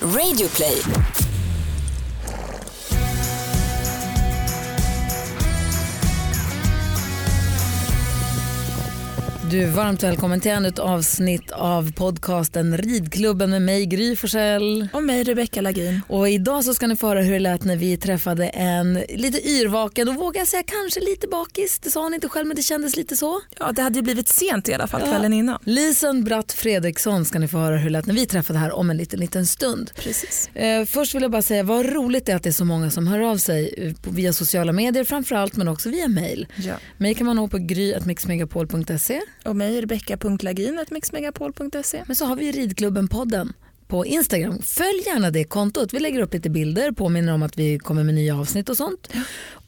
Radioplay. 0.00 1.15
Du 9.50 9.62
är 9.62 9.66
varmt 9.66 10.02
välkommen 10.02 10.40
till 10.40 10.50
ännu 10.50 10.68
ett 10.68 10.78
avsnitt 10.78 11.50
av 11.50 11.92
podcasten 11.92 12.78
Ridklubben 12.78 13.50
med 13.50 13.62
mig 13.62 13.86
Gry 13.86 14.16
Forssell. 14.16 14.88
Och 14.92 15.02
mig 15.02 15.24
Rebecca 15.24 15.60
Lagin. 15.60 16.00
Och 16.08 16.28
idag 16.28 16.64
så 16.64 16.74
ska 16.74 16.86
ni 16.86 16.96
få 16.96 17.06
höra 17.08 17.20
hur 17.20 17.32
det 17.32 17.38
lät 17.38 17.64
när 17.64 17.76
vi 17.76 17.96
träffade 17.96 18.48
en 18.48 18.94
lite 18.94 19.48
yrvaken 19.48 20.08
och 20.08 20.14
vågar 20.14 20.40
jag 20.40 20.48
säga 20.48 20.62
kanske 20.62 21.00
lite 21.00 21.28
bakis. 21.28 21.78
Det 21.78 21.90
sa 21.90 22.02
hon 22.02 22.14
inte 22.14 22.28
själv 22.28 22.46
men 22.46 22.56
det 22.56 22.62
kändes 22.62 22.96
lite 22.96 23.16
så. 23.16 23.40
Ja 23.58 23.72
det 23.72 23.82
hade 23.82 23.96
ju 23.96 24.02
blivit 24.02 24.28
sent 24.28 24.68
i 24.68 24.74
alla 24.74 24.86
fall 24.86 25.00
kvällen 25.00 25.32
innan. 25.32 25.58
Lisen 25.64 26.24
Bratt 26.24 26.52
Fredriksson 26.52 27.24
ska 27.24 27.38
ni 27.38 27.48
få 27.48 27.58
höra 27.58 27.76
hur 27.76 27.84
det 27.84 27.92
lät 27.92 28.06
när 28.06 28.14
vi 28.14 28.26
träffade 28.26 28.58
här 28.58 28.72
om 28.72 28.90
en 28.90 28.96
liten, 28.96 29.20
liten 29.20 29.46
stund. 29.46 29.90
Precis. 29.96 30.50
Eh, 30.54 30.84
först 30.84 31.14
vill 31.14 31.22
jag 31.22 31.30
bara 31.30 31.42
säga 31.42 31.62
vad 31.62 31.86
roligt 31.86 32.26
det 32.26 32.32
är 32.32 32.36
att 32.36 32.42
det 32.42 32.50
är 32.50 32.52
så 32.52 32.64
många 32.64 32.90
som 32.90 33.06
hör 33.06 33.20
av 33.20 33.36
sig 33.36 33.74
eh, 33.76 34.12
via 34.12 34.32
sociala 34.32 34.72
medier 34.72 35.04
framförallt 35.04 35.56
men 35.56 35.68
också 35.68 35.90
via 35.90 36.08
mail. 36.08 36.46
Ja. 36.56 36.74
Mig 36.96 37.14
kan 37.14 37.26
man 37.26 37.36
nå 37.36 37.48
på 37.48 37.58
gry.mixmegapol.se 37.58 39.20
Och 39.46 39.56
mig 39.56 39.80
rebecca.lagin.mixmegapol.se. 39.80 42.02
Men 42.06 42.16
så 42.16 42.24
har 42.24 42.36
vi 42.36 42.52
Ridklubben-podden 42.52 43.52
på 43.88 44.06
Instagram. 44.06 44.58
Följ 44.62 45.02
gärna 45.06 45.30
det 45.30 45.44
kontot. 45.44 45.92
Vi 45.92 45.98
lägger 45.98 46.20
upp 46.20 46.34
lite 46.34 46.50
bilder, 46.50 46.92
påminner 46.92 47.34
om 47.34 47.42
att 47.42 47.58
vi 47.58 47.78
kommer 47.78 48.04
med 48.04 48.14
nya 48.14 48.38
avsnitt 48.38 48.68
och 48.68 48.76
sånt. 48.76 49.08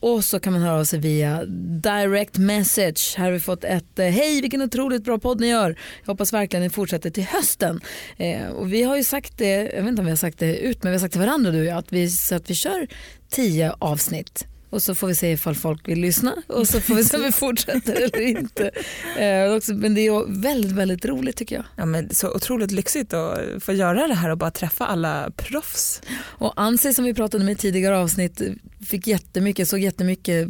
Och 0.01 0.25
så 0.25 0.41
kan 0.41 0.53
man 0.53 0.63
höra 0.63 0.81
av 0.81 0.85
sig 0.85 0.99
via 0.99 1.45
direct 1.83 2.39
message. 2.39 3.15
Här 3.17 3.25
har 3.25 3.33
vi 3.33 3.41
fått 3.41 3.65
ett 3.65 3.99
eh, 3.99 4.07
hej 4.07 4.41
vilken 4.41 4.63
otroligt 4.63 5.05
bra 5.05 5.19
podd 5.19 5.41
ni 5.41 5.49
gör. 5.49 5.77
Jag 6.01 6.07
hoppas 6.13 6.33
verkligen 6.33 6.63
ni 6.63 6.71
fortsätter 6.71 7.11
till 7.11 7.25
hösten. 7.25 7.81
Eh, 8.17 8.47
och 8.47 8.73
vi 8.73 8.83
har 8.83 8.97
ju 8.97 9.05
sagt 9.05 9.39
det, 9.39 9.71
jag 9.75 9.83
vet 9.83 9.89
inte 9.89 10.01
om 10.01 10.07
vi 10.07 10.13
har 10.13 10.17
sagt 10.17 10.39
det 10.39 10.57
ut 10.57 10.83
men 10.83 10.93
vi 10.93 10.97
har 10.97 11.01
sagt 11.01 11.13
till 11.13 11.21
varandra 11.21 11.51
du 11.51 11.61
och 11.61 11.67
jag 11.67 11.79
att 11.79 11.93
vi, 11.93 12.11
så 12.11 12.35
att 12.35 12.51
vi 12.51 12.55
kör 12.55 12.87
tio 13.31 13.73
avsnitt. 13.79 14.47
Och 14.71 14.83
så 14.83 14.95
får 14.95 15.07
vi 15.07 15.15
se 15.15 15.33
ifall 15.33 15.55
folk 15.55 15.89
vill 15.89 16.01
lyssna 16.01 16.37
och 16.47 16.69
så 16.69 16.81
får 16.81 16.95
vi 16.95 17.05
se 17.05 17.17
om 17.17 17.23
vi 17.23 17.33
fortsätter 17.33 17.95
eller 18.03 18.21
inte. 18.21 18.71
Eh, 19.19 19.75
men 19.77 19.95
det 19.95 20.07
är 20.07 20.41
väldigt, 20.41 20.73
väldigt 20.73 21.05
roligt 21.05 21.37
tycker 21.37 21.57
jag. 21.57 21.65
Ja, 21.77 21.87
men 21.87 22.15
så 22.15 22.35
otroligt 22.35 22.71
lyxigt 22.71 23.13
att 23.13 23.63
få 23.63 23.73
göra 23.73 24.09
det 24.09 24.15
här 24.15 24.31
och 24.31 24.39
bara 24.39 24.51
träffa 24.51 24.87
alla 24.87 25.31
proffs. 25.37 26.03
Och 26.21 26.53
Ansi 26.57 26.95
som 26.95 27.05
vi 27.05 27.15
pratade 27.15 27.45
med 27.45 27.53
i 27.53 27.57
tidigare 27.57 27.99
avsnitt 27.99 28.43
fick 28.87 29.07
jättemycket, 29.07 29.69
såg 29.69 29.81
jättemycket 29.81 30.49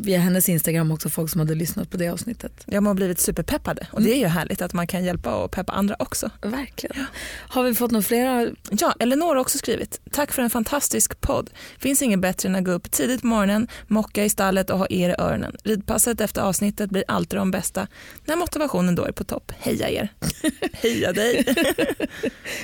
via 0.00 0.18
hennes 0.18 0.48
Instagram 0.48 0.92
också 0.92 1.08
folk 1.08 1.30
som 1.30 1.38
hade 1.38 1.54
lyssnat 1.54 1.90
på 1.90 1.96
det 1.96 2.08
avsnittet. 2.08 2.52
Jag 2.66 2.82
har 2.82 2.94
blivit 2.94 3.20
superpeppade 3.20 3.86
och 3.92 4.02
det 4.02 4.12
är 4.12 4.18
ju 4.18 4.26
härligt 4.26 4.62
att 4.62 4.72
man 4.72 4.86
kan 4.86 5.04
hjälpa 5.04 5.34
och 5.34 5.50
peppa 5.50 5.72
andra 5.72 5.96
också. 5.98 6.30
Verkligen. 6.42 7.06
Har 7.48 7.62
vi 7.62 7.74
fått 7.74 7.90
några 7.90 8.02
flera? 8.02 8.50
Ja, 8.70 8.94
Elinor 8.98 9.26
har 9.26 9.36
också 9.36 9.58
skrivit. 9.58 10.00
Tack 10.10 10.32
för 10.32 10.42
en 10.42 10.50
fantastisk 10.50 11.20
podd. 11.20 11.50
Finns 11.78 12.02
inget 12.02 12.20
bättre 12.20 12.48
än 12.48 12.54
att 12.54 12.64
gå 12.64 12.70
upp 12.70 12.90
tidigt 12.90 13.20
på 13.20 13.26
morgonen, 13.26 13.68
mocka 13.86 14.24
i 14.24 14.28
stallet 14.28 14.70
och 14.70 14.78
ha 14.78 14.86
er 14.90 15.10
i 15.10 15.14
öronen. 15.18 15.56
Ridpasset 15.64 16.20
efter 16.20 16.42
avsnittet 16.42 16.90
blir 16.90 17.04
alltid 17.08 17.38
de 17.38 17.50
bästa 17.50 17.86
när 18.24 18.36
motivationen 18.36 18.94
då 18.94 19.04
är 19.04 19.12
på 19.12 19.24
topp. 19.24 19.52
Heja 19.58 19.88
er. 19.90 20.08
Heja 20.72 21.12
dig. 21.12 21.44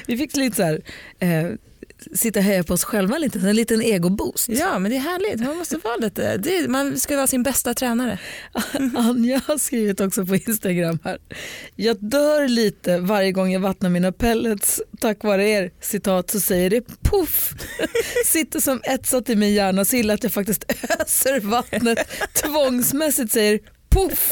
Vi 0.06 0.16
fick 0.16 0.36
lite 0.36 0.56
så 0.56 0.62
här, 0.62 0.80
eh, 1.18 1.50
sitta 2.14 2.38
och 2.38 2.44
heja 2.44 2.64
på 2.64 2.74
oss 2.74 2.84
själva 2.84 3.18
lite, 3.18 3.38
en 3.38 3.56
liten 3.56 3.82
egoboost. 3.82 4.48
Ja, 4.48 4.78
men 4.78 4.90
det 4.90 4.96
är 4.96 5.00
härligt. 5.00 5.40
Man 5.40 5.56
måste 5.56 5.76
vara 5.76 5.96
lite, 5.96 6.36
det, 6.36 6.68
man 6.68 6.98
ska 6.98 7.16
vara 7.16 7.26
sin 7.26 7.42
bästa 7.42 7.74
tränare. 7.74 8.18
Anja 8.96 9.40
har 9.46 9.58
skrivit 9.58 10.00
också 10.00 10.26
på 10.26 10.34
Instagram 10.34 10.98
här. 11.04 11.18
Jag 11.76 11.96
dör 12.00 12.48
lite 12.48 12.98
varje 12.98 13.32
gång 13.32 13.52
jag 13.52 13.60
vattnar 13.60 13.90
mina 13.90 14.12
pellets. 14.12 14.82
Tack 15.00 15.24
vare 15.24 15.48
er, 15.48 15.70
citat, 15.80 16.30
så 16.30 16.40
säger 16.40 16.70
det 16.70 17.02
poff. 17.02 17.54
Sitter 18.24 18.60
som 18.60 18.80
etsat 18.84 19.30
i 19.30 19.36
min 19.36 19.54
hjärna 19.54 19.84
så 19.84 19.96
illa 19.96 20.14
att 20.14 20.22
jag 20.22 20.32
faktiskt 20.32 20.64
öser 21.00 21.40
vattnet 21.40 21.98
tvångsmässigt 22.34 23.32
säger 23.32 23.60
poff 23.94 24.30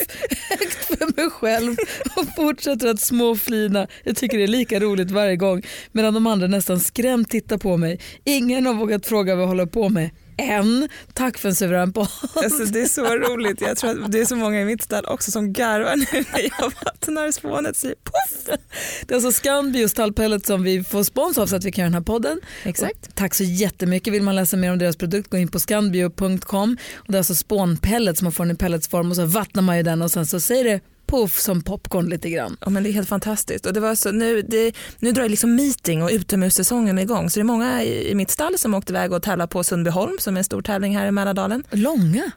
högt 0.48 0.84
för 0.84 1.16
mig 1.16 1.30
själv 1.30 1.76
och 2.16 2.26
fortsätter 2.36 2.86
att 2.86 3.00
småflina. 3.00 3.86
Jag 4.04 4.16
tycker 4.16 4.38
det 4.38 4.44
är 4.44 4.48
lika 4.48 4.80
roligt 4.80 5.10
varje 5.10 5.36
gång 5.36 5.62
medan 5.92 6.14
de 6.14 6.26
andra 6.26 6.46
nästan 6.46 6.80
skrämt 6.80 7.30
tittar 7.30 7.58
på 7.58 7.76
mig. 7.76 8.00
Ingen 8.24 8.66
har 8.66 8.74
vågat 8.74 9.06
fråga 9.06 9.34
vad 9.34 9.42
jag 9.42 9.48
håller 9.48 9.66
på 9.66 9.88
med. 9.88 10.10
Än. 10.36 10.88
Tack 11.12 11.38
för 11.38 11.48
en 11.48 11.54
suverän 11.54 11.92
podd. 11.92 12.08
Alltså, 12.34 12.64
det 12.64 12.80
är 12.80 12.86
så 12.86 13.04
roligt. 13.04 13.60
Jag 13.60 13.76
tror 13.76 14.04
att 14.04 14.12
det 14.12 14.20
är 14.20 14.24
så 14.24 14.36
många 14.36 14.60
i 14.60 14.64
mitt 14.64 14.82
stall 14.82 15.04
också 15.04 15.30
som 15.30 15.52
garvar 15.52 15.96
nu 15.96 16.24
när 16.32 16.50
jag 16.58 16.72
vattnar 16.84 17.32
spånet. 17.32 17.76
Säger 17.76 17.94
poff. 17.94 18.58
Det 19.06 19.14
är 19.14 19.16
alltså 19.16 19.32
Scanbio 19.32 19.88
stallpellet 19.88 20.46
som 20.46 20.62
vi 20.62 20.84
får 20.84 21.04
spons 21.04 21.38
av 21.38 21.46
så 21.46 21.56
att 21.56 21.64
vi 21.64 21.72
kan 21.72 21.82
göra 21.82 21.90
den 21.90 21.94
här 21.94 22.00
podden. 22.00 22.40
Exakt. 22.64 23.06
Och 23.06 23.14
tack 23.14 23.34
så 23.34 23.44
jättemycket. 23.44 24.14
Vill 24.14 24.22
man 24.22 24.36
läsa 24.36 24.56
mer 24.56 24.72
om 24.72 24.78
deras 24.78 24.96
produkt 24.96 25.30
gå 25.30 25.36
in 25.36 25.48
på 25.48 25.60
scanbio.com. 25.60 26.76
Och 26.94 27.12
det 27.12 27.16
är 27.16 27.18
alltså 27.18 27.34
spånpellets 27.34 28.18
som 28.18 28.24
man 28.24 28.32
får 28.32 28.44
den 28.44 28.54
i 28.54 28.58
pelletsform 28.58 29.10
och 29.10 29.16
så 29.16 29.24
vattnar 29.24 29.62
man 29.62 29.76
ju 29.76 29.82
den 29.82 30.02
och 30.02 30.10
sen 30.10 30.26
så 30.26 30.40
säger 30.40 30.64
det 30.64 30.80
puff 31.12 31.38
som 31.38 31.62
popcorn 31.62 32.08
lite 32.08 32.30
grann. 32.30 32.56
Ja, 32.60 32.70
men 32.70 32.82
det 32.82 32.90
är 32.90 32.92
helt 32.92 33.08
fantastiskt. 33.08 33.66
Och 33.66 33.72
det 33.72 33.80
var 33.80 33.94
så, 33.94 34.12
nu, 34.12 34.42
det, 34.42 34.76
nu 34.98 35.12
drar 35.12 35.28
liksom 35.28 35.54
meeting 35.54 36.02
och 36.02 36.10
utomhussäsongen 36.12 36.98
igång. 36.98 37.30
Så 37.30 37.38
det 37.38 37.42
är 37.42 37.44
många 37.44 37.82
i, 37.82 38.10
i 38.10 38.14
mitt 38.14 38.30
stall 38.30 38.58
som 38.58 38.74
åkte 38.74 38.92
iväg 38.92 39.12
och 39.12 39.22
tävlar 39.22 39.46
på 39.46 39.64
Sundbyholm 39.64 40.18
som 40.18 40.36
är 40.36 40.38
en 40.38 40.44
stor 40.44 40.62
tävling 40.62 40.96
här 40.96 41.06
i 41.06 41.10
Mälardalen. 41.10 41.64
Långa. 41.70 42.30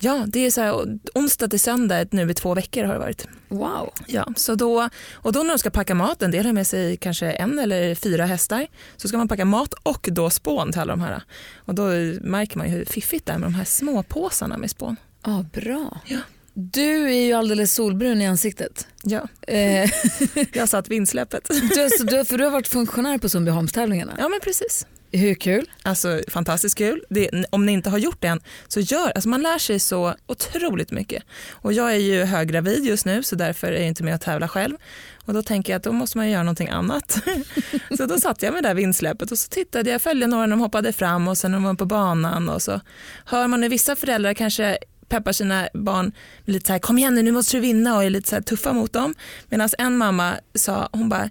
Ja, 0.00 0.24
det 0.26 0.46
är 0.46 0.50
så 0.50 0.60
här, 0.60 0.98
onsdag 1.14 1.48
till 1.48 1.60
söndag 1.60 2.06
nu 2.10 2.30
i 2.30 2.34
två 2.34 2.54
veckor 2.54 2.84
har 2.84 2.92
det 2.92 2.98
varit. 2.98 3.28
Wow. 3.48 3.90
Ja, 4.06 4.28
så 4.36 4.54
då, 4.54 4.88
och 5.12 5.32
då 5.32 5.42
när 5.42 5.48
de 5.48 5.58
ska 5.58 5.70
packa 5.70 5.94
mat, 5.94 6.22
en 6.22 6.30
del 6.30 6.46
har 6.46 6.52
med 6.52 6.66
sig 6.66 6.96
kanske 6.96 7.30
en 7.30 7.58
eller 7.58 7.94
fyra 7.94 8.26
hästar, 8.26 8.66
så 8.96 9.08
ska 9.08 9.16
man 9.16 9.28
packa 9.28 9.44
mat 9.44 9.74
och 9.82 10.08
då 10.10 10.30
spån 10.30 10.72
till 10.72 10.80
alla 10.80 10.92
de 10.92 11.00
här. 11.00 11.22
Och 11.56 11.74
då 11.74 11.82
märker 12.20 12.58
man 12.58 12.66
ju 12.66 12.72
hur 12.72 12.84
fiffigt 12.84 13.26
det 13.26 13.32
är 13.32 13.38
med 13.38 13.46
de 13.46 13.54
här 13.54 13.64
små 13.64 14.02
påsarna 14.02 14.58
med 14.58 14.70
spån. 14.70 14.96
Ja, 15.24 15.44
bra. 15.52 16.00
Ja. 16.06 16.18
Du 16.60 17.04
är 17.04 17.26
ju 17.26 17.32
alldeles 17.32 17.74
solbrun 17.74 18.22
i 18.22 18.26
ansiktet. 18.26 18.86
Ja, 19.02 19.28
Eh, 19.46 19.90
jag 20.52 20.68
satt 20.68 20.88
vindsläppet. 20.88 21.48
du, 21.74 21.88
du, 22.04 22.24
för 22.24 22.38
du 22.38 22.44
har 22.44 22.50
varit 22.50 22.68
funktionär 22.68 23.18
på 23.18 23.28
Sundbyholmstävlingarna. 23.28 24.14
Ja 24.18 24.28
men 24.28 24.40
precis. 24.40 24.86
Hur 25.12 25.34
kul? 25.34 25.70
Alltså 25.82 26.20
fantastiskt 26.28 26.78
kul. 26.78 27.02
Det, 27.10 27.44
om 27.50 27.66
ni 27.66 27.72
inte 27.72 27.90
har 27.90 27.98
gjort 27.98 28.20
det 28.20 28.28
än 28.28 28.40
så 28.68 28.80
gör, 28.80 29.10
alltså 29.10 29.28
man 29.28 29.42
lär 29.42 29.58
sig 29.58 29.78
så 29.78 30.14
otroligt 30.26 30.90
mycket. 30.90 31.22
Och 31.50 31.72
jag 31.72 31.92
är 31.92 31.98
ju 31.98 32.24
höggravid 32.24 32.84
just 32.84 33.06
nu 33.06 33.22
så 33.22 33.36
därför 33.36 33.66
är 33.66 33.78
jag 33.78 33.86
inte 33.86 34.04
med 34.04 34.14
och 34.14 34.20
tävlar 34.20 34.48
själv. 34.48 34.76
Och 35.24 35.34
då 35.34 35.42
tänker 35.42 35.72
jag 35.72 35.78
att 35.78 35.84
då 35.84 35.92
måste 35.92 36.18
man 36.18 36.30
göra 36.30 36.42
någonting 36.42 36.68
annat. 36.68 37.18
så 37.96 38.06
då 38.06 38.20
satt 38.20 38.42
jag 38.42 38.54
med 38.54 38.62
det 38.62 38.68
där 38.68 38.74
vindsläppet 38.74 39.30
och 39.32 39.38
så 39.38 39.48
tittade 39.48 39.90
jag, 39.90 40.02
följde 40.02 40.26
några 40.26 40.46
när 40.46 40.50
de 40.50 40.60
hoppade 40.60 40.92
fram 40.92 41.28
och 41.28 41.38
sen 41.38 41.50
när 41.50 41.58
de 41.58 41.64
var 41.64 41.74
på 41.74 41.86
banan 41.86 42.48
och 42.48 42.62
så 42.62 42.80
hör 43.24 43.46
man 43.46 43.62
hur 43.62 43.70
vissa 43.70 43.96
föräldrar 43.96 44.34
kanske 44.34 44.78
peppar 45.08 45.32
sina 45.32 45.68
barn 45.74 46.12
lite 46.44 46.66
så 46.66 46.72
här 46.72 46.80
kom 46.80 46.98
igen 46.98 47.14
nu, 47.14 47.22
nu 47.22 47.32
måste 47.32 47.56
du 47.56 47.60
vinna 47.60 47.96
och 47.96 48.04
är 48.04 48.10
lite 48.10 48.28
så 48.28 48.34
här 48.36 48.42
tuffa 48.42 48.72
mot 48.72 48.92
dem. 48.92 49.14
Medan 49.48 49.68
en 49.78 49.96
mamma 49.96 50.34
sa, 50.54 50.88
hon 50.92 51.08
bara 51.08 51.30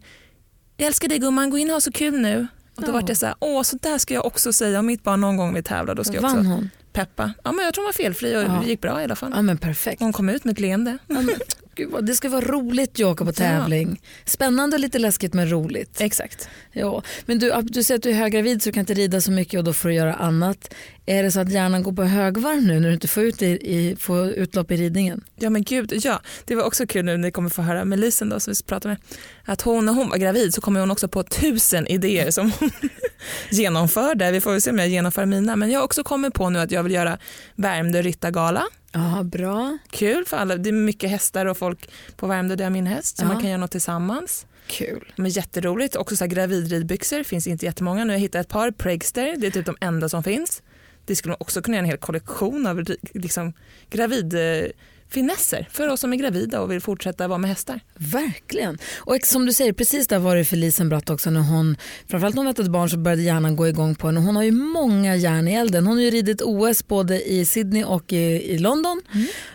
jag 0.78 0.88
älskar 0.88 1.08
dig 1.08 1.20
gumman, 1.20 1.50
gå 1.50 1.58
in 1.58 1.68
och 1.68 1.74
ha 1.74 1.82
så 1.82 1.92
kul 1.92 2.20
nu. 2.20 2.48
Och 2.76 2.82
då 2.84 2.88
Ja. 2.90 2.94
vart 2.94 3.10
jag 3.10 3.18
så 3.18 3.26
här, 3.26 3.36
åh 3.40 3.62
så 3.64 3.78
där 3.82 3.98
ska 3.98 4.14
jag 4.14 4.26
också 4.26 4.54
säga 4.54 4.80
om 4.80 4.86
mitt 4.86 5.04
barn 5.04 5.22
någon 5.22 5.38
gång 5.38 5.54
vill 5.54 5.64
tävla. 5.64 5.94
Då 5.96 6.04
ska 6.04 6.14
jag 6.14 6.24
också 6.24 6.38
hon? 6.38 6.70
peppa. 6.94 7.32
Ja 7.44 7.52
men 7.52 7.66
jag 7.66 7.74
tror 7.74 7.82
hon 7.84 7.88
var 7.88 7.94
felfri 7.94 8.36
och 8.38 8.42
Ja. 8.42 8.60
det 8.64 8.70
gick 8.70 8.82
bra 8.82 9.02
i 9.02 9.04
alla 9.04 9.16
fall. 9.16 9.32
Ja 9.36 9.42
men 9.42 9.58
perfekt. 9.58 10.02
Hon 10.02 10.14
kom 10.14 10.30
ut 10.30 10.44
med 10.44 10.52
ett 10.54 10.60
leende. 10.60 10.98
Ja, 11.08 11.22
men, 11.22 11.30
gud, 11.76 11.94
det 12.06 12.14
ska 12.16 12.30
vara 12.30 12.42
roligt 12.46 12.92
att 12.94 13.00
åka 13.00 13.26
på 13.26 13.32
tävling. 13.32 14.02
Spännande 14.26 14.76
och 14.76 14.80
lite 14.80 15.00
läskigt 15.00 15.34
men 15.34 15.50
roligt. 15.52 16.02
Exakt. 16.02 16.50
Ja, 16.72 17.04
men 17.26 17.40
du, 17.40 17.54
du 17.64 17.84
säger 17.84 17.98
att 17.98 18.04
du 18.04 18.10
är 18.10 18.14
höggravid 18.14 18.64
så 18.64 18.70
du 18.70 18.74
kan 18.74 18.80
inte 18.80 18.94
rida 18.94 19.22
så 19.22 19.32
mycket 19.32 19.58
och 19.58 19.64
då 19.64 19.74
får 19.74 19.90
du 19.90 19.96
göra 19.96 20.14
annat. 20.14 20.74
Är 21.10 21.24
det 21.24 21.32
så 21.32 21.40
att 21.40 21.50
hjärnan 21.52 21.84
går 21.84 21.92
på 21.92 22.04
högvarv 22.04 22.62
nu 22.62 22.80
när 22.80 22.88
du 22.88 22.94
inte 22.94 23.08
får, 23.08 23.24
ut 23.24 23.42
i, 23.42 23.46
i, 23.46 23.96
får 24.00 24.28
utlopp 24.28 24.72
i 24.72 24.78
ridningen? 24.78 25.24
Ja 25.36 25.50
men 25.50 25.64
gud, 25.64 25.94
ja. 26.04 26.22
Det 26.46 26.56
var 26.56 26.64
också 26.64 26.88
kul 26.88 27.06
nu 27.06 27.12
när 27.12 27.18
ni 27.18 27.32
kommer 27.32 27.50
få 27.50 27.62
höra 27.62 27.86
med 27.86 28.00
Lisen 28.00 28.30
då 28.30 28.40
som 28.40 28.54
vi 28.54 28.64
pratade 28.66 28.88
med. 28.94 29.18
Att 29.46 29.62
hon 29.62 29.86
när 29.86 29.94
hon 29.94 30.10
var 30.10 30.18
gravid 30.18 30.54
så 30.54 30.62
kommer 30.62 30.80
hon 30.80 30.92
också 30.92 31.08
på 31.08 31.24
tusen 31.24 31.88
idéer 31.88 32.32
som 32.32 32.52
hon 32.60 32.70
genomförde. 33.52 34.32
Vi 34.32 34.42
får 34.42 34.52
väl 34.52 34.62
se 34.62 34.70
om 34.70 34.80
jag 34.80 34.88
genomför 34.88 35.26
mina. 35.26 35.56
Men 35.56 35.72
jag 35.72 35.80
har 35.80 35.86
också 35.86 36.04
kommit 36.04 36.34
på 36.34 36.50
nu 36.50 36.60
att 36.60 36.72
jag 36.72 36.84
vill 36.84 36.94
göra 36.94 37.18
Värmdö 37.56 38.02
ryttargala. 38.02 38.64
Ja, 38.92 39.24
bra. 39.24 39.78
Kul 39.90 40.26
för 40.26 40.38
alla. 40.38 40.56
Det 40.56 40.70
är 40.70 40.74
mycket 40.74 41.10
hästar 41.10 41.46
och 41.46 41.58
folk 41.58 41.90
på 42.16 42.28
Värmdö 42.28 42.56
där 42.56 42.64
jag 42.64 42.72
min 42.74 42.88
häst 42.88 43.18
så 43.18 43.24
Ja. 43.24 43.28
man 43.28 43.42
kan 43.42 43.50
göra 43.50 43.60
något 43.60 43.72
tillsammans. 43.72 44.46
Kul. 44.68 45.14
Men 45.16 45.32
jätteroligt. 45.32 45.96
Också 45.96 46.16
så 46.16 46.24
här 46.24 46.30
gravidridbyxor. 46.30 47.24
finns 47.24 47.48
inte 47.48 47.66
jättemånga. 47.66 48.04
Nu 48.04 48.10
har 48.10 48.16
jag 48.16 48.22
hittat 48.22 48.42
ett 48.46 48.50
par. 48.52 48.72
Pregster. 48.72 49.36
Det 49.38 49.48
är 49.48 49.52
typ 49.52 49.66
de 49.66 49.76
enda 49.82 50.10
som 50.10 50.24
finns. 50.24 50.62
Det 51.08 51.16
skulle 51.16 51.32
man 51.32 51.38
också 51.40 51.62
kunna 51.62 51.78
göra 51.78 51.84
en 51.84 51.90
hel 51.90 51.98
kollektion 51.98 52.68
av 52.68 52.86
liksom, 53.14 53.54
gravidfinesser 53.90 55.68
för 55.72 55.88
oss 55.88 56.00
som 56.00 56.14
är 56.14 56.18
gravida 56.18 56.62
och 56.62 56.72
vill 56.72 56.82
fortsätta 56.82 57.28
vara 57.28 57.38
med 57.38 57.50
hästar. 57.50 57.80
Verkligen. 57.96 58.78
Och 58.98 59.18
som 59.24 59.46
du 59.46 59.54
säger, 59.54 59.74
precis 59.74 60.08
där 60.08 60.20
var 60.20 60.36
det 60.36 60.46
för 60.46 60.56
Lisen 60.56 60.90
Bratt 60.90 61.10
också 61.10 61.30
när 61.30 61.42
hon, 61.42 61.78
framförallt 62.08 62.36
när 62.36 62.40
hon 62.40 62.46
väntade 62.46 62.70
barn 62.70 62.90
så 62.90 62.98
började 62.98 63.22
hjärnan 63.22 63.56
gå 63.56 63.68
igång 63.68 63.96
på 63.96 64.08
henne. 64.08 64.20
Hon 64.20 64.36
har 64.36 64.44
ju 64.44 64.52
många 64.52 65.16
järn 65.16 65.48
i 65.48 65.54
elden. 65.54 65.88
Hon 65.88 65.98
har 65.98 66.04
ju 66.04 66.10
ridit 66.10 66.42
OS 66.42 66.88
både 66.88 67.30
i 67.30 67.46
Sydney 67.46 67.84
och 67.84 68.14
i, 68.14 68.54
i 68.54 68.58
London. 68.58 69.02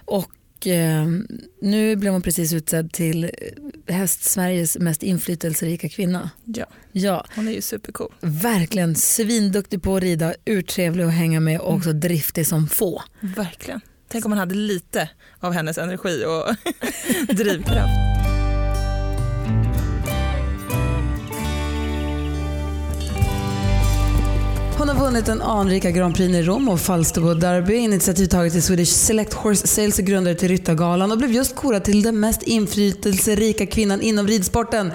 Och 0.04 0.32
Och 0.62 0.66
eh, 0.68 1.06
nu 1.60 1.96
blev 1.96 2.12
hon 2.12 2.22
precis 2.22 2.52
utsedd 2.52 2.92
till 2.92 3.24
eh, 3.24 3.30
Häst-Sveriges 3.94 4.78
mest 4.78 5.02
inflytelserika 5.02 5.88
kvinna. 5.88 6.30
Ja, 6.44 6.66
Ja, 6.92 7.26
hon 7.34 7.48
är 7.48 7.52
ju 7.52 7.60
supercool. 7.62 8.12
verkligen 8.20 8.94
svinduktig 8.94 9.82
på 9.82 9.96
att 9.96 10.02
rida, 10.02 10.34
urtrevlig 10.46 11.04
att 11.04 11.12
hänga 11.12 11.40
med 11.40 11.60
och 11.60 11.74
också 11.74 11.92
driftig 11.92 12.46
som 12.46 12.68
få. 12.68 13.02
Verkligen. 13.20 13.80
Tänk 14.08 14.24
om 14.24 14.30
man 14.30 14.38
hade 14.38 14.54
lite 14.54 15.10
av 15.38 15.52
hennes 15.52 15.78
energi 15.78 16.24
och 16.24 16.54
drivkraft. 17.36 18.11
Hon 24.82 24.88
har 24.88 25.04
vunnit 25.04 25.26
den 25.26 25.42
anrika 25.42 25.90
Grand 25.90 26.16
Prix 26.16 26.34
i 26.34 26.42
Rom 26.42 26.68
och 26.68 26.80
Falsterbo 26.80 27.34
Derby, 27.34 27.74
initiativ 27.74 28.26
taget 28.26 28.52
till 28.52 28.62
Swedish 28.62 28.92
Select 28.92 29.34
Horse 29.34 29.66
Sales 29.66 29.98
och 29.98 30.04
grundare 30.04 30.34
till 30.34 30.48
Ryttargalan 30.48 31.12
och 31.12 31.18
blev 31.18 31.32
just 31.32 31.54
korad 31.56 31.84
till 31.84 32.02
den 32.02 32.20
mest 32.20 32.42
inflytelserika 32.42 33.66
kvinnan 33.66 34.00
inom 34.00 34.26
ridsporten. 34.26 34.92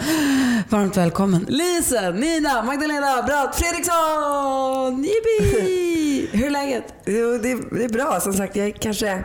Varmt 0.69 0.97
välkommen 0.97 1.45
Lisa, 1.49 2.09
Nina, 2.09 2.63
Magdalena 2.63 3.23
Bratt 3.23 3.55
Fredriksson! 3.55 5.03
Jippi! 5.03 6.27
Hur 6.37 6.45
är 6.45 6.49
läget? 6.49 6.83
Jo, 7.05 7.39
det, 7.41 7.83
är 7.83 7.89
bra. 7.89 8.19
Som 8.19 8.33
sagt, 8.33 8.55
jag 8.55 8.67
är 8.67 8.71
kanske 8.71 9.23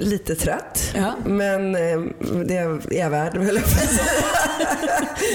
lite 0.00 0.34
trött. 0.34 0.90
Ja. 0.94 1.14
Men 1.26 1.74
eh, 1.74 2.00
det 2.46 2.56
är 2.56 2.80
jag 2.90 3.10
värd, 3.10 3.36
höll 3.36 3.54
jag. 3.56 3.64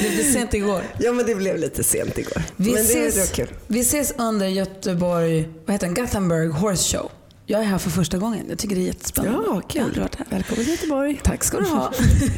Det 0.03 0.09
blev 0.15 0.33
sent 0.33 0.53
igår. 0.53 0.81
Ja, 0.99 1.11
men 1.11 1.25
det 1.25 1.35
blev 1.35 1.57
lite 1.57 1.83
sent 1.83 2.17
igår. 2.17 2.41
Vi, 2.55 2.73
men 2.73 2.85
det, 2.85 2.93
det 2.93 3.01
var 3.01 3.07
ses, 3.07 3.31
kul. 3.31 3.47
vi 3.67 3.79
ses 3.79 4.13
under 4.17 4.47
Göteborg, 4.47 5.49
vad 5.65 5.73
heter 5.73 5.87
den? 5.87 5.95
Gothenburg 5.95 6.51
Horse 6.51 6.97
Show. 6.97 7.11
Jag 7.47 7.61
är 7.61 7.65
här 7.65 7.77
för 7.77 7.89
första 7.89 8.17
gången. 8.17 8.45
Jag 8.49 8.57
tycker 8.57 8.75
det 8.75 8.81
är 8.81 8.85
jättespännande. 8.85 9.47
Ja, 9.47 9.61
kul. 9.61 10.07
Välkommen 10.29 10.63
till 10.63 10.69
Göteborg. 10.69 11.19
Tack 11.23 11.43
ska 11.43 11.59
du 11.59 11.65
ha. 11.65 11.91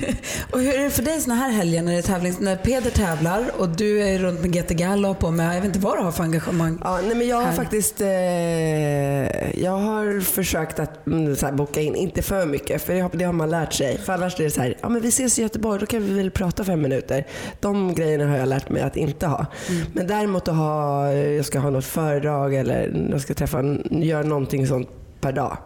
och 0.51 0.59
hur 0.59 0.73
är 0.73 0.83
det 0.83 0.89
för 0.89 1.03
dig 1.03 1.21
såna 1.21 1.35
här 1.35 1.51
helger 1.51 1.81
när, 1.81 1.91
det 1.91 1.97
är 1.97 2.01
tävlings, 2.01 2.39
när 2.39 2.55
Peder 2.55 2.89
tävlar 2.89 3.51
och 3.57 3.69
du 3.69 4.03
är 4.03 4.19
runt 4.19 4.41
med 4.41 4.53
GT 4.53 4.69
Gallop 4.69 5.23
och 5.23 5.33
med, 5.33 5.55
jag 5.55 5.61
vet 5.61 5.65
inte 5.65 5.79
vad 5.79 5.97
du 5.97 6.01
har 6.01 6.11
för 6.11 6.23
engagemang. 6.23 6.77
Ja, 6.83 6.99
nej, 7.07 7.15
men 7.15 7.27
jag 7.27 7.35
har 7.35 7.43
Här. 7.43 7.51
faktiskt 7.51 8.01
eh, 8.01 9.59
jag 9.63 9.71
har 9.71 10.21
försökt 10.21 10.79
att 10.79 11.07
mm, 11.07 11.35
här, 11.41 11.51
boka 11.51 11.81
in, 11.81 11.95
inte 11.95 12.21
för 12.21 12.45
mycket 12.45 12.81
för 12.81 12.93
det 12.93 12.99
har, 12.99 13.09
det 13.13 13.23
har 13.25 13.33
man 13.33 13.49
lärt 13.49 13.73
sig. 13.73 13.97
För 13.97 14.13
annars 14.13 14.39
är 14.39 14.43
det 14.43 14.51
så 14.51 14.61
här, 14.61 14.77
ja 14.81 14.89
men 14.89 15.01
vi 15.01 15.07
ses 15.07 15.39
i 15.39 15.41
Göteborg, 15.41 15.79
då 15.79 15.85
kan 15.85 16.03
vi 16.03 16.13
väl 16.13 16.31
prata 16.31 16.63
fem 16.63 16.81
minuter. 16.81 17.27
De 17.59 17.95
grejerna 17.95 18.27
har 18.27 18.37
jag 18.37 18.47
lärt 18.47 18.69
mig 18.69 18.81
att 18.81 18.97
inte 18.97 19.27
ha. 19.27 19.45
Men 19.93 20.07
däremot 20.07 20.47
att 20.47 20.55
ha, 20.55 21.11
jag 21.11 21.45
ska 21.45 21.59
ha 21.59 21.69
något 21.69 21.85
föredrag 21.85 22.55
eller 22.55 23.07
jag 23.11 23.21
ska 23.21 23.33
träffa, 23.33 23.63
göra 23.89 24.23
någonting 24.23 24.67
sånt 24.67 24.89
per 25.21 25.31
dag. 25.31 25.57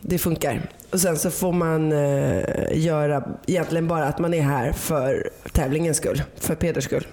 Det 0.00 0.18
funkar. 0.18 0.70
Och 0.90 1.00
sen 1.00 1.16
så 1.16 1.30
får 1.30 1.52
man 1.52 1.92
eh, 1.92 2.42
göra 2.72 3.24
egentligen 3.46 3.88
bara 3.88 4.04
att 4.04 4.18
man 4.18 4.34
är 4.34 4.42
här 4.42 4.72
för 4.72 5.30
tävlingens 5.52 5.96
skull, 5.96 6.22
för 6.36 6.54
Peders 6.54 6.84
skull. 6.84 7.06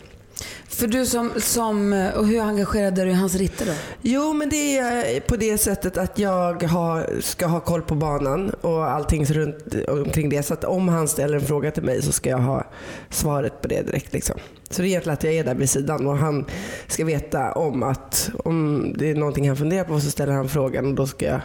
För 0.67 0.87
du 0.87 1.05
som, 1.05 1.31
som, 1.37 2.09
och 2.15 2.27
hur 2.27 2.41
engagerad 2.41 2.99
är 2.99 3.05
du 3.05 3.11
i 3.11 3.13
hans 3.13 3.35
ritter 3.35 3.65
då? 3.65 3.71
Jo, 4.01 4.33
men 4.33 4.49
det 4.49 4.77
är 4.77 5.19
på 5.19 5.35
det 5.35 5.57
sättet 5.57 5.97
att 5.97 6.19
jag 6.19 6.63
har, 6.63 7.21
ska 7.21 7.47
ha 7.47 7.59
koll 7.59 7.81
på 7.81 7.95
banan 7.95 8.49
och 8.49 8.91
allting 8.91 9.25
runt 9.25 9.75
omkring 9.87 10.29
det. 10.29 10.43
Så 10.43 10.53
att 10.53 10.63
om 10.63 10.87
han 10.87 11.07
ställer 11.07 11.35
en 11.35 11.45
fråga 11.45 11.71
till 11.71 11.83
mig 11.83 12.01
så 12.01 12.11
ska 12.11 12.29
jag 12.29 12.37
ha 12.37 12.63
svaret 13.09 13.61
på 13.61 13.67
det 13.67 13.81
direkt. 13.81 14.13
Liksom. 14.13 14.35
Så 14.69 14.81
det 14.81 14.87
är 14.87 14.89
egentligen 14.89 15.13
att 15.13 15.23
jag 15.23 15.33
är 15.33 15.43
där 15.43 15.55
vid 15.55 15.69
sidan 15.69 16.07
och 16.07 16.17
han 16.17 16.45
ska 16.87 17.05
veta 17.05 17.51
om 17.51 17.83
att 17.83 18.29
om 18.43 18.93
det 18.97 19.11
är 19.11 19.15
någonting 19.15 19.47
han 19.47 19.57
funderar 19.57 19.83
på 19.83 19.99
så 19.99 20.11
ställer 20.11 20.33
han 20.33 20.49
frågan 20.49 20.85
och 20.85 20.93
då 20.93 21.07
ska 21.07 21.25
jag 21.25 21.41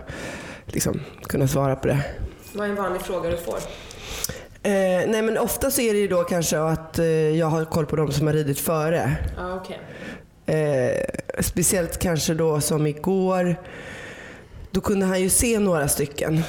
liksom 0.67 1.01
kunna 1.23 1.49
svara 1.49 1.77
på 1.77 1.89
det. 1.89 2.05
Vad 2.53 2.67
är 2.67 2.71
en 2.71 2.77
vanlig 2.77 3.03
fråga 3.03 3.31
du 3.31 3.37
får? 3.37 3.59
Eh, 4.62 4.73
nej 5.09 5.23
men 5.23 5.39
ofta 5.39 5.71
så 5.71 5.81
är 5.81 5.95
det 5.95 6.01
ju 6.01 6.09
då 6.09 6.25
kanske 6.25 6.59
att 6.59 6.99
eh, 6.99 7.07
jag 7.07 7.47
har 7.47 7.65
koll 7.65 7.87
på 7.87 7.97
de 7.97 8.12
som 8.12 8.27
har 8.27 8.35
ridit 8.35 8.61
före. 8.61 9.17
Ah, 9.39 9.55
okay. 9.55 9.77
Eh, 10.47 11.05
speciellt 11.41 11.99
kanske 11.99 12.35
då 12.35 12.61
som 12.61 12.87
igår. 12.87 13.57
Då 14.71 14.81
kunde 14.81 15.07
han 15.07 15.21
ju 15.21 15.31
se 15.31 15.59
några 15.59 15.89
stycken 15.89 16.43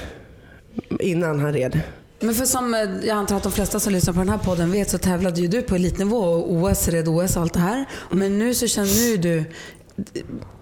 innan 0.99 1.39
han 1.39 1.53
red. 1.53 1.81
Men 2.19 2.35
för 2.35 2.45
som 2.45 2.73
eh, 2.73 2.79
jag 2.79 3.17
antar 3.17 3.37
att 3.37 3.43
de 3.43 3.51
flesta 3.51 3.79
som 3.79 3.93
lyssnar 3.93 4.13
på 4.13 4.19
den 4.19 4.29
här 4.29 4.37
podden 4.37 4.71
vet 4.71 4.89
så 4.89 4.97
tävlade 4.97 5.41
ju 5.41 5.47
du 5.47 5.61
på 5.61 5.75
elitnivå 5.75 6.17
och 6.17 6.53
OS, 6.53 6.87
red 6.87 7.07
OS 7.07 7.35
och 7.35 7.41
allt 7.41 7.53
det 7.53 7.59
här. 7.59 7.85
Men 8.11 8.39
nu 8.39 8.53
så 8.53 8.67
känner 8.67 9.09
nu 9.09 9.17
du 9.17 9.43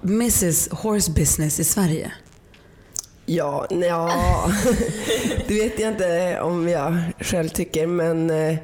Mrs 0.04 0.70
Horse 0.70 1.12
Business 1.12 1.60
i 1.60 1.64
Sverige. 1.64 2.12
Ja, 3.32 3.66
ja 3.70 4.12
det 5.48 5.54
vet 5.54 5.80
jag 5.80 5.90
inte 5.92 6.40
om 6.42 6.70
jag 6.70 6.98
själv 7.20 7.50
tycker 7.50 7.88
men 7.88 8.30
eh, 8.30 8.56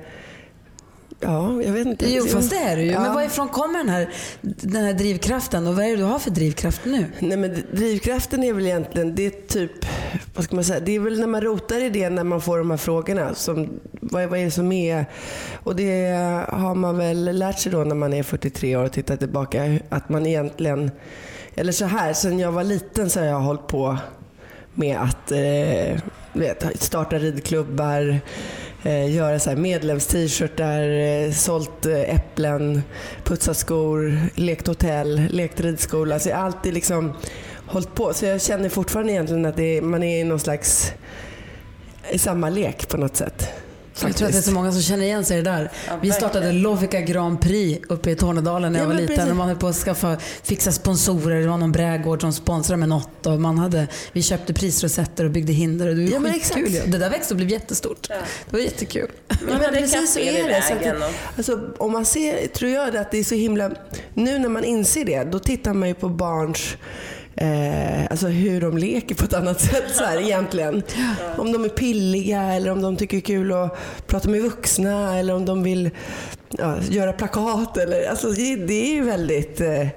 ja, 1.20 1.62
jag 1.66 1.74
vet 1.74 1.88
inte. 1.88 2.06
Jo 2.14 2.26
fast 2.26 2.50
det 2.50 2.56
är 2.58 2.76
du 2.76 2.82
ju. 2.84 2.92
Ja. 2.92 3.00
Men 3.00 3.14
varifrån 3.14 3.50
kommer 3.50 3.78
den 3.78 3.90
här, 3.90 4.10
den 4.42 4.86
här 4.86 4.94
drivkraften 4.94 5.68
och 5.68 5.76
vad 5.76 5.86
är 5.86 5.90
det 5.90 5.96
du 5.96 6.04
har 6.04 6.20
för 6.20 6.32
drivkraft 6.32 6.82
nu? 6.86 7.06
Nej 7.20 7.38
men 7.38 7.64
drivkraften 7.74 8.44
är 8.44 8.54
väl 8.54 8.66
egentligen, 8.66 9.16
det 9.16 9.26
är 9.26 9.48
typ, 9.48 9.72
vad 10.36 10.46
ska 10.46 10.56
man 10.56 10.64
säga, 10.64 10.80
det 10.80 10.96
är 10.96 11.00
väl 11.00 11.20
när 11.20 11.28
man 11.28 11.42
rotar 11.42 11.84
i 11.84 11.90
det 11.90 12.10
när 12.10 12.24
man 12.24 12.42
får 12.42 12.58
de 12.58 12.70
här 12.72 12.78
frågorna. 12.78 13.36
Som, 13.36 13.80
vad, 13.92 14.24
är- 14.24 14.28
vad 14.28 14.40
är 14.40 14.46
det 14.46 14.52
som 14.52 14.72
är, 14.72 15.06
och 15.64 15.76
det 15.76 16.08
har 16.50 16.76
man 16.76 16.98
väl 16.98 17.38
lärt 17.38 17.60
sig 17.60 17.72
då 17.72 17.84
när 17.84 17.96
man 17.96 18.14
är 18.14 18.24
43 18.24 18.76
år 18.76 18.84
och 18.84 18.92
tittar 18.92 19.16
tillbaka. 19.18 19.80
Att 19.90 20.10
man 20.10 20.26
egentligen, 20.26 20.92
eller 21.56 21.72
så 21.72 21.86
här, 21.86 22.14
sen 22.14 22.40
jag 22.40 22.52
var 22.52 22.64
liten 22.64 23.10
så 23.10 23.20
har 23.20 23.28
jag 23.28 23.40
hållit 23.40 23.68
på 23.68 23.98
med 24.76 24.98
att 24.98 25.32
eh, 25.32 26.02
vet, 26.34 26.82
starta 26.82 27.18
ridklubbar, 27.18 28.20
eh, 28.84 29.16
göra 29.16 29.40
så 29.40 29.50
här 29.50 29.58
medlems-t-shirtar, 29.58 30.90
eh, 30.90 31.32
sålt 31.32 31.86
eh, 31.86 32.16
äpplen, 32.16 32.82
putsat 33.24 33.58
skor, 33.58 34.20
lekt 34.36 34.68
hotell, 34.68 35.28
lekt 35.30 35.60
ridskola. 35.60 36.16
Alltså 36.16 36.30
jag 36.30 36.38
har 36.38 36.46
alltid 36.46 36.74
liksom 36.74 37.14
hållit 37.68 37.96
på. 37.96 38.14
Så 38.14 38.26
jag 38.26 38.42
känner 38.42 38.70
fortfarande 38.70 39.12
egentligen 39.12 39.46
att 39.46 39.58
det 39.58 39.78
är, 39.78 39.82
man 39.82 40.04
är 40.04 40.20
i 40.20 40.24
någon 40.24 40.40
slags 40.40 40.94
i 42.12 42.18
samma 42.18 42.50
lek 42.50 42.88
på 42.88 42.98
något 42.98 43.16
sätt. 43.16 43.65
Jag 44.02 44.16
tror 44.16 44.28
att 44.28 44.34
det 44.34 44.40
är 44.40 44.42
så 44.42 44.52
många 44.52 44.72
som 44.72 44.82
känner 44.82 45.04
igen 45.04 45.26
sig 45.26 45.40
i 45.40 45.42
det 45.42 45.52
där. 45.52 45.72
vi 46.02 46.12
startade 46.12 46.52
Lovica 46.52 47.02
Grand 47.02 47.42
Prix 47.42 47.86
uppe 47.90 48.12
i 48.12 48.16
Tornedalen 48.16 48.74
när 48.74 48.80
jag 48.80 48.84
Ja, 48.86 48.88
var 48.88 48.94
men 48.96 49.02
liten. 49.02 49.16
precis. 49.16 49.32
Och 49.32 49.38
man 49.38 49.48
höll 49.48 49.58
på 49.58 49.68
att 49.68 49.76
skaffa, 49.76 50.18
fixa 50.44 50.72
sponsorer. 50.72 51.42
Det 51.42 51.48
var 51.48 51.58
någon 51.58 51.72
brädgård 51.72 52.22
som 52.22 52.34
sponsrade 52.34 52.78
med 52.78 52.90
något. 52.90 53.26
Och 53.26 53.40
man 53.42 53.58
hade, 53.58 53.88
vi 54.12 54.22
köpte 54.22 54.54
prisrosetter 54.54 55.26
och 55.26 55.32
byggde 55.32 55.54
hinder. 55.54 55.88
Och 55.88 55.96
det 55.96 56.04
var 56.06 56.12
Ja, 56.12 56.20
men 56.20 56.34
skitkul. 56.34 56.74
ju. 56.74 56.82
Det 56.86 56.98
där 56.98 57.10
växte 57.10 57.34
och 57.34 57.38
blev 57.38 57.50
jättestort. 57.50 58.08
Det 58.08 58.54
var 58.54 58.60
jättekul. 58.60 59.12
Ja, 59.28 59.36
men 59.46 59.56
hade 59.56 59.68
precis 59.78 60.14
så 60.14 60.20
är 60.20 60.48
det. 60.48 60.62
Så 60.62 60.74
att 60.74 60.80
det 60.80 61.12
alltså, 61.38 61.60
om 61.78 61.92
man 61.92 62.06
ser, 62.06 62.48
tror 62.48 62.72
jag 62.72 62.98
att 62.98 63.12
det 63.12 63.18
är 63.20 63.24
så 63.24 63.36
himla... 63.36 63.72
Nu 64.14 64.40
när 64.40 64.50
man 64.50 64.64
inser 64.64 65.06
det, 65.06 65.24
då 65.24 65.40
tittar 65.40 65.74
man 65.74 65.88
ju 65.88 65.94
på 65.96 66.10
barns 66.10 66.78
Eh, 67.38 68.06
alltså 68.10 68.28
hur 68.28 68.62
de 68.62 68.78
leker 68.78 69.16
på 69.16 69.24
ett 69.24 69.34
annat 69.34 69.62
sätt 69.62 69.84
så 69.96 70.04
här, 70.04 70.22
egentligen. 70.22 70.84
Om 71.38 71.52
de 71.52 71.66
är 71.66 71.70
pilliga 71.70 72.42
eller 72.42 72.72
om 72.72 72.82
de 72.82 72.98
tycker 72.98 73.18
det 73.18 73.22
är 73.22 73.26
kul 73.26 73.54
att 73.54 73.78
prata 74.08 74.30
med 74.30 74.42
vuxna 74.42 75.20
eller 75.20 75.36
om 75.36 75.46
de 75.46 75.64
vill 75.64 75.90
ja, 76.50 76.78
göra 76.90 77.14
plakat. 77.14 77.78
Eller, 77.78 78.10
alltså, 78.10 78.30
det, 78.30 78.56
det 78.56 78.92
är 78.92 78.94
ju 78.94 79.04
väldigt... 79.04 79.62
Eh, 79.62 79.88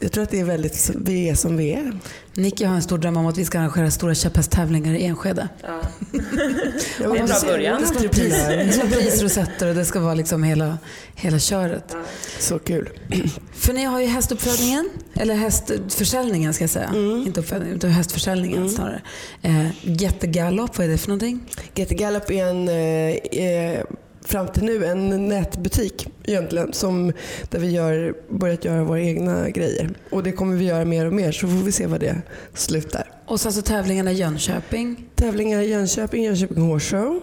jag 0.00 0.12
tror 0.12 0.24
att 0.24 0.30
det 0.30 0.40
är 0.40 0.44
väldigt, 0.44 0.90
vi 0.96 1.28
är 1.28 1.34
som 1.34 1.56
vi 1.56 1.72
är. 1.72 1.98
Nicky 2.34 2.64
har 2.64 2.74
en 2.74 2.82
stor 2.82 2.98
dröm 2.98 3.16
om 3.16 3.26
att 3.26 3.38
vi 3.38 3.44
ska 3.44 3.58
arrangera 3.58 3.90
stora 3.90 4.14
käpphästtävlingar 4.14 4.94
i 4.94 5.04
Enskede. 5.04 5.48
Ja. 5.62 5.80
Ja, 6.12 6.18
Det 6.98 7.04
är 7.04 7.16
en 7.16 7.26
bra 7.26 7.40
början. 7.46 7.80
Det 7.80 7.86
ska 7.86 7.98
vara 7.98 8.08
pris, 8.08 8.34
det 8.48 8.72
ska 8.72 8.84
vara 8.84 8.96
prisrosetter 8.96 9.68
och 9.68 9.74
det 9.74 9.84
ska 9.84 10.00
vara 10.00 10.14
liksom 10.14 10.42
hela, 10.42 10.78
hela 11.14 11.38
köret. 11.38 11.96
Så 12.38 12.58
kul. 12.58 12.88
För 13.54 13.72
ni 13.72 13.84
har 13.84 14.00
ju 14.00 14.06
hästuppfödningen, 14.06 14.88
eller 15.14 15.34
hästförsäljningen 15.34 16.54
ska 16.54 16.62
jag 16.64 16.70
säga. 16.70 16.90
Inte 17.26 17.40
uppfödningen, 17.40 17.76
utan 17.76 17.90
hästförsäljningen 17.90 18.70
snarare. 18.70 19.02
Eh, 19.42 19.66
Jättegalopp, 19.82 20.78
vad 20.78 20.86
är 20.86 20.90
det 20.90 20.98
för 20.98 21.08
någonting? 21.08 21.40
GT 21.74 21.90
Gallup 21.90 22.30
är 22.30 22.44
en, 22.46 22.68
eh, 22.68 23.44
eh, 23.44 23.84
fram 24.26 24.48
till 24.48 24.64
nu 24.64 24.84
en 24.84 25.28
nätbutik 25.28 26.08
egentligen 26.24 26.72
som, 26.72 27.12
där 27.50 27.58
vi 27.58 27.70
gör, 27.70 28.14
börjat 28.30 28.64
göra 28.64 28.84
våra 28.84 29.00
egna 29.00 29.50
grejer. 29.50 29.90
Och 30.10 30.22
det 30.22 30.32
kommer 30.32 30.56
vi 30.56 30.64
göra 30.64 30.84
mer 30.84 31.06
och 31.06 31.12
mer 31.12 31.32
så 31.32 31.48
får 31.48 31.64
vi 31.64 31.72
se 31.72 31.86
vad 31.86 32.00
det 32.00 32.22
slutar. 32.54 33.10
Och 33.26 33.40
sen 33.40 33.52
så 33.52 33.62
tävlingarna 33.62 34.12
i 34.12 34.14
Jönköping. 34.14 35.06
Tävlingar 35.14 35.60
i 35.60 35.68
Jönköping, 35.70 36.24
Jönköping 36.24 36.62
Horse 36.62 36.96
Show 36.96 37.22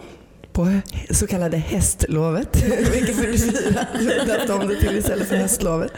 på 0.53 0.79
så 1.09 1.27
kallade 1.27 1.57
hästlovet, 1.57 2.63
vilket 2.93 3.15
44 3.15 3.87
döpte 4.25 4.53
om 4.53 4.67
det 4.67 4.75
till 4.75 4.97
istället 4.97 5.27
för 5.27 5.35
hästlovet. 5.35 5.91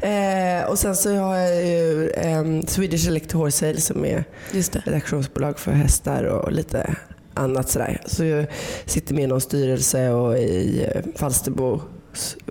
Eh, 0.00 0.70
och 0.70 0.78
sen 0.78 0.96
så 0.96 1.16
har 1.16 1.36
jag 1.36 1.66
ju 1.66 2.10
eh, 2.10 2.44
Swedish 2.66 3.08
Elect 3.08 3.32
Horse 3.32 3.58
Sale 3.58 3.80
som 3.80 4.04
är 4.04 4.24
redaktionsbolag 4.84 5.58
för 5.58 5.72
hästar 5.72 6.24
och 6.24 6.52
lite 6.52 6.96
annat 7.36 7.70
sådär. 7.70 8.02
Så 8.06 8.24
jag 8.24 8.46
sitter 8.86 9.14
med 9.14 9.24
i 9.24 9.26
någon 9.26 9.40
styrelse 9.40 10.10
och 10.10 10.38
i 10.38 10.86
eh, 10.94 11.02
Falsterbos 11.14 11.80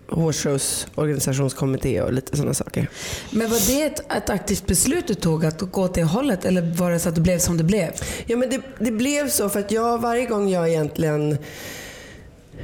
Horsshows 0.09 0.87
organisationskommitté 0.95 2.01
och 2.01 2.13
lite 2.13 2.37
sådana 2.37 2.53
saker. 2.53 2.89
Men 3.31 3.49
var 3.49 3.67
det 3.67 3.83
ett, 3.83 4.11
ett 4.11 4.29
aktivt 4.29 4.67
beslut 4.67 5.07
du 5.07 5.13
tog 5.13 5.45
att 5.45 5.61
gå 5.61 5.81
åt 5.81 5.93
det 5.93 6.03
hållet 6.03 6.45
eller 6.45 6.61
var 6.61 6.91
det 6.91 6.99
så 6.99 7.09
att 7.09 7.15
det 7.15 7.21
blev 7.21 7.39
som 7.39 7.57
det 7.57 7.63
blev? 7.63 7.89
Ja 8.25 8.37
men 8.37 8.49
det, 8.49 8.61
det 8.79 8.91
blev 8.91 9.29
så 9.29 9.49
för 9.49 9.59
att 9.59 9.71
jag 9.71 10.01
varje 10.01 10.25
gång 10.25 10.49
jag 10.49 10.69
egentligen 10.69 11.37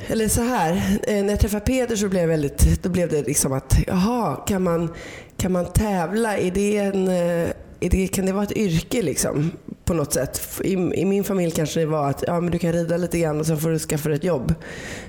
eller 0.07 0.27
så 0.27 0.41
här, 0.41 0.99
eh, 1.07 1.23
när 1.23 1.29
jag 1.29 1.39
träffade 1.39 1.65
Peter 1.65 1.95
så 1.95 2.07
blev, 2.07 2.29
väldigt, 2.29 2.83
då 2.83 2.89
blev 2.89 3.09
det 3.09 3.21
liksom 3.21 3.53
att, 3.53 3.75
jaha, 3.87 4.35
kan 4.47 4.63
man, 4.63 4.93
kan 5.37 5.51
man 5.51 5.65
tävla? 5.65 6.37
Är 6.37 6.51
det 6.51 6.77
en, 6.77 7.07
eh, 7.07 7.49
är 7.79 7.89
det, 7.89 8.07
kan 8.07 8.25
det 8.25 8.31
vara 8.31 8.43
ett 8.43 8.57
yrke 8.57 9.01
liksom? 9.01 9.51
På 9.91 9.97
något 9.97 10.13
sätt. 10.13 10.61
I, 10.63 10.73
I, 10.73 11.05
min 11.05 11.23
familj 11.23 11.51
kanske 11.51 11.79
det 11.79 11.85
var 11.85 12.09
att 12.09 12.23
ja, 12.27 12.39
men 12.39 12.51
du 12.51 12.59
kan 12.59 12.73
rida 12.73 12.97
lite 12.97 13.19
grann 13.19 13.39
och 13.39 13.45
sen 13.45 13.57
får 13.57 13.69
du 13.69 13.79
skaffa 13.79 14.09
dig 14.09 14.17
ett 14.17 14.23
jobb. 14.23 14.53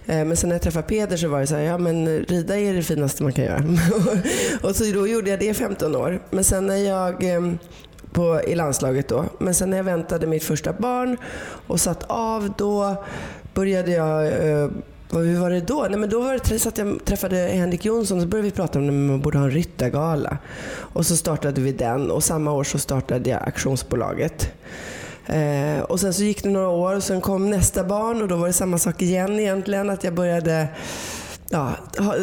Eh, 0.06 0.24
men 0.24 0.36
sen 0.36 0.48
när 0.48 0.54
jag 0.54 0.62
träffade 0.62 0.86
Peder 0.86 1.16
så 1.16 1.28
var 1.28 1.40
det 1.40 1.46
så 1.46 1.54
här, 1.54 1.62
ja 1.62 1.78
men 1.78 2.18
rida 2.18 2.58
är 2.58 2.74
det 2.74 2.82
finaste 2.82 3.22
man 3.22 3.32
kan 3.32 3.44
göra. 3.44 3.64
och 4.62 4.76
så 4.76 4.84
då 4.84 5.08
gjorde 5.08 5.30
jag 5.30 5.38
det 5.38 5.46
i 5.46 5.54
15 5.54 5.96
år. 5.96 6.22
Men 6.30 6.44
sen 6.44 6.66
när 6.66 6.76
jag 6.76 7.24
ehm, 7.24 7.58
på, 8.12 8.40
i 8.46 8.54
landslaget 8.54 9.08
då. 9.08 9.24
Men 9.40 9.54
sen 9.54 9.70
när 9.70 9.76
jag 9.76 9.84
väntade 9.84 10.26
mitt 10.26 10.44
första 10.44 10.72
barn 10.72 11.16
och 11.66 11.80
satt 11.80 12.04
av 12.08 12.52
då 12.58 13.04
började 13.54 13.90
jag 13.90 14.26
eh, 14.26 14.68
hur 15.18 15.40
var 15.40 15.50
det 15.50 15.60
då? 15.60 15.86
Nej, 15.90 15.98
men 15.98 16.10
då 16.10 16.20
var 16.20 16.40
det 16.48 16.58
så 16.58 16.68
att 16.68 16.78
jag 16.78 17.04
träffade 17.04 17.36
Henrik 17.36 17.84
Jonsson 17.84 18.18
och 18.18 18.22
så 18.22 18.28
började 18.28 18.48
vi 18.48 18.54
prata 18.54 18.78
om 18.78 18.88
att 18.88 18.94
man 18.94 19.20
borde 19.20 19.38
ha 19.38 19.44
en 19.44 19.50
ryttargala. 19.50 20.38
Och 20.74 21.06
så 21.06 21.16
startade 21.16 21.60
vi 21.60 21.72
den 21.72 22.10
och 22.10 22.24
samma 22.24 22.52
år 22.52 22.64
så 22.64 22.78
startade 22.78 23.30
jag 23.30 23.42
auktionsbolaget. 23.42 24.52
Eh, 25.26 25.80
och 25.80 26.00
sen 26.00 26.14
så 26.14 26.22
gick 26.22 26.42
det 26.42 26.48
några 26.48 26.68
år 26.68 26.96
och 26.96 27.02
sen 27.02 27.20
kom 27.20 27.50
nästa 27.50 27.84
barn 27.84 28.22
och 28.22 28.28
då 28.28 28.36
var 28.36 28.46
det 28.46 28.52
samma 28.52 28.78
sak 28.78 29.02
igen 29.02 29.40
egentligen. 29.40 29.90
Att 29.90 30.04
jag 30.04 30.14
började 30.14 30.68
ja, 31.52 31.70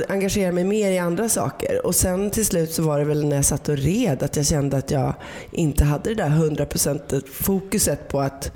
engagera 0.10 0.51
mig 0.51 0.63
mer 0.63 0.91
i 0.91 0.98
andra 0.98 1.29
saker. 1.29 1.86
Och 1.86 1.96
sen 1.96 2.31
till 2.31 2.46
slut 2.46 2.72
så 2.72 2.84
var 2.84 3.00
det 3.00 3.05
väl 3.05 3.25
när 3.25 3.36
jag 3.36 3.46
satt 3.46 3.69
och 3.69 3.77
red 3.77 4.24
att 4.24 4.36
jag 4.36 4.46
kände 4.46 4.77
att 4.77 4.91
jag 4.91 5.13
inte 5.51 5.84
hade 5.84 6.13
det 6.13 6.24
där 6.24 6.29
100% 6.29 7.24
fokuset 7.27 8.08
på 8.08 8.22
att 8.22 8.51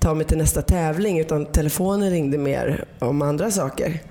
ta 0.00 0.14
mig 0.14 0.26
till 0.26 0.38
nästa 0.38 0.62
tävling 0.62 1.18
utan 1.18 1.46
telefonen 1.46 2.10
ringde 2.10 2.38
mer 2.38 2.84
om 2.98 3.22
andra 3.22 3.50
saker. 3.50 4.02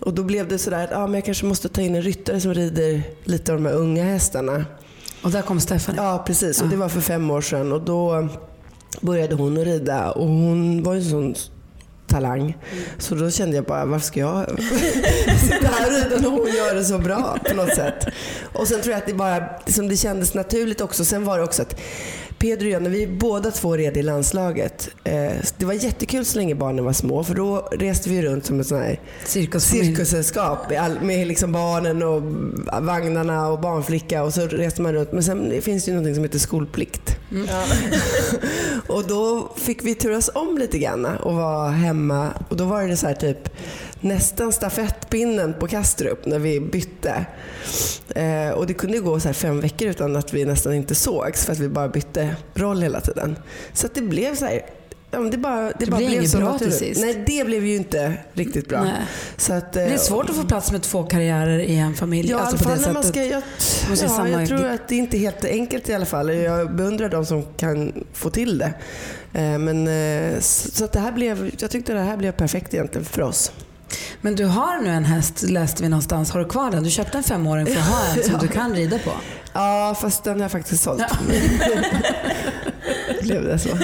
Och 0.00 0.14
då 0.14 0.22
blev 0.22 0.48
det 0.48 0.58
sådär 0.58 0.84
att 0.84 0.92
ah, 0.92 1.06
men 1.06 1.14
jag 1.14 1.24
kanske 1.24 1.46
måste 1.46 1.68
ta 1.68 1.80
in 1.80 1.94
en 1.94 2.02
ryttare 2.02 2.40
som 2.40 2.54
rider 2.54 3.02
lite 3.24 3.52
av 3.52 3.58
de 3.58 3.66
här 3.66 3.74
unga 3.74 4.04
hästarna. 4.04 4.64
Och 5.22 5.30
där 5.30 5.42
kom 5.42 5.60
Stefan? 5.60 5.94
Ja, 5.98 6.22
precis. 6.26 6.62
Och 6.62 6.68
det 6.68 6.76
var 6.76 6.88
för 6.88 7.00
fem 7.00 7.30
år 7.30 7.40
sedan. 7.40 7.72
Och 7.72 7.82
då 7.82 8.28
började 9.00 9.34
hon 9.34 9.58
att 9.58 9.64
rida 9.64 10.10
och 10.10 10.26
hon 10.26 10.82
var 10.82 10.94
ju 10.94 11.00
en 11.00 11.10
sån 11.10 11.34
talang. 12.06 12.40
Mm. 12.40 12.84
Så 12.98 13.14
då 13.14 13.30
kände 13.30 13.56
jag 13.56 13.64
bara, 13.64 13.84
varför 13.84 14.06
ska 14.06 14.20
jag 14.20 14.46
sitta 15.40 15.68
här 15.68 15.86
och 15.86 15.92
rida 15.92 16.20
när 16.20 16.28
hon 16.28 16.54
gör 16.54 16.74
det 16.74 16.84
så 16.84 16.98
bra 16.98 17.38
på 17.48 17.54
något 17.54 17.74
sätt. 17.74 18.06
Och 18.52 18.68
sen 18.68 18.80
tror 18.80 18.92
jag 18.92 18.98
att 18.98 19.06
det 19.06 19.14
bara, 19.14 19.44
liksom 19.66 19.88
det 19.88 19.96
kändes 19.96 20.34
naturligt 20.34 20.80
också. 20.80 21.04
Sen 21.04 21.24
var 21.24 21.38
det 21.38 21.44
också 21.44 21.62
att 21.62 21.80
Pedro 22.40 22.66
och 22.66 22.72
jag, 22.72 22.82
när 22.82 22.90
vi 22.90 23.06
båda 23.06 23.50
två 23.50 23.76
red 23.76 23.96
i 23.96 24.02
landslaget. 24.02 24.88
Eh, 25.04 25.32
det 25.58 25.64
var 25.64 25.72
jättekul 25.72 26.24
så 26.24 26.38
länge 26.38 26.54
barnen 26.54 26.84
var 26.84 26.92
små 26.92 27.24
för 27.24 27.34
då 27.34 27.68
reste 27.72 28.10
vi 28.10 28.22
runt 28.22 28.46
som 28.46 28.60
ett 28.60 28.66
sånt 28.66 28.82
här 28.82 29.00
cirkussällskap 29.24 30.58
med 31.00 31.26
liksom 31.26 31.52
barnen 31.52 32.02
och 32.02 32.22
vagnarna 32.82 33.48
och 33.48 33.60
barnflicka 33.60 34.22
och 34.22 34.34
så 34.34 34.46
reste 34.46 34.82
man 34.82 34.92
runt. 34.92 35.12
Men 35.12 35.22
sen 35.22 35.62
finns 35.62 35.84
det 35.84 35.90
ju 35.90 35.94
någonting 35.94 36.14
som 36.14 36.24
heter 36.24 36.38
skolplikt. 36.38 37.16
Mm. 37.30 37.46
Ja. 37.50 37.64
och 38.94 39.06
då 39.06 39.52
fick 39.56 39.84
vi 39.84 39.94
turas 39.94 40.30
om 40.34 40.58
lite 40.58 40.78
grann 40.78 41.06
och 41.06 41.34
vara 41.34 41.68
hemma 41.68 42.28
och 42.48 42.56
då 42.56 42.64
var 42.64 42.88
det 42.88 42.96
så 42.96 43.06
här 43.06 43.14
typ 43.14 43.48
nästan 44.00 44.52
stafettpinnen 44.52 45.54
på 45.60 45.68
Kastrup 45.68 46.26
när 46.26 46.38
vi 46.38 46.60
bytte. 46.60 47.26
Eh, 48.08 48.50
och 48.50 48.66
det 48.66 48.74
kunde 48.74 48.98
gå 48.98 49.20
så 49.20 49.32
fem 49.32 49.60
veckor 49.60 49.88
utan 49.88 50.16
att 50.16 50.32
vi 50.32 50.44
nästan 50.44 50.74
inte 50.74 50.94
sågs 50.94 51.44
för 51.44 51.52
att 51.52 51.58
vi 51.58 51.68
bara 51.68 51.88
bytte 51.88 52.36
roll 52.54 52.82
hela 52.82 53.00
tiden. 53.00 53.38
Så 53.72 53.86
att 53.86 53.94
det 53.94 54.02
blev 54.02 54.34
så 54.34 54.44
här, 54.44 54.62
Ja, 55.12 55.18
det 55.18 55.38
bara, 55.38 55.62
det, 55.62 55.74
det 55.78 55.90
bara 55.90 55.96
blev 55.96 56.12
inget 56.12 56.36
bra 56.36 56.58
till 56.58 56.72
sist. 56.72 57.00
Nej, 57.00 57.24
det 57.26 57.44
blev 57.46 57.66
ju 57.66 57.76
inte 57.76 58.14
riktigt 58.32 58.68
bra. 58.68 58.86
Så 59.36 59.52
att, 59.52 59.72
det 59.72 59.82
är 59.82 59.90
eh, 59.92 59.96
svårt 59.96 60.30
att 60.30 60.36
få 60.36 60.44
plats 60.44 60.72
med 60.72 60.82
två 60.82 61.02
karriärer 61.02 61.58
i 61.58 61.76
en 61.76 61.94
familj. 61.94 62.30
Ja, 62.30 62.38
alltså 62.38 62.64
fall 62.64 62.80
när 62.80 62.92
man 62.92 63.02
ska, 63.02 63.24
jag, 63.24 63.42
ja, 63.90 64.28
jag 64.28 64.48
tror 64.48 64.66
att 64.66 64.88
det 64.88 64.94
är 64.94 64.98
inte 64.98 65.18
helt 65.18 65.44
enkelt 65.44 65.88
i 65.88 65.94
alla 65.94 66.06
fall. 66.06 66.34
Jag 66.34 66.74
beundrar 66.74 67.08
de 67.08 67.26
som 67.26 67.44
kan 67.56 68.04
få 68.12 68.30
till 68.30 68.58
det. 68.58 68.72
Eh, 69.32 69.58
men, 69.58 69.88
eh, 69.88 70.40
så 70.40 70.84
att 70.84 70.92
det 70.92 71.00
här 71.00 71.12
blev, 71.12 71.50
jag 71.58 71.70
tyckte 71.70 71.92
det 71.92 72.00
här 72.00 72.16
blev 72.16 72.32
perfekt 72.32 72.74
egentligen 72.74 73.04
för 73.04 73.22
oss. 73.22 73.52
Men 74.20 74.34
du 74.34 74.44
har 74.44 74.78
nu 74.78 74.88
en 74.88 75.04
häst, 75.04 75.42
läste 75.42 75.82
vi 75.82 75.88
någonstans. 75.88 76.30
Har 76.30 76.40
du 76.40 76.46
kvar 76.48 76.70
den? 76.70 76.82
Du 76.82 76.90
köpte 76.90 77.18
en 77.18 77.24
femåring 77.24 77.66
för 77.66 77.76
att 77.76 77.86
ha 77.86 78.14
en 78.16 78.22
som 78.22 78.38
du 78.38 78.48
kan 78.58 78.74
rida 78.74 78.98
på. 78.98 79.12
Ja, 79.52 79.96
fast 80.00 80.24
den 80.24 80.34
har 80.34 80.40
jag 80.40 80.52
faktiskt 80.52 80.82
sålt. 80.82 81.02
Ja. 81.08 81.16
Blev 83.22 83.44
det 83.44 83.58
så. 83.58 83.68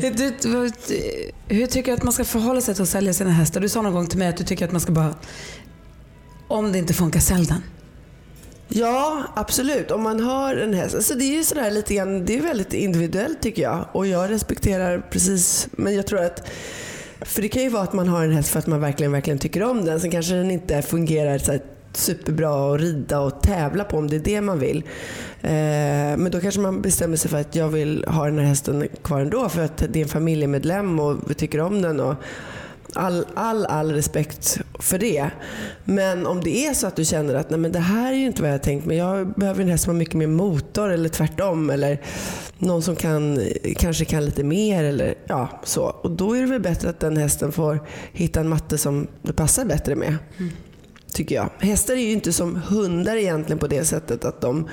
du, 0.00 0.70
hur 1.48 1.66
tycker 1.66 1.92
du 1.92 1.96
att 1.96 2.02
man 2.02 2.12
ska 2.12 2.24
förhålla 2.24 2.60
sig 2.60 2.74
till 2.74 2.82
att 2.82 2.88
sälja 2.88 3.12
sina 3.12 3.30
hästar? 3.30 3.60
Du 3.60 3.68
sa 3.68 3.82
någon 3.82 3.92
gång 3.92 4.06
till 4.06 4.18
mig 4.18 4.28
att 4.28 4.36
du 4.36 4.44
tycker 4.44 4.64
att 4.64 4.72
man 4.72 4.80
ska 4.80 4.92
bara, 4.92 5.14
om 6.48 6.72
det 6.72 6.78
inte 6.78 6.94
funkar, 6.94 7.20
sälj 7.20 7.46
den. 7.46 7.62
Ja, 8.68 9.24
absolut. 9.34 9.90
Om 9.90 10.02
man 10.02 10.20
har 10.20 10.56
en 10.56 10.74
häst. 10.74 10.94
Alltså 10.94 11.14
det 11.14 11.24
är 11.24 11.36
ju 11.36 11.44
sådär 11.44 11.70
lite 11.70 11.94
grann, 11.94 12.24
det 12.24 12.38
är 12.38 12.42
väldigt 12.42 12.72
individuellt 12.72 13.42
tycker 13.42 13.62
jag. 13.62 13.88
Och 13.92 14.06
jag 14.06 14.30
respekterar 14.30 15.06
precis, 15.10 15.68
men 15.72 15.94
jag 15.94 16.06
tror 16.06 16.20
att 16.24 16.48
för 17.24 17.42
det 17.42 17.48
kan 17.48 17.62
ju 17.62 17.68
vara 17.68 17.82
att 17.82 17.92
man 17.92 18.08
har 18.08 18.24
en 18.24 18.32
häst 18.32 18.48
för 18.48 18.58
att 18.58 18.66
man 18.66 18.80
verkligen, 18.80 19.12
verkligen 19.12 19.38
tycker 19.38 19.62
om 19.62 19.84
den. 19.84 20.00
Sen 20.00 20.10
kanske 20.10 20.34
den 20.34 20.50
inte 20.50 20.82
fungerar 20.82 21.38
så 21.38 21.58
superbra 21.96 22.74
att 22.74 22.80
rida 22.80 23.20
och 23.20 23.42
tävla 23.42 23.84
på 23.84 23.96
om 23.98 24.08
det 24.08 24.16
är 24.16 24.20
det 24.20 24.40
man 24.40 24.58
vill. 24.58 24.76
Eh, 25.42 25.50
men 26.16 26.30
då 26.30 26.40
kanske 26.40 26.60
man 26.60 26.82
bestämmer 26.82 27.16
sig 27.16 27.30
för 27.30 27.40
att 27.40 27.56
jag 27.56 27.68
vill 27.68 28.04
ha 28.08 28.24
den 28.24 28.38
här 28.38 28.44
hästen 28.44 28.88
kvar 29.02 29.20
ändå 29.20 29.48
för 29.48 29.64
att 29.64 29.84
det 29.88 29.98
är 29.98 30.02
en 30.02 30.08
familjemedlem 30.08 31.00
och 31.00 31.30
vi 31.30 31.34
tycker 31.34 31.60
om 31.60 31.82
den. 31.82 32.00
Och, 32.00 32.14
all, 32.94 33.26
all, 33.34 33.66
all 33.66 33.92
respekt 33.92 34.60
för 34.78 34.98
det. 34.98 35.30
Men 35.84 36.26
om 36.26 36.40
det 36.40 36.66
är 36.66 36.74
så 36.74 36.86
att 36.86 36.96
du 36.96 37.04
känner 37.04 37.34
att 37.34 37.50
Nej, 37.50 37.58
men 37.58 37.72
det 37.72 37.78
här 37.78 38.12
är 38.12 38.16
ju 38.16 38.26
inte 38.26 38.42
vad 38.42 38.50
jag 38.50 38.54
har 38.54 38.62
tänkt 38.62 38.86
mig. 38.86 38.96
Jag 38.96 39.34
behöver 39.34 39.62
en 39.62 39.68
häst 39.68 39.84
som 39.84 39.90
har 39.90 39.98
mycket 39.98 40.14
mer 40.14 40.26
motor 40.26 40.90
eller 40.90 41.08
tvärtom. 41.08 41.70
Eller 41.70 42.00
någon 42.58 42.82
som 42.82 42.96
kan, 42.96 43.40
kanske 43.76 44.04
kan 44.04 44.24
lite 44.24 44.44
mer. 44.44 44.84
Eller, 44.84 45.14
ja, 45.26 45.60
så. 45.64 45.82
Och 45.82 46.10
då 46.10 46.36
är 46.36 46.40
det 46.40 46.46
väl 46.46 46.60
bättre 46.60 46.88
att 46.88 47.00
den 47.00 47.16
hästen 47.16 47.52
får 47.52 47.86
hitta 48.12 48.40
en 48.40 48.48
matte 48.48 48.78
som 48.78 49.06
det 49.22 49.32
passar 49.32 49.64
bättre 49.64 49.94
med. 49.94 50.16
Mm 50.38 50.50
tycker 51.14 51.34
jag. 51.34 51.50
Hästar 51.58 51.94
är 51.94 51.98
ju 51.98 52.12
inte 52.12 52.32
som 52.32 52.56
hundar 52.56 53.16
egentligen 53.16 53.58
på 53.58 53.66
det 53.66 53.84
sättet 53.84 54.24
att 54.24 54.40
de 54.40 54.68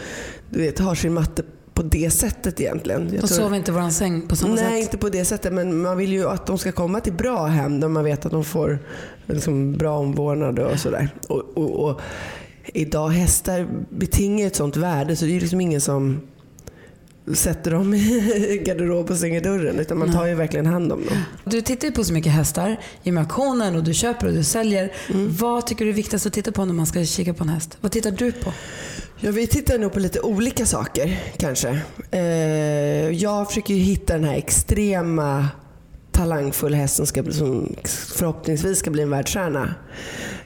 du 0.49 0.59
vet, 0.59 0.79
har 0.79 0.95
sin 0.95 1.13
matte 1.13 1.43
på 1.81 1.87
det 1.87 2.11
sättet 2.11 2.61
egentligen. 2.61 3.01
Jag 3.01 3.11
de 3.11 3.17
tror... 3.17 3.27
sover 3.27 3.57
inte 3.57 3.71
i 3.71 3.73
våran 3.73 3.91
säng 3.91 4.27
på 4.27 4.35
samma 4.35 4.53
Nej, 4.53 4.63
sätt? 4.63 4.71
Nej, 4.71 4.81
inte 4.81 4.97
på 4.97 5.09
det 5.09 5.25
sättet. 5.25 5.53
Men 5.53 5.81
man 5.81 5.97
vill 5.97 6.11
ju 6.11 6.29
att 6.29 6.45
de 6.45 6.57
ska 6.57 6.71
komma 6.71 6.99
till 6.99 7.13
bra 7.13 7.45
hem 7.45 7.79
där 7.79 7.87
man 7.87 8.03
vet 8.03 8.25
att 8.25 8.31
de 8.31 8.43
får 8.43 8.79
liksom, 9.25 9.73
bra 9.73 9.97
omvårdnad 9.97 10.59
och 10.59 10.79
sådär. 10.79 11.09
Och, 11.27 11.43
och, 11.53 11.89
och, 11.89 12.01
idag 12.65 13.09
hästar 13.09 13.67
betingar 13.89 14.47
ett 14.47 14.55
sånt 14.55 14.77
värde 14.77 15.15
så 15.15 15.25
det 15.25 15.35
är 15.35 15.41
liksom 15.41 15.61
ingen 15.61 15.81
som 15.81 16.21
sätter 17.33 17.71
dem 17.71 17.93
i 17.93 18.61
garderob 18.65 19.09
och 19.09 19.17
stänger 19.17 19.41
dörren. 19.41 19.79
Utan 19.79 19.97
man 19.97 20.11
tar 20.11 20.27
ju 20.27 20.35
verkligen 20.35 20.65
hand 20.65 20.91
om 20.91 21.05
dem. 21.05 21.17
Du 21.43 21.61
tittar 21.61 21.87
ju 21.87 21.93
på 21.93 22.03
så 22.03 22.13
mycket 22.13 22.31
hästar 22.31 22.79
i 23.03 23.17
auktionen 23.17 23.75
och 23.75 23.83
du 23.83 23.93
köper 23.93 24.27
och 24.27 24.33
du 24.33 24.43
säljer. 24.43 24.93
Mm. 25.09 25.35
Vad 25.35 25.67
tycker 25.67 25.85
du 25.85 25.91
är 25.91 25.95
viktigast 25.95 26.25
att 26.25 26.33
titta 26.33 26.51
på 26.51 26.65
när 26.65 26.73
man 26.73 26.85
ska 26.85 27.05
kika 27.05 27.33
på 27.33 27.43
en 27.43 27.49
häst? 27.49 27.77
Vad 27.81 27.91
tittar 27.91 28.11
du 28.11 28.31
på? 28.31 28.53
Ja, 29.19 29.31
vi 29.31 29.47
tittar 29.47 29.77
nog 29.77 29.93
på 29.93 29.99
lite 29.99 30.19
olika 30.19 30.65
saker 30.65 31.19
kanske. 31.37 31.79
Eh, 32.11 32.21
jag 33.09 33.47
försöker 33.47 33.73
hitta 33.73 34.13
den 34.13 34.23
här 34.23 34.35
extrema 34.35 35.47
talangfulla 36.11 36.77
hästen 36.77 37.07
ska, 37.07 37.23
som 37.23 37.75
förhoppningsvis 38.15 38.79
ska 38.79 38.91
bli 38.91 39.03
en 39.03 39.09
världsstjärna. 39.09 39.75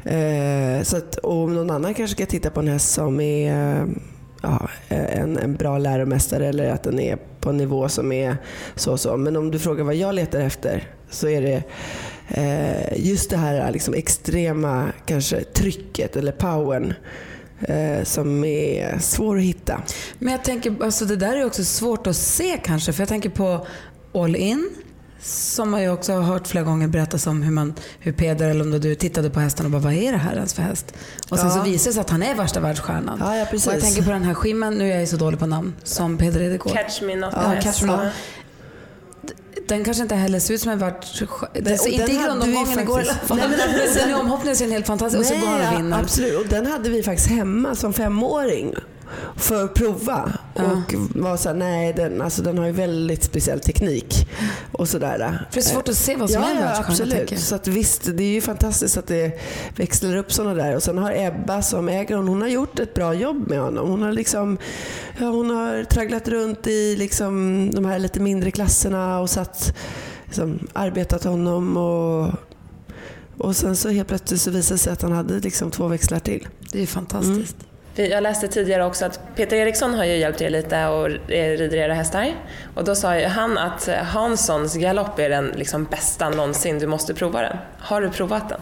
Eh, 0.03 0.83
så 0.83 0.97
att, 0.97 1.15
och 1.15 1.49
någon 1.49 1.69
annan 1.69 1.93
kanske 1.93 2.15
ska 2.15 2.25
titta 2.25 2.49
på 2.49 2.59
en 2.59 2.67
häst 2.67 2.93
som 2.93 3.19
är 3.19 3.85
ja, 4.45 4.69
en, 4.87 5.37
en 5.37 5.55
bra 5.55 5.77
läromästare 5.77 6.47
eller 6.47 6.69
att 6.69 6.83
den 6.83 6.99
är 6.99 7.17
på 7.39 7.49
en 7.49 7.57
nivå 7.57 7.89
som 7.89 8.11
är 8.11 8.37
så 8.75 8.91
och 8.91 8.99
så. 8.99 9.17
Men 9.17 9.35
om 9.35 9.51
du 9.51 9.59
frågar 9.59 9.83
vad 9.83 9.95
jag 9.95 10.15
letar 10.15 10.39
efter 10.39 10.83
så 11.09 11.27
är 11.27 11.41
det 11.41 11.63
eh, 12.27 13.05
just 13.05 13.29
det 13.29 13.37
här 13.37 13.71
liksom 13.71 13.93
extrema 13.93 14.87
kanske 15.05 15.43
trycket 15.43 16.15
eller 16.15 16.31
powern 16.31 16.93
eh, 17.61 18.03
som 18.03 18.43
är 18.43 18.99
svår 18.99 19.37
att 19.37 19.43
hitta. 19.43 19.81
Men 20.19 20.31
jag 20.31 20.43
tänker, 20.43 20.75
alltså 20.83 21.05
det 21.05 21.15
där 21.15 21.37
är 21.37 21.45
också 21.45 21.63
svårt 21.63 22.07
att 22.07 22.15
se 22.15 22.57
kanske. 22.63 22.93
För 22.93 23.01
jag 23.01 23.09
tänker 23.09 23.29
på 23.29 23.67
All 24.13 24.35
In 24.35 24.69
som 25.25 25.73
jag 25.73 25.93
också 25.93 26.13
har 26.13 26.21
hört 26.21 26.47
flera 26.47 26.63
gånger 26.63 26.87
berättas 26.87 27.27
om 27.27 27.41
hur, 27.41 27.51
man, 27.51 27.73
hur 27.99 28.11
Peder 28.11 28.49
eller 28.49 28.61
om 28.61 28.71
du 28.79 28.95
tittade 28.95 29.29
på 29.29 29.39
hästen 29.39 29.65
och 29.65 29.71
bara 29.71 29.81
vad 29.81 29.93
är 29.93 30.11
det 30.11 30.17
här 30.17 30.35
ens 30.35 30.53
för 30.53 30.61
häst? 30.61 30.93
Och 31.29 31.39
sen 31.39 31.47
ja. 31.47 31.53
så 31.53 31.61
visar 31.61 31.89
det 31.89 31.93
sig 31.93 32.01
att 32.01 32.09
han 32.09 32.23
är 32.23 32.35
värsta 32.35 32.59
världsstjärnan. 32.59 33.17
Ja, 33.21 33.37
ja, 33.37 33.45
precis. 33.45 33.67
Och 33.67 33.73
jag 33.73 33.81
tänker 33.81 34.01
på 34.01 34.11
den 34.11 34.23
här 34.23 34.33
skimmen, 34.33 34.73
nu 34.73 34.91
är 34.91 34.99
jag 34.99 35.07
så 35.07 35.17
dålig 35.17 35.39
på 35.39 35.45
namn, 35.45 35.75
som 35.83 36.17
Peder 36.17 36.41
Edegård. 36.41 36.73
Catch 36.73 37.01
me 37.01 37.15
not 37.15 37.33
ja, 37.33 37.55
catch 37.61 37.81
me 37.81 37.87
not. 37.91 38.13
den 39.67 39.83
kanske 39.83 40.03
inte 40.03 40.15
heller 40.15 40.39
ser 40.39 40.53
ut 40.53 40.61
som 40.61 40.71
en 40.71 40.83
och 40.83 41.87
inte 41.87 42.11
i 42.11 42.21
grundomgången 42.25 42.79
igår 42.79 43.01
i 43.01 43.03
alla 43.03 43.13
fall. 43.13 43.37
Nej, 43.37 43.49
men- 43.49 43.77
Men 43.77 43.93
sen 43.93 44.09
i 44.09 44.13
omhoppningen 44.13 44.55
ser 44.55 44.65
den 44.65 44.71
helt 44.73 44.87
fantastisk 44.87 45.19
och 45.19 45.25
så 45.25 45.45
går 45.45 45.47
han 45.47 45.73
och 45.73 45.79
vinner. 45.79 45.99
absolut. 45.99 46.39
Och 46.39 46.47
den 46.47 46.65
hade 46.65 46.89
vi 46.89 47.03
faktiskt 47.03 47.29
hemma 47.29 47.75
som 47.75 47.93
femåring 47.93 48.75
för 49.35 49.65
att 49.65 49.73
prova. 49.73 50.31
Och 50.53 50.93
var 51.15 51.37
så 51.37 51.49
här, 51.49 51.55
nej 51.55 51.93
den, 51.93 52.21
alltså, 52.21 52.41
den 52.41 52.57
har 52.57 52.65
ju 52.65 52.71
väldigt 52.71 53.23
speciell 53.23 53.59
teknik. 53.59 54.27
Och 54.71 54.89
sådär. 54.89 55.17
För 55.51 55.61
det 55.61 55.67
är 55.67 55.73
svårt 55.73 55.89
att 55.89 55.97
se 55.97 56.15
vad 56.15 56.29
som 56.29 56.41
ja, 56.41 56.49
är 56.49 56.55
en 56.55 56.61
ja, 56.61 56.83
absolut. 56.87 57.39
Så 57.39 57.55
att, 57.55 57.67
visst, 57.67 58.01
det 58.13 58.23
är 58.23 58.33
ju 58.33 58.41
fantastiskt 58.41 58.97
att 58.97 59.07
det 59.07 59.39
växlar 59.75 60.15
upp 60.15 60.33
sådana 60.33 60.53
där. 60.53 60.75
Och 60.75 60.83
sen 60.83 60.97
har 60.97 61.13
Ebba 61.15 61.61
som 61.61 61.89
äger 61.89 62.15
honom, 62.15 62.29
hon 62.29 62.41
har 62.41 62.49
gjort 62.49 62.79
ett 62.79 62.93
bra 62.93 63.13
jobb 63.13 63.47
med 63.49 63.59
honom. 63.59 63.89
Hon 63.89 64.01
har 64.01 64.11
liksom, 64.11 64.57
ja, 65.19 65.25
hon 65.25 65.49
har 65.49 65.83
tragglat 65.83 66.27
runt 66.27 66.67
i 66.67 66.95
liksom 66.95 67.69
de 67.71 67.85
här 67.85 67.99
lite 67.99 68.19
mindre 68.19 68.51
klasserna 68.51 69.19
och 69.19 69.29
satt, 69.29 69.75
liksom, 70.25 70.67
arbetat 70.73 71.23
honom 71.23 71.77
och 71.77 72.33
och 73.37 73.55
sen 73.55 73.75
så 73.75 73.89
helt 73.89 74.07
plötsligt 74.07 74.41
så 74.41 74.51
visade 74.51 74.73
det 74.75 74.77
sig 74.77 74.93
att 74.93 75.01
han 75.01 75.11
hade 75.11 75.39
liksom 75.39 75.71
två 75.71 75.87
växlar 75.87 76.19
till. 76.19 76.47
Det 76.71 76.77
är 76.77 76.81
ju 76.81 76.87
fantastiskt. 76.87 77.55
Vi- 77.59 77.74
Jag 77.95 78.23
läste 78.23 78.47
tidigare 78.47 78.85
också 78.85 79.05
att 79.05 79.35
Peter 79.35 79.57
Eriksson 79.57 79.93
har 79.93 80.05
ju 80.05 80.17
hjälpt 80.17 80.41
er 80.41 80.49
lite 80.49 80.87
och 80.87 81.31
eh, 81.31 81.57
rider 81.57 81.77
era 81.77 81.93
hästar. 81.93 82.35
Och 82.75 82.83
då 82.83 82.95
sa 82.95 83.19
ju 83.19 83.25
han 83.25 83.57
att 83.57 83.87
Hanssons 83.87 84.75
galopp 84.75 85.19
är 85.19 85.29
den 85.29 85.53
liksom 85.55 85.85
bästa 85.85 86.29
någonsin, 86.29 86.79
du 86.79 86.87
måste 86.87 87.13
prova 87.13 87.41
den. 87.41 87.57
Har 87.79 88.01
du 88.01 88.09
provat 88.09 88.49
den? 88.49 88.61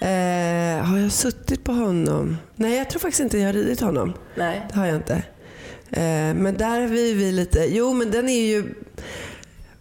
Eh, 0.00 0.84
har 0.84 0.98
jag 0.98 1.12
suttit 1.12 1.64
på 1.64 1.72
honom? 1.72 2.38
Nej, 2.54 2.76
jag 2.76 2.90
tror 2.90 3.00
faktiskt 3.00 3.20
inte 3.20 3.38
jag 3.38 3.46
har 3.46 3.52
ridit 3.52 3.80
honom. 3.80 4.14
Nej. 4.34 4.66
Det 4.68 4.78
har 4.78 4.86
jag 4.86 4.96
inte. 4.96 5.14
Eh, 5.90 6.34
men 6.34 6.56
där 6.56 6.86
vi, 6.86 7.14
vi 7.14 7.32
lite, 7.32 7.66
jo 7.68 7.92
men 7.92 8.10
den 8.10 8.28
är 8.28 8.46
ju 8.46 8.74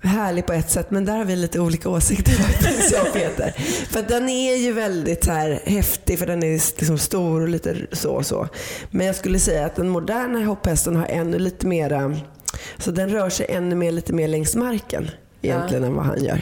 härlig 0.03 0.45
på 0.45 0.53
ett 0.53 0.69
sätt 0.69 0.91
men 0.91 1.05
där 1.05 1.17
har 1.17 1.25
vi 1.25 1.35
lite 1.35 1.59
olika 1.59 1.89
åsikter 1.89 2.31
faktiskt 2.43 2.91
jag 2.93 3.07
och 3.07 3.13
Peter. 3.13 3.51
För 3.89 4.01
den 4.01 4.29
är 4.29 4.55
ju 4.55 4.71
väldigt 4.71 5.23
så 5.23 5.31
här 5.31 5.61
häftig 5.65 6.19
för 6.19 6.25
den 6.25 6.43
är 6.43 6.51
liksom 6.53 6.97
stor 6.97 7.41
och 7.41 7.49
lite 7.49 7.75
så 7.91 8.11
och 8.11 8.25
så. 8.25 8.47
Men 8.91 9.07
jag 9.07 9.15
skulle 9.15 9.39
säga 9.39 9.65
att 9.65 9.75
den 9.75 9.89
moderna 9.89 10.45
hopphästen 10.45 10.95
har 10.95 11.05
ännu 11.05 11.39
lite 11.39 11.67
mera, 11.67 12.15
så 12.77 12.91
den 12.91 13.09
rör 13.09 13.29
sig 13.29 13.45
ännu 13.49 13.75
mer, 13.75 13.91
lite 13.91 14.13
mer 14.13 14.27
längs 14.27 14.55
marken 14.55 15.09
egentligen 15.41 15.83
än 15.83 15.95
vad 15.95 16.05
han 16.05 16.23
gör. 16.23 16.41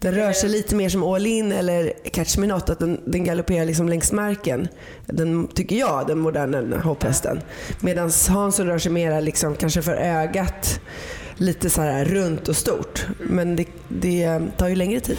Den 0.00 0.14
rör 0.14 0.32
sig 0.32 0.50
lite 0.50 0.74
mer 0.74 0.88
som 0.88 1.02
all 1.02 1.26
in 1.26 1.52
eller 1.52 1.92
catch 2.12 2.38
me 2.38 2.46
not, 2.46 2.70
att 2.70 2.78
den, 2.78 3.00
den 3.06 3.24
galopperar 3.24 3.64
liksom 3.64 3.88
längs 3.88 4.12
marken. 4.12 4.68
Den, 5.06 5.48
tycker 5.48 5.76
jag, 5.76 6.06
den 6.06 6.18
moderna 6.18 6.80
hopphästen. 6.80 7.40
Medan 7.80 8.10
Hansson 8.28 8.66
rör 8.66 8.78
sig 8.78 8.92
mera 8.92 9.20
liksom, 9.20 9.56
kanske 9.56 9.82
för 9.82 9.94
ögat, 9.94 10.80
lite 11.40 11.70
så 11.70 11.82
här 11.82 12.04
runt 12.04 12.48
och 12.48 12.56
stort. 12.56 13.06
Men 13.18 13.56
det, 13.56 13.64
det 13.88 14.40
tar 14.56 14.68
ju 14.68 14.74
längre 14.74 15.00
tid. 15.00 15.18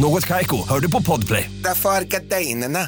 Något 0.00 0.26
Kaiko, 0.26 0.68
hör 0.68 0.80
du 0.80 0.90
på 0.90 1.02
Podplay. 1.02 1.50
Därför 1.64 1.88
är 1.90 2.04
gardinerna. 2.04 2.78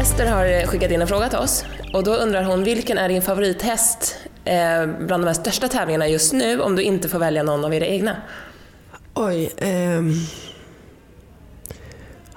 Ester 0.00 0.26
har 0.26 0.46
eh, 0.46 0.66
skickat 0.66 0.90
in 0.90 1.00
en 1.00 1.08
fråga 1.08 1.28
till 1.28 1.38
oss 1.38 1.64
och 1.92 2.04
då 2.04 2.14
undrar 2.14 2.42
hon 2.42 2.64
vilken 2.64 2.98
är 2.98 3.08
din 3.08 3.22
favorithäst 3.22 4.16
eh, 4.44 4.86
bland 4.86 5.22
de 5.22 5.26
här 5.26 5.34
största 5.34 5.68
tävlingarna 5.68 6.08
just 6.08 6.32
nu 6.32 6.60
om 6.60 6.76
du 6.76 6.82
inte 6.82 7.08
får 7.08 7.18
välja 7.18 7.42
någon 7.42 7.64
av 7.64 7.74
era 7.74 7.86
egna? 7.86 8.16
Oj. 9.14 9.52
Ehm. 9.58 10.12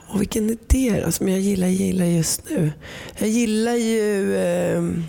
Och 0.07 0.21
vilken 0.21 0.49
är 0.49 0.57
det 0.67 1.01
då 1.05 1.11
som 1.11 1.29
jag 1.29 1.39
gillar, 1.39 1.67
gillar 1.67 2.05
just 2.05 2.49
nu? 2.49 2.71
Jag 3.17 3.29
gillar 3.29 3.73
ju, 3.73 4.37
ehm, 4.37 5.03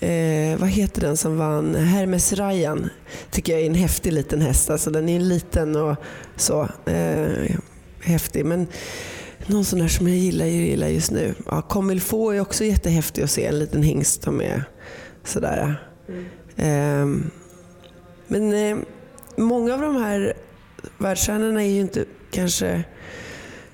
eh, 0.00 0.58
vad 0.58 0.68
heter 0.68 1.00
den 1.00 1.16
som 1.16 1.36
vann? 1.36 1.74
Hermes 1.74 2.32
Rajan. 2.32 2.90
Tycker 3.30 3.52
jag 3.52 3.62
är 3.62 3.66
en 3.66 3.74
häftig 3.74 4.12
liten 4.12 4.40
häst. 4.40 4.70
Alltså 4.70 4.90
den 4.90 5.08
är 5.08 5.16
en 5.16 5.28
liten 5.28 5.76
och 5.76 5.96
så. 6.36 6.68
Eh, 6.86 7.56
häftig. 8.00 8.44
Men 8.44 8.66
någon 9.46 9.64
sån 9.64 9.78
där 9.78 9.88
som 9.88 10.08
jag 10.08 10.16
gillar, 10.16 10.46
gillar 10.46 10.88
just 10.88 11.10
nu. 11.10 11.34
Ja, 11.46 11.82
få 12.00 12.30
är 12.30 12.40
också 12.40 12.64
jättehäftig 12.64 13.22
att 13.22 13.30
se. 13.30 13.46
En 13.46 13.58
liten 13.58 13.82
hingst 13.82 14.22
som 14.22 14.40
är 14.40 14.64
sådär. 15.24 15.82
Ehm, 16.56 17.30
men 18.26 18.52
eh, 18.52 18.78
många 19.36 19.74
av 19.74 19.80
de 19.80 19.96
här 19.96 20.34
världsstjärnorna 20.98 21.62
är 21.62 21.68
ju 21.68 21.80
inte 21.80 22.04
kanske... 22.30 22.84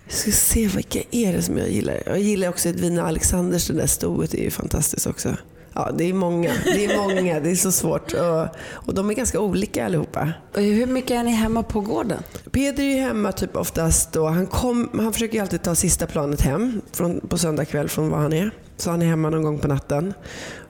Jag 0.05 0.15
ska 0.15 0.31
se 0.31 0.67
vilka 0.67 1.03
är 1.11 1.33
det 1.33 1.43
som 1.43 1.59
jag 1.59 1.71
gillar. 1.71 2.03
Jag 2.07 2.21
gillar 2.21 2.49
också 2.49 2.69
Edvina 2.69 3.03
Alexanders, 3.03 3.67
det 3.67 3.75
där 3.75 3.87
stoet 3.87 4.35
är 4.35 4.43
ju 4.43 4.51
fantastiskt 4.51 5.07
också. 5.07 5.37
Ja, 5.77 5.91
det 5.95 6.05
är 6.05 6.13
många. 6.13 6.53
Det 6.65 6.85
är 6.85 6.97
många. 6.97 7.41
Det 7.41 7.51
är 7.51 7.55
så 7.55 7.73
svårt. 7.73 8.13
Och, 8.13 8.47
och 8.71 8.95
de 8.95 9.11
är 9.11 9.15
ganska 9.15 9.41
olika 9.41 9.87
allihopa. 9.87 10.33
Och 10.55 10.61
Hur 10.61 10.87
mycket 10.87 11.11
är 11.11 11.23
ni 11.23 11.31
hemma 11.31 11.63
på 11.63 11.81
gården? 11.81 12.23
Peder 12.51 12.85
är 12.85 13.01
hemma 13.01 13.33
typ 13.33 13.57
oftast 13.57 14.13
då. 14.13 14.27
Han, 14.27 14.47
kom, 14.47 14.91
han 14.95 15.13
försöker 15.13 15.43
alltid 15.43 15.63
ta 15.63 15.75
sista 15.75 16.07
planet 16.07 16.41
hem 16.41 16.81
från, 16.93 17.21
på 17.21 17.39
söndag 17.39 17.65
kväll 17.65 17.89
från 17.89 18.11
var 18.11 18.19
han 18.19 18.33
är. 18.33 18.51
Så 18.77 18.91
han 18.91 19.03
är 19.03 19.07
hemma 19.07 19.31
någon 19.31 19.43
gång 19.43 19.59
på 19.59 19.69
natten. 19.69 20.15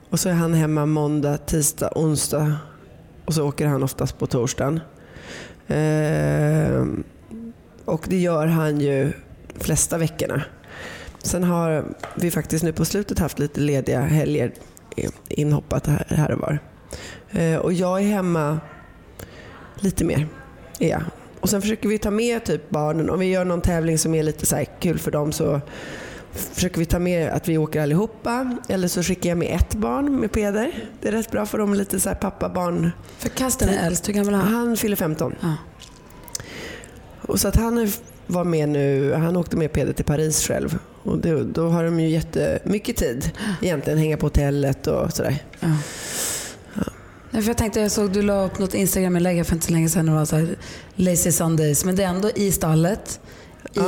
Och 0.09 0.19
så 0.19 0.29
är 0.29 0.33
han 0.33 0.53
hemma 0.53 0.85
måndag, 0.85 1.37
tisdag, 1.37 1.91
onsdag. 1.95 2.55
Och 3.25 3.33
så 3.33 3.47
åker 3.47 3.67
han 3.67 3.83
oftast 3.83 4.19
på 4.19 4.27
torsdagen. 4.27 4.79
Ehm, 5.67 7.03
och 7.85 8.05
det 8.07 8.17
gör 8.17 8.47
han 8.47 8.81
ju 8.81 9.11
de 9.53 9.63
flesta 9.63 9.97
veckorna. 9.97 10.43
Sen 11.23 11.43
har 11.43 11.85
vi 12.15 12.31
faktiskt 12.31 12.63
nu 12.63 12.73
på 12.73 12.85
slutet 12.85 13.19
haft 13.19 13.39
lite 13.39 13.59
lediga 13.59 14.01
helger 14.01 14.51
inhoppat 15.29 15.87
här, 15.87 16.31
och 16.31 16.39
var. 16.39 16.59
Ehm, 17.31 17.61
och 17.61 17.73
jag 17.73 18.01
är 18.01 18.07
hemma 18.07 18.59
lite 19.75 20.05
mer. 20.05 20.27
Är 20.79 20.89
jag. 20.89 21.01
Och 21.39 21.49
sen 21.49 21.61
försöker 21.61 21.89
vi 21.89 21.97
ta 21.97 22.11
med 22.11 22.45
typ 22.45 22.69
barnen. 22.69 23.09
Om 23.09 23.19
vi 23.19 23.25
gör 23.25 23.45
någon 23.45 23.61
tävling 23.61 23.97
som 23.97 24.15
är 24.15 24.23
lite 24.23 24.45
så 24.45 24.63
kul 24.79 24.99
för 24.99 25.11
dem 25.11 25.31
så 25.31 25.61
försöker 26.31 26.79
vi 26.79 26.85
ta 26.85 26.99
med 26.99 27.29
att 27.29 27.47
vi 27.47 27.57
åker 27.57 27.81
allihopa. 27.81 28.57
Eller 28.69 28.87
så 28.87 29.03
skickar 29.03 29.29
jag 29.29 29.37
med 29.37 29.55
ett 29.55 29.75
barn 29.75 30.19
med 30.19 30.31
Peder. 30.31 30.89
Det 31.01 31.07
är 31.07 31.11
rätt 31.11 31.31
bra 31.31 31.45
för 31.45 31.57
dem 31.57 31.73
lite 31.73 31.99
så 31.99 32.15
pappa-barn. 32.15 32.91
För 33.17 33.29
Kasten 33.29 33.69
är 33.69 33.87
äldst, 33.87 34.07
hur 34.07 34.13
gammal 34.13 34.33
är 34.33 34.37
han? 34.37 34.53
Han 34.53 34.77
fyller 34.77 34.95
15. 34.95 35.35
Ja. 35.41 35.53
Och 37.21 37.39
så 37.39 37.47
att 37.47 37.55
han 37.55 37.91
var 38.27 38.43
med 38.43 38.69
nu, 38.69 39.13
han 39.13 39.37
åkte 39.37 39.57
med 39.57 39.71
Peder 39.71 39.93
till 39.93 40.05
Paris 40.05 40.47
själv. 40.47 40.79
Och 41.07 41.17
då, 41.17 41.43
då 41.43 41.69
har 41.69 41.83
de 41.83 41.99
ju 41.99 42.09
jättemycket 42.09 42.97
tid 42.97 43.31
egentligen, 43.61 43.99
hänga 43.99 44.17
på 44.17 44.25
hotellet 44.25 44.87
och 44.87 45.13
sådär. 45.13 45.43
Ja. 45.59 45.67
Nej, 47.31 47.41
för 47.41 47.49
jag 47.49 47.57
tänkte, 47.57 47.79
jag 47.79 47.91
såg 47.91 48.11
du 48.13 48.21
la 48.21 48.45
upp 48.45 48.59
något 48.59 48.73
Instagram-inlägg 48.73 49.45
för 49.45 49.53
inte 49.53 49.65
så 49.65 49.71
länge 49.73 49.89
sedan. 49.89 50.05
Det 50.05 50.11
var 50.11 50.25
så 50.25 50.35
här, 50.35 50.47
lazy 50.95 51.31
Sundays. 51.31 51.85
Men 51.85 51.95
det 51.95 52.03
är 52.03 52.07
ändå 52.07 52.29
i 52.35 52.51
stallet, 52.51 53.19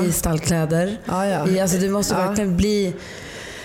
i 0.08 0.12
stallkläder. 0.12 0.98
Ja, 1.06 1.26
ja. 1.28 1.48
I, 1.48 1.60
alltså, 1.60 1.78
du 1.78 1.90
måste 1.90 2.14
Ja. 2.16 2.28
verkligen 2.28 2.58
bli 2.58 2.94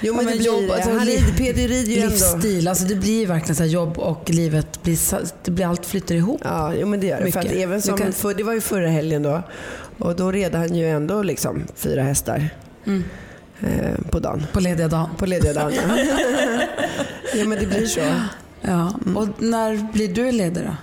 Jo 0.00 0.14
men 0.14 0.24
Ja, 0.24 0.30
det 0.30 0.36
blir 0.36 0.46
jobb, 0.46 0.66
det. 0.68 0.74
alltså, 0.74 0.90
Han 0.90 1.06
liv- 1.06 1.36
Peder 1.38 1.68
rider 1.68 1.92
ju 1.92 1.98
ändå. 1.98 2.08
livsstil. 2.10 2.68
Alltså, 2.68 2.84
det 2.84 2.94
blir 2.94 3.26
verkligen 3.26 3.56
så 3.56 3.64
jobb 3.64 3.98
och 3.98 4.30
livet. 4.30 4.82
Blir, 4.82 4.98
det 5.44 5.50
blir, 5.50 5.66
allt 5.66 5.86
flyter 5.86 6.14
ihop. 6.14 6.40
Ja, 6.44 6.74
jo, 6.74 6.86
men 6.86 7.00
det 7.00 7.06
gör 7.06 7.20
det. 7.20 7.32
För 7.32 7.40
att 7.40 7.52
även 7.52 7.82
som, 7.82 7.98
kan- 7.98 8.12
för, 8.12 8.34
det 8.34 8.42
var 8.42 8.52
ju 8.52 8.60
förra 8.60 8.88
helgen 8.88 9.22
då. 9.22 9.42
Och 9.98 10.16
då 10.16 10.32
red 10.32 10.54
han 10.54 10.74
ju 10.74 10.88
ändå 10.90 11.22
liksom 11.22 11.62
fyra 11.74 12.02
hästar 12.02 12.48
Mm. 12.86 13.04
Eh, 13.60 13.94
på 14.10 14.18
dagen. 14.18 14.46
På 14.52 14.60
lediga 14.60 14.88
dagen. 14.88 15.08
På 15.18 15.26
lediga 15.26 15.52
dagen. 15.52 15.72
ja. 15.76 15.96
ja 17.34 17.44
men 17.46 17.58
det 17.58 17.66
blir 17.66 17.86
så. 17.86 18.00
Ja. 18.60 18.92
Och 19.16 19.28
när 19.42 19.92
blir 19.92 20.08
du 20.08 20.32
ledig 20.32 20.62
då? 20.64 20.76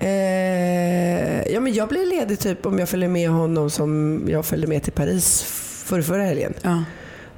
Eh, 0.00 1.52
ja, 1.52 1.60
men 1.60 1.74
jag 1.74 1.88
blir 1.88 2.06
ledig 2.06 2.38
typ 2.38 2.66
om 2.66 2.78
jag 2.78 2.88
följer 2.88 3.08
med 3.08 3.30
honom 3.30 3.70
som 3.70 4.22
jag 4.28 4.46
följde 4.46 4.66
med 4.66 4.82
till 4.82 4.92
Paris 4.92 5.42
för 5.86 6.02
förra 6.02 6.22
helgen. 6.24 6.54
Ja, 6.62 6.84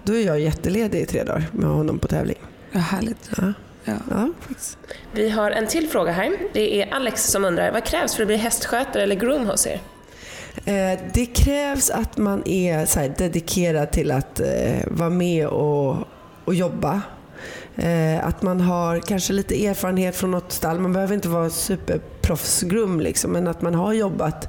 Då 0.03 0.15
är 0.17 0.27
jag 0.27 0.41
jätteledig 0.41 1.01
i 1.01 1.07
tre 1.07 1.25
dagar 1.25 1.47
med 1.53 1.69
honom 1.71 1.99
på 1.99 2.09
tävling. 2.09 2.39
ja 2.73 2.81
härligt. 2.81 3.31
Ja. 3.37 3.53
Ja. 3.85 3.93
Ja. 4.11 4.33
Vi 5.13 5.31
har 5.31 5.51
en 5.51 5.67
till 5.67 5.89
fråga 5.89 6.13
här. 6.13 6.33
Det 6.53 6.83
är 6.83 6.95
Alex 6.95 7.25
som 7.25 7.45
undrar, 7.45 7.73
vad 7.73 7.85
krävs 7.85 8.15
för 8.15 8.23
att 8.23 8.27
bli 8.27 8.37
hästskötare 8.37 9.03
eller 9.03 9.17
groom 9.17 9.47
hos 9.47 9.67
er? 9.67 9.81
Eh, 10.65 10.99
det 11.15 11.27
krävs 11.27 11.91
att 11.91 12.17
man 12.17 12.43
är 12.49 12.87
så 12.87 13.01
här, 13.01 13.15
dedikerad 13.19 13.91
till 13.91 14.11
att 14.11 14.41
eh, 14.41 14.79
vara 14.87 15.11
med 15.11 15.47
och, 15.47 15.97
och 16.45 16.55
jobba. 16.55 17.03
Eh, 17.77 18.27
att 18.27 18.43
man 18.43 18.61
har 18.61 19.01
kanske 19.01 19.33
lite 19.33 19.67
erfarenhet 19.67 20.17
från 20.17 20.31
något 20.31 20.53
stall. 20.53 20.79
Man 20.79 20.93
behöver 20.93 21.15
inte 21.15 21.29
vara 21.29 21.51
superproffsgrum 21.51 23.01
liksom, 23.01 23.33
men 23.33 23.49
att 23.49 23.63
man 23.63 23.75
har 23.75 23.93
jobbat 23.93 24.49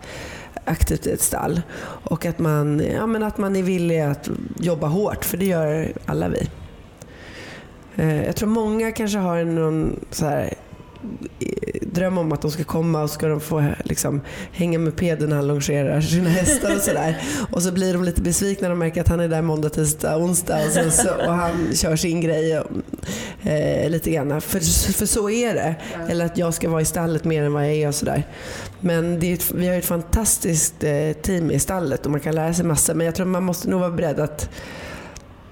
aktivt 0.65 1.07
i 1.07 1.11
ett 1.11 1.21
stall. 1.21 1.61
Och 1.83 2.25
att 2.25 2.39
man, 2.39 2.81
ja, 2.95 3.07
men 3.07 3.23
att 3.23 3.37
man 3.37 3.55
är 3.55 3.63
villig 3.63 3.99
att 3.99 4.29
jobba 4.59 4.87
hårt, 4.87 5.25
för 5.25 5.37
det 5.37 5.45
gör 5.45 5.93
alla 6.05 6.29
vi. 6.29 6.49
Jag 8.25 8.35
tror 8.35 8.49
många 8.49 8.91
kanske 8.91 9.17
har 9.17 9.43
någon 9.43 10.05
så 10.11 10.25
här, 10.25 10.53
eh, 11.39 11.81
dröm 11.81 12.17
om 12.17 12.31
att 12.31 12.41
de 12.41 12.51
ska 12.51 12.63
komma 12.63 13.03
och 13.03 13.09
ska 13.09 13.27
de 13.27 13.39
få 13.39 13.63
liksom, 13.83 14.21
hänga 14.51 14.79
med 14.79 14.95
peden 14.95 15.29
när 15.29 15.35
han 15.35 15.47
longerar 15.47 16.01
sina 16.01 16.29
hästar 16.29 16.75
och 16.75 16.81
sådär. 16.81 17.21
Och 17.51 17.63
så 17.63 17.71
blir 17.71 17.93
de 17.93 18.03
lite 18.03 18.21
besvikna 18.21 18.67
när 18.67 18.69
de 18.69 18.79
märker 18.79 19.01
att 19.01 19.07
han 19.07 19.19
är 19.19 19.27
där 19.27 19.41
måndag, 19.41 19.69
tisdag, 19.69 20.17
onsdag 20.17 20.65
och, 20.65 20.71
sen 20.71 20.91
så, 20.91 21.09
och 21.27 21.33
han 21.33 21.69
kör 21.73 21.95
sin 21.95 22.21
grej 22.21 22.59
och, 22.59 22.71
eh, 23.49 23.89
lite 23.89 24.11
grann. 24.11 24.41
För, 24.41 24.59
för 24.93 25.05
så 25.05 25.29
är 25.29 25.53
det. 25.53 25.75
Eller 26.09 26.25
att 26.25 26.37
jag 26.37 26.53
ska 26.53 26.69
vara 26.69 26.81
i 26.81 26.85
stallet 26.85 27.23
mer 27.23 27.43
än 27.43 27.53
vad 27.53 27.63
jag 27.63 27.73
är 27.73 27.87
och 27.87 27.95
sådär. 27.95 28.23
Men 28.79 29.33
ett, 29.33 29.51
vi 29.51 29.67
har 29.67 29.75
ett 29.75 29.85
fantastiskt 29.85 30.83
eh, 30.83 31.11
team 31.21 31.51
i 31.51 31.59
stallet 31.59 32.05
och 32.05 32.11
man 32.11 32.19
kan 32.19 32.35
lära 32.35 32.53
sig 32.53 32.65
massor. 32.65 32.93
Men 32.93 33.05
jag 33.05 33.15
tror 33.15 33.25
man 33.25 33.43
måste 33.43 33.69
nog 33.69 33.79
vara 33.79 33.91
beredd 33.91 34.19
att 34.19 34.49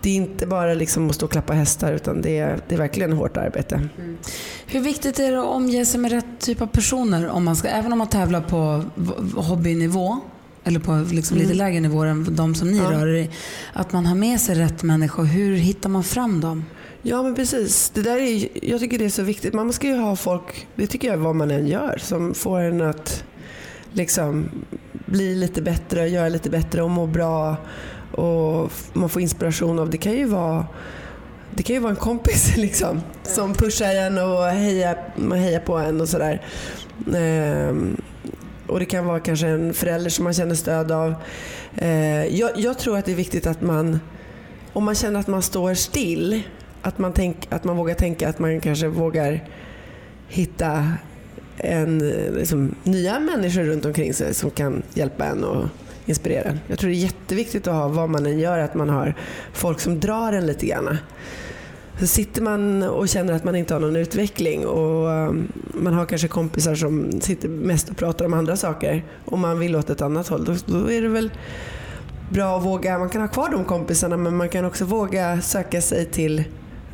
det 0.01 0.09
är 0.09 0.15
inte 0.15 0.47
bara 0.47 0.73
liksom 0.73 1.09
att 1.09 1.15
stå 1.15 1.25
och 1.25 1.31
klappa 1.31 1.53
hästar 1.53 1.93
utan 1.93 2.21
det 2.21 2.39
är, 2.39 2.59
det 2.67 2.75
är 2.75 2.79
verkligen 2.79 3.13
hårt 3.13 3.38
arbete. 3.38 3.89
Hur 4.67 4.79
viktigt 4.79 5.19
är 5.19 5.31
det 5.31 5.39
att 5.39 5.45
omge 5.45 5.85
sig 5.85 5.99
med 5.99 6.12
rätt 6.12 6.39
typ 6.39 6.62
av 6.62 6.67
personer? 6.67 7.27
Om 7.27 7.43
man 7.45 7.55
ska, 7.55 7.67
även 7.67 7.91
om 7.91 7.97
man 7.97 8.09
tävlar 8.09 8.41
på 8.41 8.83
hobbynivå 9.41 10.19
eller 10.63 10.79
på 10.79 11.05
liksom 11.12 11.38
lite 11.38 11.53
lägre 11.53 11.79
nivåer 11.79 12.07
än 12.07 12.35
de 12.35 12.55
som 12.55 12.71
ni 12.71 12.79
rör 12.79 13.07
er 13.07 13.15
i. 13.15 13.29
Att 13.73 13.93
man 13.93 14.05
har 14.05 14.15
med 14.15 14.41
sig 14.41 14.55
rätt 14.55 14.83
människor. 14.83 15.23
Hur 15.23 15.55
hittar 15.55 15.89
man 15.89 16.03
fram 16.03 16.41
dem? 16.41 16.65
Ja 17.01 17.23
men 17.23 17.35
precis. 17.35 17.89
Det 17.89 18.01
där 18.01 18.17
är, 18.17 18.49
jag 18.63 18.79
tycker 18.79 18.99
det 18.99 19.05
är 19.05 19.09
så 19.09 19.23
viktigt. 19.23 19.53
Man 19.53 19.73
ska 19.73 19.88
ju 19.88 19.97
ha 19.97 20.15
folk, 20.15 20.67
det 20.75 20.88
tycker 20.88 21.07
jag 21.07 21.17
vad 21.17 21.35
man 21.35 21.51
än 21.51 21.67
gör, 21.67 21.97
som 22.01 22.33
får 22.33 22.59
en 22.59 22.81
att 22.81 23.23
liksom 23.93 24.49
bli 25.12 25.36
lite 25.36 25.62
bättre, 25.62 26.08
göra 26.08 26.30
lite 26.30 26.50
bättre 26.50 26.82
och 26.84 26.89
må 26.89 27.08
bra. 27.08 27.56
Och 28.12 28.72
man 28.93 29.10
får 29.10 29.22
inspiration 29.22 29.80
av, 29.80 29.89
det 29.89 29.98
kan 29.98 30.13
ju 30.13 30.26
vara 30.26 30.65
det 31.52 31.63
kan 31.63 31.74
ju 31.74 31.80
vara 31.80 31.91
en 31.91 31.95
kompis 31.95 32.54
liksom, 32.58 33.02
som 33.24 33.54
pushar 33.54 33.95
en 33.95 34.17
och 34.17 34.43
hejar, 34.43 34.98
hejar 35.36 35.60
på 35.60 35.78
en 35.78 36.02
och 36.02 36.10
sådär. 36.10 36.41
Ehm, 37.15 37.98
och 38.67 38.80
det 38.80 38.86
kan 38.86 39.06
vara 39.06 39.19
kanske 39.19 39.48
en 39.48 39.74
förälder 39.74 40.10
som 40.10 40.24
man 40.24 40.34
känner 40.34 40.56
stöd 40.56 40.91
av. 40.91 41.15
Ehm, 41.76 42.36
jag, 42.36 42.52
jag 42.56 42.80
tror 42.80 42.98
att 42.98 43.06
det 43.06 43.12
är 43.12 43.15
viktigt 43.15 43.48
att 43.48 43.62
man, 43.62 44.00
om 44.74 44.84
man 44.84 44.95
känner 44.95 45.19
att 45.19 45.28
man 45.28 45.41
står 45.41 45.74
still, 45.74 46.41
att 46.82 46.98
man, 46.98 47.13
tänk, 47.13 47.48
att 47.50 47.63
man 47.63 47.78
vågar 47.78 47.95
tänka 47.95 48.30
att 48.30 48.39
man 48.39 48.62
kanske 48.62 48.88
vågar 48.88 49.43
hitta 50.28 50.93
en, 51.60 52.00
liksom, 52.36 52.76
nya 52.84 53.19
människor 53.19 53.63
runt 53.63 53.86
omkring 53.86 54.13
sig 54.13 54.34
som 54.34 54.52
kan 54.52 54.84
hjälpa 54.93 55.26
en 55.26 55.43
och 55.43 55.65
inspirera 56.06 56.50
en. 56.50 56.60
Jag 56.67 56.80
tror 56.80 56.89
det 56.89 56.95
är 56.95 57.00
jätteviktigt 57.00 57.67
att 57.67 57.74
ha, 57.74 57.88
vad 57.88 58.10
man 58.10 58.26
än 58.26 58.39
gör, 58.39 58.60
att 58.60 58.74
man 58.74 58.89
har 58.89 59.13
folk 59.54 59.80
som 59.80 60.00
drar 60.00 60.34
en 60.34 60.45
lite 60.45 60.65
grann. 60.65 60.98
Så 62.00 62.08
sitter 62.08 62.41
man 62.41 62.84
och 62.84 63.10
känner 63.10 63.34
att 63.34 63.43
man 63.43 63.56
inte 63.56 63.74
har 63.74 63.82
någon 63.82 63.95
utveckling 63.95 64.67
och 64.67 65.08
um, 65.08 65.52
man 65.74 65.93
har 65.93 66.06
kanske 66.06 66.28
kompisar 66.28 66.76
som 66.76 67.22
sitter 67.22 67.50
mest 67.50 67.89
och 67.89 67.98
pratar 67.98 68.26
om 68.26 68.34
andra 68.34 68.56
saker 68.56 69.04
och 69.26 69.39
man 69.39 69.60
vill 69.60 69.76
åt 69.76 69.89
ett 69.89 70.02
annat 70.02 70.28
håll, 70.28 70.45
då, 70.45 70.56
då 70.65 70.91
är 70.91 71.02
det 71.02 71.08
väl 71.08 71.32
bra 72.30 72.58
att 72.58 72.63
våga, 72.63 73.00
man 73.00 73.10
kan 73.10 73.22
ha 73.22 73.28
kvar 73.28 73.50
de 73.50 73.65
kompisarna 73.65 74.17
men 74.17 74.36
man 74.36 74.50
kan 74.50 74.65
också 74.65 74.86
våga 74.86 75.41
söka 75.41 75.82
sig 75.82 76.06
till 76.06 76.43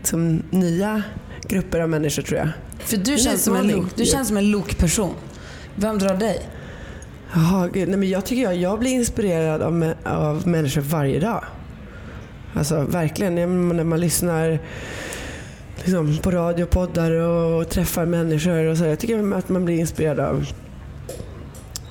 som 0.04 0.44
nya 0.50 1.04
grupper 1.48 1.80
av 1.80 1.90
människor 1.90 2.24
tror 2.24 2.40
jag. 2.40 2.50
För 2.80 2.98
du 2.98 3.18
känns 3.18 3.44
som 3.44 3.56
en 3.56 3.68
lok, 3.68 3.96
du 3.96 4.06
känns 4.06 4.28
som 4.28 4.38
en 4.38 4.52
lokperson. 4.52 5.14
Vem 5.76 6.00
drar 6.00 6.16
dig? 6.16 6.50
Jaha, 7.34 7.68
gud. 7.68 7.88
Nej, 7.88 7.98
men 7.98 8.10
jag 8.10 8.26
tycker 8.26 8.44
jag, 8.44 8.56
jag 8.56 8.80
blir 8.80 8.92
inspirerad 8.92 9.62
av, 9.62 9.94
av 10.04 10.48
människor 10.48 10.82
varje 10.82 11.20
dag. 11.20 11.44
Alltså 12.54 12.82
verkligen, 12.82 13.36
när 13.36 13.84
man 13.84 14.00
lyssnar 14.00 14.60
liksom, 15.76 16.18
på 16.18 16.32
radio, 16.32 16.66
poddar 16.66 17.12
och 17.12 17.70
träffar 17.70 18.06
människor 18.06 18.66
och 18.66 18.78
så. 18.78 18.86
Jag 18.86 19.00
tycker 19.00 19.34
att 19.34 19.50
man 19.50 19.66
blir 19.66 19.80
inspirerad 19.80 20.20
av 20.20 20.46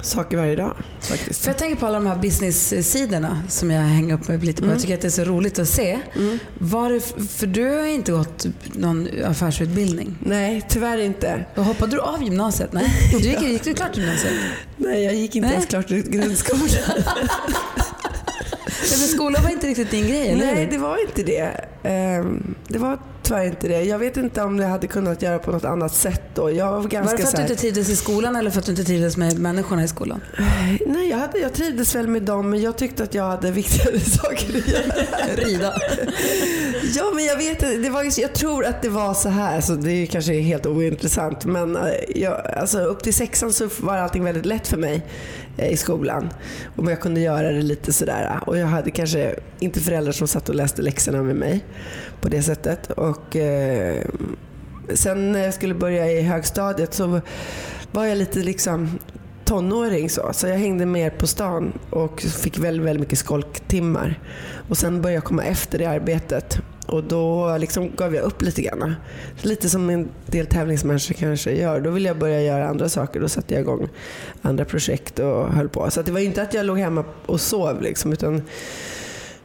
saker 0.06 0.36
varje 0.36 0.56
dag 0.56 0.76
faktiskt. 1.00 1.40
För 1.42 1.48
jag 1.50 1.58
tänker 1.58 1.76
på 1.76 1.86
alla 1.86 1.98
de 1.98 2.06
här 2.06 2.16
business-sidorna 2.16 3.42
som 3.48 3.70
jag 3.70 3.82
hänger 3.82 4.14
upp 4.14 4.28
mig 4.28 4.38
lite 4.38 4.62
på. 4.62 4.68
Jag 4.68 4.80
tycker 4.80 4.94
att 4.94 5.00
det 5.00 5.08
är 5.08 5.10
så 5.10 5.24
roligt 5.24 5.58
att 5.58 5.68
se. 5.68 5.98
Var 6.58 6.90
det, 6.90 7.00
för 7.30 7.46
du 7.46 7.64
har 7.78 7.86
inte 7.86 8.12
gått 8.12 8.46
någon 8.72 9.08
affärsutbildning. 9.24 10.16
Nej, 10.20 10.62
tyvärr 10.68 10.98
inte. 10.98 11.44
Då 11.54 11.62
hoppade 11.62 11.92
du 11.96 12.00
av 12.00 12.22
gymnasiet? 12.22 12.72
Nej, 12.72 12.90
du 13.12 13.18
gick, 13.18 13.42
gick 13.42 13.64
du 13.64 13.74
klart 13.74 13.96
gymnasiet? 13.96 14.32
Nej, 14.76 15.04
jag 15.04 15.14
gick 15.14 15.36
inte 15.36 15.46
Nej. 15.48 15.54
ens 15.54 15.66
klart 15.66 15.88
grundskolan. 15.88 16.68
Men 18.90 19.08
skolan 19.08 19.42
var 19.42 19.50
inte 19.50 19.66
riktigt 19.66 19.90
din 19.90 20.06
grej, 20.08 20.28
eller 20.28 20.44
Nej, 20.54 20.68
det 20.70 20.78
var 20.78 21.08
inte 21.08 21.22
det. 21.22 21.64
Ehm, 21.82 22.54
Det 22.68 22.78
var 22.78 22.98
tyvärr 23.24 23.44
inte 23.44 23.68
det. 23.68 23.82
Jag 23.82 23.98
vet 23.98 24.16
inte 24.16 24.42
om 24.42 24.56
det 24.56 24.66
hade 24.66 24.86
kunnat 24.86 25.22
göra 25.22 25.38
på 25.38 25.52
något 25.52 25.64
annat 25.64 25.94
sätt 25.94 26.22
då. 26.34 26.50
Jag 26.50 26.70
var 26.70 26.80
Var 26.80 26.88
ganska 26.88 27.16
det 27.16 27.22
för 27.22 27.28
att 27.28 27.36
du 27.36 27.42
inte 27.42 27.56
trivdes 27.56 27.88
i 27.88 27.96
skolan 27.96 28.36
eller 28.36 28.50
för 28.50 28.58
att 28.58 28.66
du 28.66 28.72
inte 28.72 28.84
trivdes 28.84 29.16
med 29.16 29.38
människorna 29.38 29.84
i 29.84 29.88
skolan? 29.88 30.20
Nej, 30.86 31.08
jag, 31.10 31.18
hade, 31.18 31.38
jag 31.38 31.52
trivdes 31.52 31.94
väl 31.94 32.08
med 32.08 32.22
dem 32.22 32.50
men 32.50 32.60
jag 32.60 32.78
tyckte 32.78 33.02
att 33.02 33.14
jag 33.14 33.24
hade 33.24 33.50
viktigare 33.50 34.00
saker 34.20 34.58
att 34.58 34.68
göra. 34.68 35.36
Rida. 35.36 35.74
Ja, 36.96 37.04
men 37.14 37.24
jag 37.24 37.36
vet 37.36 37.60
det 37.60 37.90
var, 37.90 38.20
Jag 38.20 38.32
tror 38.32 38.64
att 38.64 38.82
det 38.82 38.88
var 38.88 39.14
så 39.14 39.28
här, 39.28 39.60
så 39.60 39.72
det 39.74 39.92
är 39.92 40.06
kanske 40.06 40.32
helt 40.32 40.66
ointressant. 40.66 41.44
Men 41.44 41.76
eh, 41.76 41.82
jag, 42.14 42.46
alltså, 42.56 42.78
upp 42.78 43.02
till 43.02 43.14
sexan 43.14 43.52
så 43.52 43.68
var 43.80 43.96
allting 43.96 44.24
väldigt 44.24 44.46
lätt 44.46 44.66
för 44.68 44.76
mig 44.76 45.02
eh, 45.56 45.72
i 45.72 45.76
skolan. 45.76 46.28
Och 46.76 46.90
jag 46.90 47.00
kunde 47.00 47.20
göra 47.20 47.52
det 47.52 47.62
lite 47.62 47.92
sådär. 47.92 48.40
Och 48.46 48.58
jag 48.58 48.66
hade 48.66 48.90
kanske 48.90 49.34
inte 49.58 49.80
föräldrar 49.80 50.12
som 50.12 50.28
satt 50.28 50.48
och 50.48 50.54
läste 50.54 50.82
läxorna 50.82 51.22
med 51.22 51.36
mig 51.36 51.64
på 52.24 52.30
det 52.30 52.42
sättet. 52.42 52.90
Och, 52.90 53.36
eh, 53.36 54.04
sen 54.94 55.32
när 55.32 55.44
jag 55.44 55.54
skulle 55.54 55.74
börja 55.74 56.10
i 56.10 56.22
högstadiet 56.22 56.94
så 56.94 57.20
var 57.92 58.04
jag 58.04 58.18
lite 58.18 58.38
liksom 58.38 58.98
tonåring 59.44 60.10
så. 60.10 60.28
Så 60.32 60.46
jag 60.46 60.58
hängde 60.58 60.86
mer 60.86 61.10
på 61.10 61.26
stan 61.26 61.72
och 61.90 62.20
fick 62.20 62.58
väldigt, 62.58 62.86
väldigt 62.86 63.00
mycket 63.00 63.18
skolktimmar. 63.18 64.20
Och 64.68 64.76
sen 64.76 65.02
började 65.02 65.14
jag 65.16 65.24
komma 65.24 65.44
efter 65.44 65.80
i 65.80 65.84
arbetet. 65.84 66.58
Och 66.86 67.04
då 67.04 67.56
liksom 67.56 67.90
gav 67.96 68.14
jag 68.14 68.24
upp 68.24 68.42
lite 68.42 68.62
grann. 68.62 68.94
Lite 69.42 69.68
som 69.68 69.90
en 69.90 70.08
del 70.26 70.46
tävlingsmänniskor 70.46 71.14
kanske 71.14 71.52
gör. 71.52 71.80
Då 71.80 71.90
ville 71.90 72.08
jag 72.08 72.18
börja 72.18 72.42
göra 72.42 72.68
andra 72.68 72.88
saker. 72.88 73.20
Då 73.20 73.28
satte 73.28 73.54
jag 73.54 73.60
igång 73.60 73.88
andra 74.42 74.64
projekt 74.64 75.18
och 75.18 75.48
höll 75.48 75.68
på. 75.68 75.90
Så 75.90 76.00
att 76.00 76.06
det 76.06 76.12
var 76.12 76.20
inte 76.20 76.42
att 76.42 76.54
jag 76.54 76.66
låg 76.66 76.78
hemma 76.78 77.04
och 77.26 77.40
sov 77.40 77.82
liksom, 77.82 78.12
utan 78.12 78.42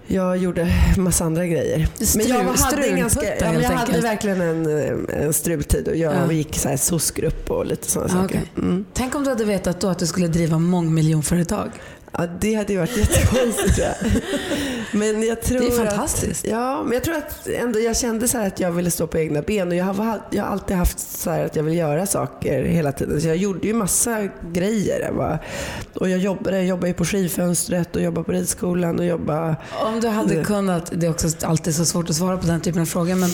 jag 0.10 0.38
gjorde 0.38 0.74
massa 0.98 1.26
andra 1.26 1.46
grejer. 1.48 1.78
Men 2.18 2.28
jag 2.28 2.56
Strul- 2.56 2.58
hade, 2.76 2.88
en 2.88 3.00
ganska, 3.00 3.26
ja, 3.40 3.52
men 3.52 3.62
jag 3.62 3.70
hade 3.70 4.02
verkligen 4.02 4.42
en, 4.42 5.10
en 5.10 5.34
strultid 5.34 5.88
och 5.88 5.96
jag 5.96 6.14
Ja. 6.28 6.32
gick 6.32 6.58
så 6.60 6.70
här 6.70 6.78
SOS-grupp 6.78 7.52
och 7.52 7.66
lite 7.66 7.92
sådana 7.92 8.10
Ah, 8.14 8.22
saker. 8.24 8.26
okej. 8.56 8.64
Mm. 8.70 8.86
Tänk 8.94 9.16
om 9.16 9.24
du 9.24 9.30
hade 9.30 9.46
vetat 9.46 9.80
då 9.82 9.88
att 9.88 10.00
du 10.00 10.08
skulle 10.08 10.28
driva 10.28 10.60
mångmiljonföretag. 10.60 11.72
Ja, 12.18 12.28
det 12.40 12.54
hade 12.56 12.74
ju 12.74 12.80
varit 12.80 12.98
jättekonstigt. 12.98 13.80
Men 14.92 15.24
jag 15.24 15.42
tror 15.42 15.60
Det 15.60 15.66
är 15.66 15.70
att- 15.86 15.90
fantastiskt. 15.94 16.46
ja, 16.48 16.84
men 16.84 16.94
jag 16.94 17.04
tror 17.04 17.16
att 17.16 17.48
ändå 17.48 17.80
jag 17.80 17.98
kände 17.98 18.28
så 18.28 18.38
här 18.38 18.48
att 18.48 18.60
jag 18.60 18.72
ville 18.72 18.92
stå 18.92 19.08
på 19.08 19.18
egna 19.18 19.42
ben 19.42 19.68
och 19.68 19.76
jag 19.76 19.86
har, 19.86 20.22
jag 20.32 20.44
har 20.44 20.52
alltid 20.52 20.78
haft 20.78 21.00
så 21.00 21.30
här 21.32 21.46
att 21.46 21.56
jag 21.56 21.64
vill 21.64 21.78
göra 21.78 22.06
saker 22.06 22.64
hela 22.64 22.92
tiden. 22.92 23.22
Så 23.22 23.28
jag 23.28 23.38
gjorde 23.38 23.68
ju 23.68 23.74
massa 23.74 24.28
grejer. 24.52 25.12
Var, 25.12 25.40
och 25.96 26.10
jag 26.10 26.20
jobbade, 26.20 26.58
jag 26.58 26.66
jobbade 26.66 26.94
på 26.94 27.06
skivfönstret 27.06 27.96
och 27.96 28.02
jobbade 28.02 28.26
på 28.26 28.32
ridskolan 28.32 29.00
och 29.00 29.06
jobbade... 29.06 29.56
Om 29.86 30.00
du 30.02 30.08
hade 30.08 30.36
Det- 30.36 30.44
kunnat, 30.44 30.92
det 30.96 31.06
är 31.06 31.10
också 31.12 31.28
alltid 31.42 31.76
så 31.76 31.86
svårt 31.86 32.10
att 32.10 32.16
svara 32.16 32.38
på 32.38 32.48
den 32.48 32.62
typen 32.62 32.82
av 32.82 32.86
frågor, 32.86 33.16
men 33.16 33.30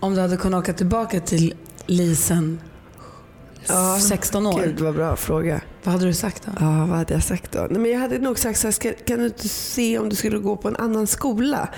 om 0.00 0.14
du 0.14 0.20
hade 0.20 0.36
kunnat 0.36 0.58
åka 0.62 0.72
tillbaka 0.72 1.20
till 1.20 1.54
Lisen, 1.86 2.60
Ja, 3.68 3.98
16 4.00 4.46
år, 4.46 4.60
Gud 4.64 4.80
vad 4.80 4.94
bra 4.94 5.16
fråga 5.16 5.60
vad 5.84 5.92
hade 5.92 6.06
du 6.06 6.14
sagt 6.14 6.46
då? 6.46 6.52
Ja, 6.60 6.86
vad 6.88 6.98
hade 6.98 7.14
jag 7.14 7.22
sagt 7.22 7.52
då? 7.52 7.66
Nej, 7.70 7.80
men 7.80 7.90
jag 7.90 7.98
hade 7.98 8.18
nog 8.18 8.38
sagt 8.38 8.58
så 8.58 8.66
här, 8.66 8.72
ska, 8.72 8.92
kan 8.92 9.18
du 9.18 9.26
inte 9.26 9.48
se 9.48 9.98
om 9.98 10.08
du 10.08 10.16
skulle 10.16 10.38
gå 10.38 10.56
på 10.56 10.68
en 10.68 10.76
annan 10.76 11.06
skola? 11.06 11.68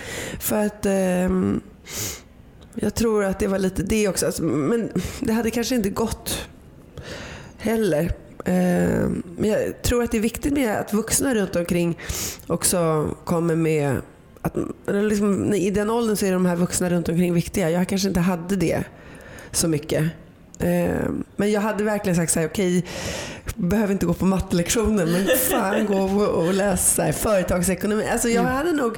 För 0.40 0.66
att 0.66 0.86
ehm, 0.86 1.60
jag 2.74 2.94
tror 2.94 3.24
att 3.24 3.38
det 3.38 3.46
var 3.46 3.58
lite 3.58 3.82
det 3.82 4.08
också. 4.08 4.26
Alltså, 4.26 4.42
men 4.42 4.90
det 5.20 5.32
hade 5.32 5.50
kanske 5.50 5.74
inte 5.74 5.90
gått 5.90 6.48
heller. 7.58 8.12
Ehm, 8.44 9.22
men 9.38 9.50
jag 9.50 9.82
tror 9.82 10.02
att 10.02 10.10
det 10.10 10.16
är 10.16 10.22
viktigt 10.22 10.52
med 10.52 10.78
att 10.78 10.92
vuxna 10.92 11.34
runt 11.34 11.56
omkring 11.56 11.98
också 12.46 13.08
kommer 13.24 13.56
med 13.56 13.96
att, 14.42 14.56
liksom, 14.86 15.54
I 15.54 15.70
den 15.70 15.90
åldern 15.90 16.16
så 16.16 16.26
är 16.26 16.32
de 16.32 16.46
här 16.46 16.56
vuxna 16.56 16.90
runt 16.90 17.08
omkring 17.08 17.34
viktiga. 17.34 17.70
Jag 17.70 17.88
kanske 17.88 18.08
inte 18.08 18.20
hade 18.20 18.56
det 18.56 18.84
så 19.52 19.68
mycket. 19.68 20.04
Ehm, 20.62 21.24
Men 21.36 21.50
jag 21.50 21.60
hade 21.60 21.84
verkligen 21.84 22.16
sagt 22.16 22.32
så 22.32 22.40
här, 22.40 22.46
okej, 22.46 22.84
behöver 23.54 23.92
inte 23.92 24.06
gå 24.06 24.14
på 24.14 24.24
mattelektioner 24.24 25.06
men 25.06 25.26
fan 25.38 25.86
gå 25.86 26.24
och, 26.24 26.54
läsa 26.54 26.94
så 26.94 27.02
här, 27.02 27.12
företagsekonomi. 27.12 28.06
Alltså 28.12 28.28
jag 28.28 28.42
hade 28.42 28.72
nog 28.72 28.96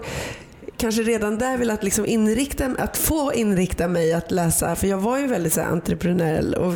kanske 0.77 1.03
redan 1.03 1.39
där 1.39 1.57
velat 1.57 1.85
liksom 1.85 2.07
inrikta, 2.07 2.75
att 2.79 2.97
få 2.97 3.33
inrikta 3.33 3.89
mig 3.89 4.13
att 4.13 4.31
läsa, 4.31 4.77
för 4.77 4.87
jag 4.87 4.99
var 4.99 5.19
ju 5.19 5.27
väldigt 5.27 5.53
så 5.53 5.61
här, 5.61 5.69
entreprenöriell 5.69 6.55
och 6.55 6.75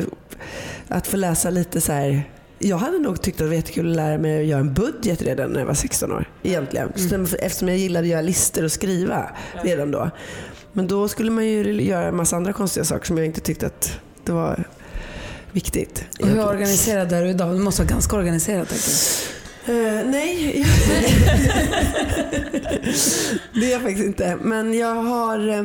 att 0.88 1.06
få 1.06 1.16
läsa 1.16 1.50
lite 1.50 1.80
så 1.80 1.92
här 1.92 2.24
jag 2.58 2.76
hade 2.76 2.98
nog 2.98 3.22
tyckt 3.22 3.36
att 3.36 3.38
det 3.38 3.48
var 3.48 3.54
jättekul 3.54 3.90
att 3.90 3.96
lära 3.96 4.18
mig 4.18 4.40
att 4.40 4.46
göra 4.46 4.60
en 4.60 4.74
budget 4.74 5.22
redan 5.22 5.50
när 5.50 5.60
jag 5.60 5.66
var 5.66 5.74
16 5.74 6.12
år. 6.12 6.30
Egentligen. 6.42 6.92
Mm. 6.96 7.26
Eftersom 7.38 7.68
jag 7.68 7.76
gillade 7.76 8.04
att 8.04 8.10
göra 8.10 8.20
listor 8.20 8.64
och 8.64 8.72
skriva 8.72 9.30
redan 9.62 9.90
då. 9.90 10.10
Men 10.72 10.88
då 10.88 11.08
skulle 11.08 11.30
man 11.30 11.46
ju 11.46 11.82
göra 11.82 12.08
en 12.08 12.16
massa 12.16 12.36
andra 12.36 12.52
konstiga 12.52 12.84
saker 12.84 13.06
som 13.06 13.18
jag 13.18 13.26
inte 13.26 13.40
tyckte 13.40 13.66
att 13.66 14.00
det 14.24 14.32
var 14.32 14.64
viktigt. 15.58 16.04
Och 16.20 16.28
hur 16.28 16.46
organiserad 16.46 17.12
är 17.12 17.24
du 17.24 17.30
idag? 17.30 17.54
Du 17.54 17.58
måste 17.58 17.82
vara 17.82 17.90
ganska 17.90 18.16
organiserad. 18.16 18.68
Tänker 18.68 18.90
Uh, 19.68 20.10
nej, 20.10 20.64
det 23.54 23.66
är 23.66 23.72
jag 23.72 23.82
faktiskt 23.82 24.06
inte. 24.06 24.36
Men 24.42 24.74
jag 24.74 24.94
har... 24.94 25.48
Uh, 25.48 25.64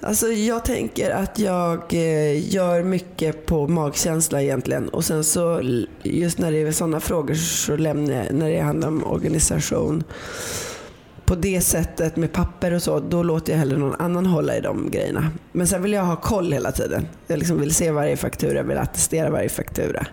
alltså 0.00 0.28
jag 0.28 0.64
tänker 0.64 1.10
att 1.10 1.38
jag 1.38 1.92
uh, 1.92 2.54
gör 2.54 2.82
mycket 2.82 3.46
på 3.46 3.68
magkänsla 3.68 4.42
egentligen. 4.42 4.88
Och 4.88 5.04
sen 5.04 5.24
så 5.24 5.62
just 6.02 6.38
när 6.38 6.52
det 6.52 6.58
är 6.58 6.72
sådana 6.72 7.00
frågor 7.00 7.34
så 7.34 7.76
lämnar 7.76 8.14
jag, 8.14 8.34
när 8.34 8.50
det 8.50 8.60
handlar 8.60 8.88
om 8.88 9.04
organisation 9.04 10.04
på 11.24 11.34
det 11.34 11.60
sättet 11.60 12.16
med 12.16 12.32
papper 12.32 12.72
och 12.72 12.82
så, 12.82 13.00
då 13.00 13.22
låter 13.22 13.52
jag 13.52 13.58
hellre 13.58 13.78
någon 13.78 14.00
annan 14.00 14.26
hålla 14.26 14.56
i 14.56 14.60
de 14.60 14.90
grejerna. 14.90 15.30
Men 15.52 15.66
sen 15.66 15.82
vill 15.82 15.92
jag 15.92 16.02
ha 16.02 16.16
koll 16.16 16.52
hela 16.52 16.72
tiden. 16.72 17.06
Jag 17.26 17.38
liksom 17.38 17.60
vill 17.60 17.74
se 17.74 17.90
varje 17.90 18.16
faktura, 18.16 18.54
jag 18.54 18.64
vill 18.64 18.78
attestera 18.78 19.30
varje 19.30 19.48
faktura. 19.48 20.06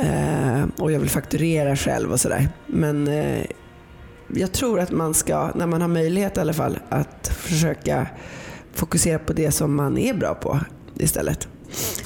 Eh, 0.00 0.64
och 0.78 0.92
jag 0.92 0.98
vill 0.98 1.10
fakturera 1.10 1.76
själv 1.76 2.12
och 2.12 2.20
sådär. 2.20 2.48
Men 2.66 3.08
eh, 3.08 3.46
jag 4.34 4.52
tror 4.52 4.80
att 4.80 4.90
man 4.90 5.14
ska, 5.14 5.50
när 5.54 5.66
man 5.66 5.80
har 5.80 5.88
möjlighet 5.88 6.36
i 6.36 6.40
alla 6.40 6.52
fall, 6.52 6.78
att 6.88 7.28
försöka 7.28 8.06
fokusera 8.74 9.18
på 9.18 9.32
det 9.32 9.50
som 9.50 9.74
man 9.74 9.98
är 9.98 10.14
bra 10.14 10.34
på 10.34 10.60
istället. 10.94 11.48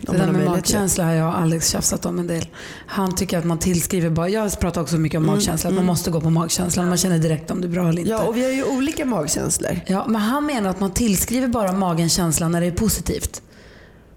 Det 0.01 0.13
där 0.17 0.33
med 0.33 0.45
magkänsla 0.45 1.05
har 1.05 1.13
jag 1.13 1.29
och 1.29 1.39
Alex 1.39 1.69
tjafsat 1.69 2.07
om 2.07 2.19
en 2.19 2.27
del. 2.27 2.47
Han 2.87 3.15
tycker 3.15 3.39
att 3.39 3.45
man 3.45 3.59
tillskriver 3.59 4.11
bara, 4.11 4.29
jag 4.29 4.61
pratar 4.61 4.81
också 4.81 4.97
mycket 4.97 5.19
om 5.19 5.25
mm, 5.25 5.35
magkänsla, 5.35 5.69
att 5.69 5.75
man 5.75 5.83
mm. 5.83 5.87
måste 5.87 6.11
gå 6.11 6.21
på 6.21 6.31
magkänslan. 6.31 6.89
Man 6.89 6.99
känner 6.99 7.19
direkt 7.19 7.51
om 7.51 7.61
det 7.61 7.67
är 7.67 7.69
bra 7.69 7.89
eller 7.89 8.01
inte. 8.01 8.11
Ja, 8.11 8.23
och 8.23 8.37
vi 8.37 8.45
har 8.45 8.51
ju 8.51 8.65
olika 8.65 9.05
magkänslor. 9.05 9.81
Ja, 9.87 10.05
men 10.09 10.21
han 10.21 10.47
menar 10.47 10.71
att 10.71 10.81
man 10.81 10.91
tillskriver 10.91 11.49
bara 11.49 11.73
magen 11.73 12.09
känslan 12.09 12.53
när 12.53 12.61
det 12.61 12.67
är 12.67 12.73
positivt. 12.73 13.43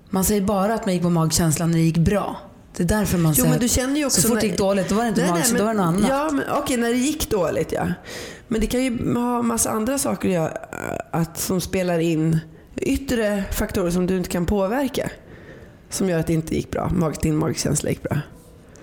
Man 0.09 0.25
säger 0.25 0.41
bara 0.41 0.73
att 0.73 0.85
man 0.85 0.93
gick 0.93 1.03
på 1.03 1.09
magkänslan 1.09 1.71
när 1.71 1.77
det 1.77 1.83
gick 1.83 1.97
bra. 1.97 2.37
Det 2.77 2.83
är 2.83 2.87
därför 2.87 3.17
man 3.17 3.35
säger 3.35 3.95
jo, 3.95 4.07
också 4.07 4.21
så 4.21 4.27
fort 4.27 4.41
det 4.41 4.47
gick 4.47 4.57
dåligt 4.57 4.89
då 4.89 4.95
var 4.95 5.03
det 5.03 5.09
inte 5.09 5.27
magkänsla, 5.27 5.57
då 5.57 5.63
var 5.63 5.73
det 5.73 5.77
något 5.77 5.87
annat. 5.87 6.09
Ja, 6.09 6.29
men, 6.31 6.43
okej, 6.51 6.77
när 6.77 6.89
det 6.89 6.97
gick 6.97 7.29
dåligt 7.29 7.71
ja. 7.71 7.87
Men 8.47 8.61
det 8.61 8.67
kan 8.67 8.83
ju 8.83 9.13
ha 9.15 9.41
massa 9.41 9.69
andra 9.71 9.97
saker 9.97 10.51
att, 11.11 11.39
som 11.39 11.61
spelar 11.61 11.99
in 11.99 12.39
yttre 12.75 13.43
faktorer 13.51 13.91
som 13.91 14.07
du 14.07 14.17
inte 14.17 14.29
kan 14.29 14.45
påverka 14.45 15.09
som 15.93 16.09
gör 16.09 16.19
att 16.19 16.27
det 16.27 16.33
inte 16.33 16.55
gick 16.55 16.71
bra. 16.71 17.13
din 17.21 17.37
magkänsla 17.37 17.89
gick 17.89 18.03
bra. 18.03 18.17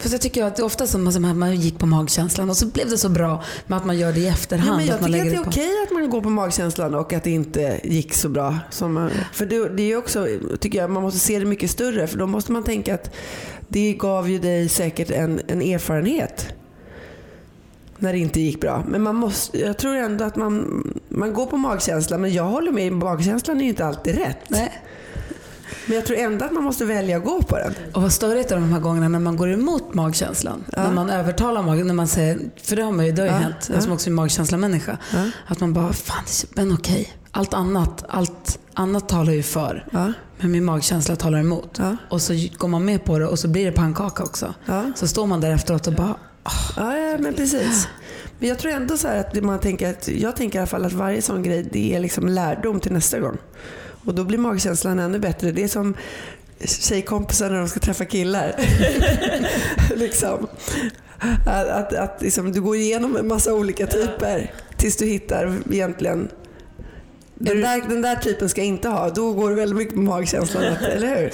Fast 0.01 0.13
jag 0.13 0.21
tycker 0.21 0.45
att 0.45 0.57
det 0.57 0.63
är 0.63 0.65
ofta 0.65 0.87
som 0.87 1.07
att 1.07 1.37
man 1.37 1.57
gick 1.57 1.79
på 1.79 1.87
magkänslan 1.87 2.51
och 2.51 2.57
så 2.57 2.67
blev 2.67 2.91
det 2.91 2.99
så 2.99 3.09
bra 3.09 3.45
med 3.67 3.79
att 3.79 3.85
man 3.85 3.99
gör 3.99 4.13
det 4.13 4.21
i 4.21 4.29
efterhand. 4.29 4.71
Ja, 4.71 4.77
men 4.77 4.87
jag 4.87 4.95
att 4.95 5.01
man 5.01 5.13
tycker 5.13 5.27
att 5.27 5.31
det 5.31 5.37
är 5.37 5.49
okej 5.49 5.71
att 5.87 5.93
man 5.93 6.11
går 6.11 6.21
på 6.21 6.31
magkänslan 6.31 6.95
och 6.95 7.13
att 7.13 7.25
det 7.25 7.31
inte 7.31 7.81
gick 7.85 8.15
så 8.15 8.29
bra. 8.29 8.59
Som 8.71 8.95
man, 8.95 9.11
för 9.33 9.47
det, 9.47 9.69
det 9.69 9.93
är 9.93 9.97
också, 9.97 10.27
tycker 10.61 10.79
jag, 10.79 10.91
man 10.91 11.03
måste 11.03 11.19
se 11.19 11.39
det 11.39 11.45
mycket 11.45 11.71
större. 11.71 12.07
För 12.07 12.19
då 12.19 12.27
måste 12.27 12.53
man 12.53 12.63
tänka 12.63 12.95
att 12.95 13.11
det 13.69 13.93
gav 13.93 14.31
ju 14.31 14.39
dig 14.39 14.69
säkert 14.69 15.11
en, 15.11 15.41
en 15.49 15.63
erfarenhet 15.63 16.47
när 17.99 18.13
det 18.13 18.19
inte 18.19 18.41
gick 18.41 18.61
bra. 18.61 18.85
Men 18.89 19.03
man 19.03 19.17
måste, 19.17 19.61
jag 19.61 19.79
tror 19.79 19.97
ändå 19.97 20.25
att 20.25 20.37
man, 20.37 20.83
man 21.09 21.35
går 21.35 21.47
på 21.47 21.57
magkänslan. 21.57 22.21
Men 22.21 22.33
jag 22.33 22.45
håller 22.45 22.73
med, 22.73 22.93
magkänslan 22.93 23.59
är 23.59 23.63
ju 23.63 23.69
inte 23.69 23.87
alltid 23.87 24.19
rätt. 24.19 24.39
Nej. 24.49 24.83
Men 25.87 25.97
jag 25.97 26.07
tror 26.07 26.19
ändå 26.19 26.45
att 26.45 26.53
man 26.53 26.65
måste 26.65 26.85
välja 26.85 27.17
att 27.17 27.25
gå 27.25 27.43
på 27.43 27.59
den. 27.59 27.75
Och 27.95 28.03
vad 28.03 28.13
störigt 28.13 28.51
är 28.53 28.57
de 28.57 28.73
här 28.73 28.81
gångerna 28.81 29.09
när 29.09 29.19
man 29.19 29.37
går 29.37 29.53
emot 29.53 29.95
magkänslan. 29.95 30.65
Ja. 30.73 30.83
När 30.83 30.93
man 30.93 31.11
övertalar 31.11 31.63
magen, 31.63 31.87
när 31.87 31.95
man 31.95 32.09
säger, 32.09 32.39
för 32.63 32.77
det 32.77 32.83
har, 32.83 32.93
man 32.93 33.07
ju, 33.07 33.13
det 33.13 33.23
har 33.23 33.27
ju 33.27 33.35
ja. 33.35 33.39
hänt, 33.39 33.71
jag 33.75 33.83
som 33.83 33.93
också 33.93 34.11
är 34.11 34.15
magkänslamänniska. 34.15 34.99
Ja. 35.13 35.31
Att 35.47 35.61
man 35.61 35.73
bara, 35.73 35.93
fan, 35.93 36.25
men 36.55 36.73
okej. 36.73 37.13
Allt 37.31 37.55
annat, 37.55 38.05
allt 38.09 38.59
annat 38.75 39.09
talar 39.09 39.33
ju 39.33 39.43
för. 39.43 39.87
Ja. 39.93 40.13
Men 40.39 40.51
min 40.51 40.65
magkänsla 40.65 41.17
talar 41.17 41.39
emot. 41.39 41.79
Ja. 41.79 41.97
Och 42.11 42.23
så 42.23 42.33
går 42.59 42.69
man 42.69 42.85
med 42.85 43.05
på 43.05 43.19
det 43.19 43.27
och 43.27 43.39
så 43.39 43.49
blir 43.49 43.67
det 43.67 43.73
pannkaka 43.73 44.23
också. 44.23 44.55
Ja. 44.67 44.93
Så 44.97 45.09
står 45.09 45.27
man 45.27 45.41
där 45.41 45.51
efteråt 45.51 45.87
och 45.87 45.93
bara... 45.93 46.17
Oh. 46.45 46.73
Ja, 46.77 46.97
ja, 46.97 47.19
men 47.19 47.35
precis. 47.35 47.89
Men 48.39 48.49
jag 48.49 48.59
tror 48.59 48.73
ändå 48.73 48.97
så 48.97 49.09
att 49.09 49.43
man 49.43 49.59
tänker 49.59 49.91
att, 49.91 50.09
jag 50.09 50.37
tänker 50.37 50.59
i 50.59 50.61
alla 50.61 50.67
fall 50.67 50.85
att 50.85 50.93
varje 50.93 51.23
sån 51.23 51.43
grej 51.43 51.69
det 51.73 51.95
är 51.95 52.01
liksom 52.01 52.29
lärdom 52.29 52.81
till 52.81 52.93
nästa 52.93 53.21
gång. 53.21 53.39
Och 54.05 54.15
då 54.15 54.25
blir 54.25 54.39
magkänslan 54.39 54.99
ännu 54.99 55.19
bättre. 55.19 55.53
Det 55.53 55.63
är 55.63 55.69
som 55.69 55.97
tjejkompisar 56.65 57.51
när 57.51 57.59
de 57.59 57.69
ska 57.69 57.81
träffa 57.81 58.05
killar. 58.05 58.55
liksom. 59.97 60.47
Att, 61.47 61.69
att, 61.69 61.95
att 61.95 62.23
liksom, 62.23 62.53
du 62.53 62.61
går 62.61 62.77
igenom 62.77 63.17
en 63.17 63.29
massa 63.29 63.55
olika 63.55 63.87
typer 63.87 64.53
tills 64.77 64.97
du 64.97 65.07
hittar 65.07 65.59
egentligen 65.71 66.29
den 67.41 67.61
där, 67.61 67.89
den 67.89 68.03
där 68.03 68.17
typen 68.17 68.49
ska 68.49 68.63
inte 68.63 68.89
ha. 68.89 69.11
Då 69.11 69.33
går 69.33 69.51
det 69.51 69.57
väldigt 69.57 69.77
mycket 69.77 69.95
på 69.95 70.01
magkänslan, 70.01 70.63
eller 70.93 71.09
hur? 71.17 71.33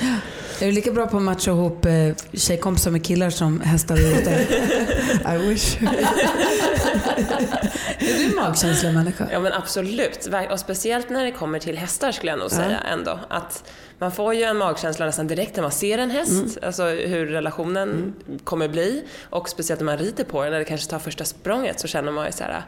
Är 0.61 0.67
du 0.67 0.73
lika 0.73 0.93
bra 0.93 1.07
på 1.07 1.17
att 1.17 1.23
matcha 1.23 1.51
ihop 1.51 1.85
eh, 1.85 1.93
tjejkompisar 2.33 2.91
med 2.91 3.05
killar 3.05 3.31
som 3.31 3.61
hästar 3.61 3.95
och? 3.95 4.01
I 5.35 5.49
wish. 5.49 5.77
Är 7.19 8.29
du 8.29 8.35
magkänslomänniska? 8.35 9.29
Ja 9.33 9.41
men 9.41 9.53
absolut. 9.53 10.29
Och 10.51 10.61
speciellt 10.61 11.11
när 11.11 11.25
det 11.25 11.33
kommer 11.33 11.59
till 11.59 11.79
hästar 11.79 12.13
skulle 12.13 12.33
jag 12.33 12.39
nog 12.39 12.51
säga 12.51 12.79
ändå. 12.79 13.19
Att 13.29 13.71
man 13.99 14.13
får 14.13 14.35
ju 14.35 14.43
en 14.43 14.57
magkänsla 14.57 15.07
nästan 15.07 15.27
direkt 15.27 15.57
när 15.57 15.63
man 15.63 15.73
ser 15.73 15.99
en 15.99 16.11
häst, 16.11 16.31
mm. 16.31 16.51
alltså 16.63 16.85
hur 16.85 17.27
relationen 17.27 17.89
mm. 17.89 18.39
kommer 18.45 18.69
bli. 18.69 19.05
Och 19.31 19.49
speciellt 19.49 19.81
när 19.81 19.85
man 19.85 19.99
rider 19.99 20.25
på 20.25 20.43
den, 20.43 20.53
när 20.53 20.59
det 20.59 20.65
kanske 20.65 20.91
tar 20.91 20.99
första 20.99 21.25
språnget 21.25 21.81
så 21.81 21.89
känner 21.89 22.13
man 22.13 22.27
ju 22.27 22.33
så 22.33 22.45
här 22.45 22.65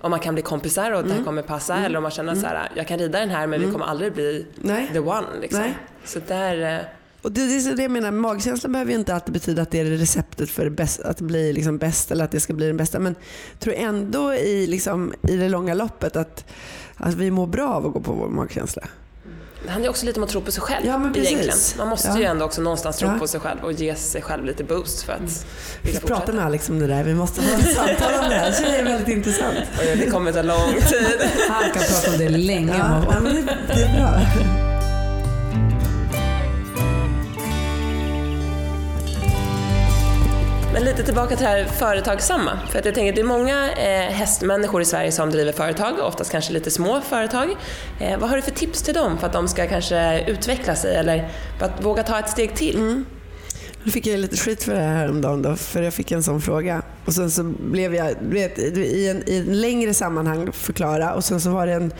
om 0.00 0.10
man 0.10 0.20
kan 0.20 0.34
bli 0.34 0.42
kompisar 0.42 0.92
och 0.92 0.98
att 0.98 1.04
mm. 1.04 1.18
det 1.18 1.24
kommer 1.24 1.42
passa 1.42 1.74
mm. 1.74 1.84
eller 1.84 1.96
om 1.96 2.02
man 2.02 2.12
känner 2.12 2.32
mm. 2.32 2.42
så 2.42 2.48
här, 2.48 2.68
jag 2.74 2.88
kan 2.88 2.98
rida 2.98 3.18
den 3.18 3.30
här 3.30 3.46
men 3.46 3.60
vi 3.60 3.64
mm. 3.64 3.74
kommer 3.74 3.86
aldrig 3.86 4.12
bli 4.12 4.46
Nej. 4.54 4.90
the 4.92 4.98
one. 4.98 5.26
Liksom. 5.40 5.74
Så 6.04 6.18
där, 6.26 6.74
eh, 6.74 6.80
och 7.26 7.32
det, 7.32 7.46
det 7.46 7.70
är 7.70 7.76
det 7.76 7.82
jag 7.82 7.90
menar, 7.90 8.10
magkänslan 8.10 8.72
behöver 8.72 8.92
ju 8.92 8.98
inte 8.98 9.14
alltid 9.14 9.32
betyda 9.32 9.62
att 9.62 9.70
det 9.70 9.80
är 9.80 9.84
receptet 9.84 10.50
för 10.50 10.68
bäst, 10.68 11.00
att 11.00 11.20
bli 11.20 11.52
liksom 11.52 11.78
bäst 11.78 12.10
eller 12.10 12.24
att 12.24 12.30
det 12.30 12.40
ska 12.40 12.52
bli 12.52 12.66
den 12.66 12.76
bästa. 12.76 12.98
Men 12.98 13.14
jag 13.52 13.60
tror 13.60 13.74
ändå 13.74 14.34
i, 14.34 14.66
liksom, 14.66 15.14
i 15.28 15.36
det 15.36 15.48
långa 15.48 15.74
loppet 15.74 16.16
att, 16.16 16.44
att 16.96 17.14
vi 17.14 17.30
mår 17.30 17.46
bra 17.46 17.74
av 17.74 17.86
att 17.86 17.92
gå 17.92 18.00
på 18.00 18.12
vår 18.12 18.28
magkänsla. 18.28 18.82
Det 19.64 19.70
handlar 19.70 19.86
ju 19.86 19.90
också 19.90 20.06
lite 20.06 20.20
om 20.20 20.24
att 20.24 20.30
tro 20.30 20.40
på 20.40 20.52
sig 20.52 20.62
själv 20.62 20.86
ja, 20.86 20.98
men 20.98 21.16
egentligen. 21.16 21.58
Man 21.78 21.88
måste 21.88 22.08
ja. 22.08 22.18
ju 22.18 22.24
ändå 22.24 22.44
också 22.44 22.60
någonstans 22.60 22.96
tro 22.96 23.08
ja. 23.08 23.18
på 23.18 23.26
sig 23.26 23.40
själv 23.40 23.60
och 23.62 23.72
ge 23.72 23.94
sig 23.94 24.22
själv 24.22 24.44
lite 24.44 24.64
boost 24.64 25.02
för 25.02 25.12
att 25.12 25.18
mm. 25.18 25.32
vilja 25.82 26.00
fortsätta. 26.00 26.20
prata 26.20 26.32
med 26.32 26.44
Alex 26.44 26.70
om 26.70 26.78
det 26.78 26.86
där. 26.86 27.04
Vi 27.04 27.14
måste 27.14 27.42
ha 27.42 27.58
ett 27.58 27.74
samtal 27.74 28.14
om 28.22 28.28
det 28.28 28.34
här. 28.34 28.54
Det 28.60 28.78
är 28.78 28.84
väldigt 28.84 29.08
intressant. 29.08 29.56
Och 29.78 29.98
det 29.98 30.10
kommer 30.10 30.32
ta 30.32 30.42
lång 30.42 30.74
tid. 30.74 31.30
Han 31.48 31.72
kan 31.72 31.82
prata 31.82 32.12
om 32.12 32.18
det 32.18 32.28
länge. 32.28 32.78
Ja, 32.78 33.20
men 33.20 33.34
det, 33.34 33.56
det 33.74 33.82
är 33.82 33.96
bra. 33.96 34.65
Men 40.76 40.84
lite 40.84 41.02
tillbaka 41.02 41.36
till 41.36 41.44
det 41.44 41.50
här 41.50 41.64
företagsamma. 41.64 42.58
För 42.70 42.78
att 42.78 42.84
jag 42.84 42.94
tänker 42.94 43.12
att 43.12 43.16
det 43.16 43.20
är 43.20 43.24
många 43.24 43.72
eh, 43.72 44.12
hästmänniskor 44.12 44.82
i 44.82 44.84
Sverige 44.84 45.12
som 45.12 45.30
driver 45.30 45.52
företag, 45.52 45.98
oftast 45.98 46.30
kanske 46.30 46.52
lite 46.52 46.70
små 46.70 47.00
företag. 47.00 47.48
Eh, 48.00 48.18
vad 48.18 48.30
har 48.30 48.36
du 48.36 48.42
för 48.42 48.50
tips 48.50 48.82
till 48.82 48.94
dem 48.94 49.18
för 49.18 49.26
att 49.26 49.32
de 49.32 49.48
ska 49.48 49.68
kanske 49.68 50.24
utveckla 50.26 50.74
sig 50.74 50.96
eller 50.96 51.28
för 51.58 51.66
att 51.66 51.84
våga 51.84 52.02
ta 52.02 52.18
ett 52.18 52.28
steg 52.28 52.54
till? 52.54 52.76
Mm. 52.76 53.04
Nu 53.82 53.90
fick 53.90 54.06
jag 54.06 54.20
lite 54.20 54.36
skit 54.36 54.62
för 54.62 54.74
det 54.74 54.80
här 54.80 54.96
häromdagen 54.96 55.42
då, 55.42 55.56
för 55.56 55.82
jag 55.82 55.94
fick 55.94 56.12
en 56.12 56.22
sån 56.22 56.40
fråga. 56.40 56.82
Och 57.04 57.12
sen 57.12 57.30
så 57.30 57.42
blev 57.42 57.94
jag 57.94 58.14
vet, 58.20 58.58
i, 58.58 59.08
en, 59.08 59.22
i 59.26 59.36
en 59.36 59.60
längre 59.60 59.94
sammanhang 59.94 60.52
förklara 60.52 61.14
och 61.14 61.24
sen 61.24 61.40
så 61.40 61.50
var 61.50 61.66
det 61.66 61.72
en 61.72 61.92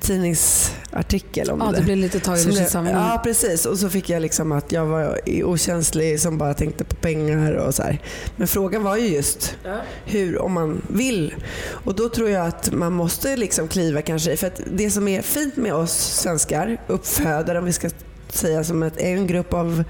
tidningsartikel 0.00 1.50
om 1.50 1.60
ja, 1.60 1.66
det. 1.66 1.72
Ja, 1.72 1.78
det 1.78 1.84
blev 1.84 1.96
lite 1.96 2.20
taget 2.20 2.46
ur 2.46 2.52
sitt 2.52 2.70
sammanhang. 2.70 3.10
Ja, 3.10 3.20
precis. 3.24 3.66
Och 3.66 3.78
så 3.78 3.90
fick 3.90 4.10
jag 4.10 4.22
liksom 4.22 4.52
att 4.52 4.72
jag 4.72 4.86
var 4.86 5.20
okänslig 5.44 6.20
som 6.20 6.38
bara 6.38 6.54
tänkte 6.54 6.84
på 6.84 6.94
pengar 6.94 7.52
och 7.52 7.74
så 7.74 7.82
här. 7.82 8.02
Men 8.36 8.48
frågan 8.48 8.82
var 8.82 8.96
ju 8.96 9.06
just 9.06 9.56
ja. 9.64 9.76
hur, 10.04 10.38
om 10.38 10.52
man 10.52 10.82
vill. 10.88 11.34
Och 11.68 11.94
då 11.94 12.08
tror 12.08 12.30
jag 12.30 12.46
att 12.46 12.72
man 12.72 12.92
måste 12.92 13.36
liksom 13.36 13.68
kliva 13.68 14.02
kanske 14.02 14.36
För 14.36 14.46
att 14.46 14.60
det 14.72 14.90
som 14.90 15.08
är 15.08 15.22
fint 15.22 15.56
med 15.56 15.74
oss 15.74 15.92
svenskar, 15.92 16.80
uppfödare 16.86 17.58
om 17.58 17.64
vi 17.64 17.72
ska 17.72 17.90
säga 18.28 18.64
som 18.64 18.82
ett, 18.82 18.96
är 18.96 19.16
en 19.16 19.26
grupp 19.26 19.54
av 19.54 19.84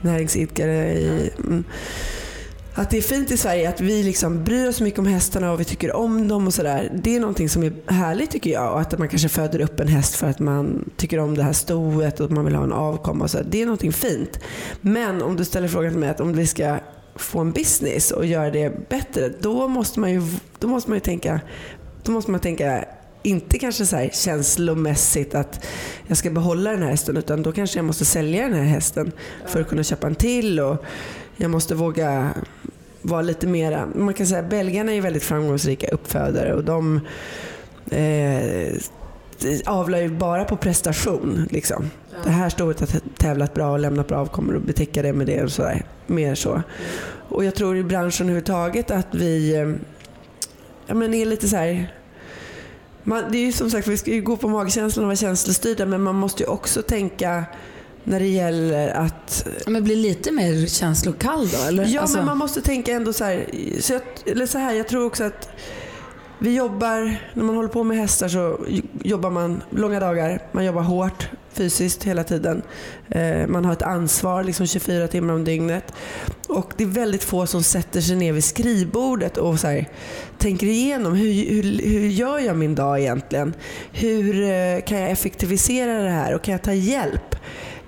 näringsidkare 0.00 0.92
i 0.92 1.30
mm, 1.38 1.64
att 2.74 2.90
det 2.90 2.98
är 2.98 3.02
fint 3.02 3.30
i 3.30 3.36
Sverige 3.36 3.68
att 3.68 3.80
vi 3.80 4.02
liksom 4.02 4.44
bryr 4.44 4.68
oss 4.68 4.80
mycket 4.80 4.98
om 4.98 5.06
hästarna 5.06 5.52
och 5.52 5.60
vi 5.60 5.64
tycker 5.64 5.96
om 5.96 6.28
dem 6.28 6.46
och 6.46 6.54
sådär. 6.54 6.92
Det 7.02 7.16
är 7.16 7.20
någonting 7.20 7.48
som 7.48 7.62
är 7.62 7.72
härligt 7.86 8.30
tycker 8.30 8.50
jag. 8.50 8.72
Och 8.72 8.80
att 8.80 8.98
man 8.98 9.08
kanske 9.08 9.28
föder 9.28 9.60
upp 9.60 9.80
en 9.80 9.88
häst 9.88 10.14
för 10.14 10.26
att 10.26 10.38
man 10.38 10.90
tycker 10.96 11.18
om 11.18 11.36
det 11.36 11.42
här 11.42 11.52
stoet 11.52 12.20
och 12.20 12.26
att 12.26 12.32
man 12.32 12.44
vill 12.44 12.54
ha 12.54 12.64
en 12.64 12.72
avkomma. 12.72 13.24
Och 13.24 13.30
så. 13.30 13.38
Det 13.48 13.62
är 13.62 13.66
någonting 13.66 13.92
fint. 13.92 14.40
Men 14.80 15.22
om 15.22 15.36
du 15.36 15.44
ställer 15.44 15.68
frågan 15.68 15.90
till 15.90 16.00
mig 16.00 16.08
att 16.08 16.20
om 16.20 16.32
vi 16.32 16.46
ska 16.46 16.76
få 17.16 17.38
en 17.38 17.52
business 17.52 18.10
och 18.10 18.26
göra 18.26 18.50
det 18.50 18.88
bättre, 18.88 19.28
då 19.40 19.68
måste 19.68 20.00
man 20.00 20.12
ju, 20.12 20.22
då 20.58 20.68
måste 20.68 20.90
man 20.90 20.96
ju 20.96 21.00
tänka, 21.00 21.40
då 22.02 22.12
måste 22.12 22.30
man 22.30 22.40
tänka 22.40 22.84
inte 23.22 23.58
kanske 23.58 23.86
så 23.86 23.96
här 23.96 24.10
känslomässigt 24.12 25.34
att 25.34 25.66
jag 26.06 26.16
ska 26.16 26.30
behålla 26.30 26.70
den 26.70 26.82
här 26.82 26.90
hästen 26.90 27.16
utan 27.16 27.42
då 27.42 27.52
kanske 27.52 27.78
jag 27.78 27.84
måste 27.84 28.04
sälja 28.04 28.42
den 28.42 28.52
här 28.52 28.64
hästen 28.64 29.12
för 29.46 29.60
att 29.60 29.68
kunna 29.68 29.82
köpa 29.82 30.06
en 30.06 30.14
till 30.14 30.60
och 30.60 30.84
jag 31.36 31.50
måste 31.50 31.74
våga 31.74 32.34
vara 33.02 33.22
lite 33.22 33.46
mera, 33.46 33.88
man 33.94 34.14
kan 34.14 34.26
säga 34.26 34.42
belgarna 34.42 34.92
är 34.92 35.00
väldigt 35.00 35.22
framgångsrika 35.22 35.88
uppfödare 35.88 36.54
och 36.54 36.64
de 36.64 37.00
eh, 37.90 38.72
avlar 39.66 39.98
ju 39.98 40.08
bara 40.08 40.44
på 40.44 40.56
prestation. 40.56 41.48
Liksom. 41.50 41.90
Det 42.24 42.30
här 42.30 42.48
stoet 42.48 42.80
har 42.80 42.88
tävlat 43.16 43.54
bra 43.54 43.70
och 43.70 43.78
lämnat 43.78 44.08
bra 44.08 44.18
avkommor 44.18 44.54
och 44.54 44.62
betäcka 44.62 45.02
det 45.02 45.12
med 45.12 45.26
det 45.26 45.42
och 45.42 45.52
sådär. 45.52 45.84
Mer 46.06 46.34
så. 46.34 46.62
Och 47.28 47.44
jag 47.44 47.54
tror 47.54 47.76
i 47.76 47.82
branschen 47.82 48.26
överhuvudtaget 48.26 48.90
att 48.90 49.14
vi 49.14 49.54
eh, 49.54 49.72
ja, 50.86 50.94
men 50.94 51.14
är 51.14 51.26
lite 51.26 51.48
så 51.48 51.56
här 51.56 51.92
man, 53.02 53.24
det 53.32 53.38
är 53.38 53.42
ju 53.42 53.52
som 53.52 53.70
sagt, 53.70 53.88
vi 53.88 53.96
ska 53.96 54.10
ju 54.10 54.22
gå 54.22 54.36
på 54.36 54.48
magkänslan 54.48 55.04
och 55.04 55.08
vara 55.08 55.16
känslostyrda 55.16 55.86
men 55.86 56.02
man 56.02 56.14
måste 56.14 56.42
ju 56.42 56.48
också 56.48 56.82
tänka 56.82 57.44
när 58.04 58.20
det 58.20 58.26
gäller 58.26 58.88
att... 58.88 59.46
Men 59.66 59.84
bli 59.84 59.96
lite 59.96 60.32
mer 60.32 60.66
känslokall 60.66 61.48
då? 61.48 61.58
Eller? 61.68 61.84
Ja, 61.86 62.00
Alltså- 62.00 62.16
men 62.16 62.26
man 62.26 62.38
måste 62.38 62.60
tänka 62.60 62.92
ändå 62.92 63.12
så 63.12 63.24
här, 63.24 63.46
så 63.80 63.92
jag, 63.92 64.02
eller 64.26 64.46
så 64.46 64.58
här. 64.58 64.74
Jag 64.74 64.88
tror 64.88 65.06
också 65.06 65.24
att 65.24 65.48
vi 66.38 66.54
jobbar, 66.56 67.16
när 67.34 67.44
man 67.44 67.56
håller 67.56 67.68
på 67.68 67.84
med 67.84 67.96
hästar 67.96 68.28
så 68.28 68.58
jobbar 69.02 69.30
man 69.30 69.62
långa 69.70 70.00
dagar, 70.00 70.42
man 70.52 70.64
jobbar 70.64 70.82
hårt 70.82 71.28
fysiskt 71.52 72.04
hela 72.04 72.24
tiden. 72.24 72.62
Eh, 73.08 73.46
man 73.46 73.64
har 73.64 73.72
ett 73.72 73.82
ansvar 73.82 74.44
liksom 74.44 74.66
24 74.66 75.08
timmar 75.08 75.34
om 75.34 75.44
dygnet. 75.44 75.92
Och 76.48 76.72
det 76.76 76.84
är 76.84 76.88
väldigt 76.88 77.22
få 77.24 77.46
som 77.46 77.62
sätter 77.62 78.00
sig 78.00 78.16
ner 78.16 78.32
vid 78.32 78.44
skrivbordet 78.44 79.36
och 79.36 79.60
så 79.60 79.66
här, 79.66 79.88
tänker 80.38 80.66
igenom 80.66 81.14
hur, 81.14 81.32
hur, 81.32 81.62
hur 81.88 82.08
gör 82.08 82.38
jag 82.38 82.56
min 82.56 82.74
dag 82.74 83.00
egentligen? 83.00 83.54
Hur 83.92 84.42
eh, 84.42 84.80
kan 84.86 85.00
jag 85.00 85.10
effektivisera 85.10 86.02
det 86.02 86.10
här 86.10 86.34
och 86.34 86.42
kan 86.42 86.52
jag 86.52 86.62
ta 86.62 86.72
hjälp? 86.72 87.36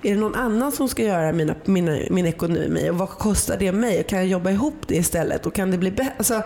Är 0.05 0.13
det 0.13 0.19
någon 0.19 0.35
annan 0.35 0.71
som 0.71 0.89
ska 0.89 1.03
göra 1.03 1.31
mina, 1.31 1.55
mina, 1.65 1.97
min 2.09 2.25
ekonomi 2.25 2.89
och 2.89 2.97
vad 2.97 3.09
kostar 3.09 3.57
det 3.57 3.71
mig? 3.71 4.03
Kan 4.03 4.19
jag 4.19 4.27
jobba 4.27 4.51
ihop 4.51 4.75
det 4.87 4.95
istället? 4.95 5.45
Och 5.45 5.53
kan, 5.53 5.71
det 5.71 5.77
bli 5.77 5.93
alltså, 6.17 6.41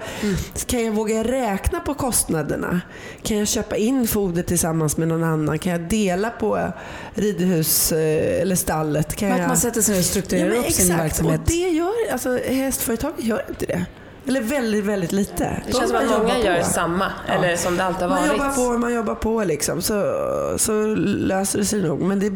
kan 0.66 0.86
jag 0.86 0.92
våga 0.92 1.24
räkna 1.24 1.80
på 1.80 1.94
kostnaderna? 1.94 2.82
Kan 3.24 3.38
jag 3.38 3.48
köpa 3.48 3.76
in 3.76 4.08
foder 4.08 4.44
tillsammans 4.44 4.98
med 4.98 5.08
någon 5.08 5.24
annan? 5.24 5.60
Kan 5.60 5.72
jag 5.72 5.82
dela 5.82 6.30
på 6.30 6.72
ridhus 7.14 7.92
eh, 7.92 8.42
eller 8.42 8.56
stallet? 8.56 9.16
Kan 9.16 9.30
Men 9.30 9.36
att 9.36 9.42
jag... 9.42 9.48
man 9.48 9.58
sätter 9.58 9.82
sig 9.82 10.00
och 10.00 10.06
strukturerar 10.06 10.50
men 10.50 10.60
upp 10.60 10.72
sin 10.72 10.98
verksamhet. 10.98 11.40
Och 11.40 11.48
det 11.48 11.70
gör 11.70 12.12
alltså, 12.12 12.38
hästföretag 12.38 13.14
gör 13.18 13.46
inte 13.50 13.66
det. 13.66 13.86
Eller 14.30 14.42
väldigt, 14.42 14.86
väldigt 14.86 15.12
lite. 15.12 15.44
Det 15.44 15.72
De 15.72 15.78
känns 15.78 15.90
som 15.92 15.98
att 16.00 16.20
många 16.20 16.40
gör 16.40 16.60
på. 16.60 16.66
samma, 16.66 17.12
eller 17.28 17.56
som 17.56 17.78
det 17.78 17.84
alltid 17.84 18.02
har 18.02 18.10
Man 18.10 18.20
varit. 18.28 18.32
jobbar 18.32 18.50
på, 18.74 18.78
man 18.78 18.94
jobbar 18.94 19.16
på 19.16 19.44
liksom. 19.44 19.82
Så, 19.82 20.14
så 20.58 20.72
löser 20.96 21.60
det 21.60 21.66
sig 21.66 21.82
nog. 21.82 22.02
Men 22.02 22.20
det, 22.20 22.32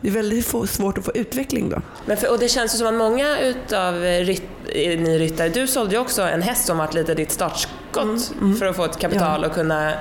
det 0.00 0.08
är 0.08 0.12
väldigt 0.12 0.46
få, 0.46 0.66
svårt 0.66 0.98
att 0.98 1.04
få 1.04 1.12
utveckling 1.14 1.70
då. 1.70 1.80
Men 2.06 2.16
för, 2.16 2.30
och 2.32 2.38
det 2.38 2.48
känns 2.48 2.74
ju 2.74 2.78
som 2.78 2.86
att 2.86 2.94
många 2.94 3.38
utav 3.40 3.94
rytt, 4.00 4.42
eh, 4.68 4.98
ni 5.00 5.18
ryttare, 5.18 5.48
du 5.48 5.66
sålde 5.66 5.94
ju 5.94 6.00
också 6.00 6.22
en 6.22 6.42
häst 6.42 6.66
som 6.66 6.78
varit 6.78 6.94
lite 6.94 7.14
ditt 7.14 7.30
startskott 7.32 8.32
för 8.58 8.66
att 8.66 8.76
få 8.76 8.84
ett 8.84 8.98
kapital 8.98 9.44
och 9.44 9.52
kunna 9.54 9.92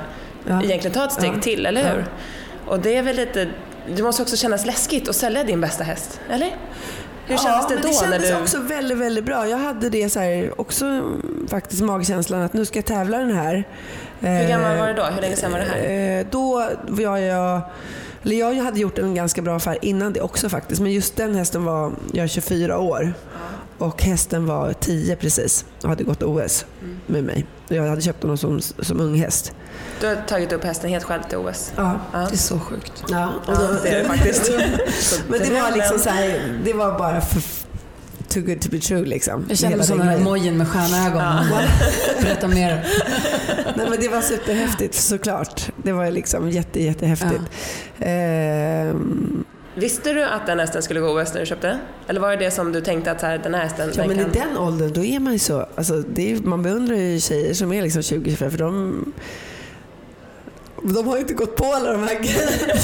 Mm, 0.48 0.60
Ja. 0.60 0.64
egentligen 0.64 0.94
ta 0.94 1.06
ett 1.06 1.12
steg 1.12 1.32
Ja. 1.36 1.42
till, 1.42 1.66
eller 1.66 1.84
hur? 1.94 2.06
Och 2.68 2.80
det 2.80 2.96
är 2.96 3.02
väl 3.04 3.16
lite, 3.16 3.48
det 3.96 4.04
måste 4.04 4.22
också 4.22 4.38
kännas 4.38 4.66
läskigt 4.66 5.10
att 5.10 5.16
sälja 5.16 5.44
din 5.44 5.62
bästa 5.62 5.84
häst, 5.84 6.20
eller? 6.30 6.56
Hur 7.26 7.38
kändes 7.38 7.68
det 7.68 7.76
då? 7.76 7.82
det 7.88 7.94
kändes 7.94 8.30
du... 8.30 8.36
också 8.36 8.60
väldigt, 8.60 8.98
väldigt 8.98 9.24
bra. 9.26 9.48
Jag 9.48 9.58
hade 9.58 9.90
det 9.90 10.10
så 10.10 10.20
här, 10.20 10.62
också 10.62 11.04
faktiskt 11.48 11.82
magkänslan 11.82 12.42
att 12.42 12.54
nu 12.54 12.66
ska 12.66 12.78
jag 12.78 12.86
tävla 12.86 13.18
den 13.18 13.32
här. 13.32 13.64
Hur 14.20 14.48
gammal 14.50 14.78
var 14.78 14.88
du 14.88 14.94
då? 14.94 15.04
Hur 15.04 15.22
länge 15.22 15.36
sedan 15.36 15.52
var 15.52 15.60
det 15.60 15.66
här? 15.66 16.20
Eh, 16.20 16.26
Då 16.32 16.70
var 16.88 17.18
jag, 17.18 17.62
eller 18.24 18.36
jag 18.36 18.56
hade 18.56 18.80
gjort 18.80 18.98
en 18.98 19.16
ganska 19.16 19.42
bra 19.42 19.56
affär 19.56 19.78
innan 19.82 20.14
det 20.14 20.22
också 20.22 20.50
faktiskt. 20.50 20.82
Men 20.82 20.92
just 20.92 21.16
den 21.16 21.36
hästen 21.36 21.64
var, 21.66 21.92
jag 22.14 22.24
är 22.24 22.28
24 22.28 22.78
år. 22.80 23.14
Och 23.82 24.04
hästen 24.04 24.46
var 24.46 24.74
10 24.74 25.16
precis 25.16 25.66
och 25.84 25.90
hade 25.90 26.04
gått 26.04 26.24
OS 26.24 26.66
Mm. 26.82 26.98
med 27.08 27.24
mig. 27.24 27.46
Jag 27.68 27.84
hade 27.88 28.02
köpt 28.02 28.22
honom 28.24 28.38
som, 28.38 28.60
som 28.62 29.00
ung 29.00 29.16
häst. 29.20 29.54
Du 30.02 30.08
har 30.08 30.16
tagit 30.16 30.52
upp 30.54 30.64
hästen 30.64 30.90
helt 30.90 31.04
själv 31.04 31.22
till 31.30 31.38
OS? 31.38 31.72
Ja. 31.76 32.00
Ja. 32.14 32.20
Det 32.20 32.34
är 32.36 32.38
så 32.38 32.60
sjukt. 32.60 33.04
Ja, 33.10 33.30
och 33.48 33.54
Ja, 33.54 33.60
det 33.84 33.90
är 33.90 34.00
det 34.00 34.06
faktiskt. 34.06 34.52
Men 35.28 35.40
det 35.40 35.62
var 35.62 35.72
liksom 35.76 36.00
så 36.00 36.10
här, 36.10 36.60
det 36.64 36.74
var 36.74 36.98
bara 37.00 37.22
för, 37.22 37.42
too 38.28 38.44
good 38.44 38.62
to 38.62 38.70
be 38.72 38.80
true 38.80 39.06
liksom. 39.06 39.46
Jag 39.50 39.78
mig 39.78 39.86
som 39.86 39.98
den 39.98 40.08
här 40.08 40.20
mojen 40.20 40.58
med 40.58 40.68
stjärnögon. 40.68 41.46
Berätta 42.22 42.48
mer. 42.48 42.88
Nej, 43.76 43.90
men 43.90 44.00
det 44.00 44.08
var 44.08 44.22
superhäftigt 44.22 44.96
såklart. 44.96 45.70
Det 45.84 45.92
var 45.92 46.12
liksom 46.12 46.50
jätte, 46.50 46.84
jättehäftigt. 46.84 47.42
Ehm, 48.00 49.44
Visste 49.76 50.14
du 50.14 50.24
att 50.24 50.48
den 50.48 50.60
hästen 50.60 50.82
skulle 50.84 51.00
gå 51.00 51.22
OS 51.22 51.34
när 51.34 51.40
du 51.40 51.46
köpte? 51.46 51.80
Eller 52.08 52.20
var 52.20 52.30
det 52.30 52.46
det 52.46 52.52
som 52.52 52.72
du 52.72 52.82
tänkte 52.82 53.12
att 53.12 53.20
så 53.20 53.26
här, 53.26 53.38
den 53.38 53.54
här 53.54 53.62
hästen, 53.62 53.92
ja, 53.96 54.08
men 54.08 54.20
i 54.20 54.24
kan... 54.24 54.32
den 54.32 54.58
åldern 54.58 54.94
då 54.94 55.04
är 55.04 55.20
man 55.20 55.34
ju 55.34 55.40
så, 55.40 55.66
alltså, 55.76 55.94
är, 55.94 56.48
man 56.48 56.64
beundrar 56.64 56.96
ju 56.96 57.20
tjejer 57.20 57.54
som 57.54 57.74
är 57.74 57.82
liksom 57.82 58.02
20-25 58.02 58.50
för 58.50 58.58
de 58.58 59.14
de 60.84 61.08
har 61.08 61.16
ju 61.16 61.22
inte 61.22 61.34
gått 61.34 61.56
på 61.56 61.66
alla 61.66 61.92
de 61.92 62.04
här 62.04 62.16
grejerna. 62.16 62.78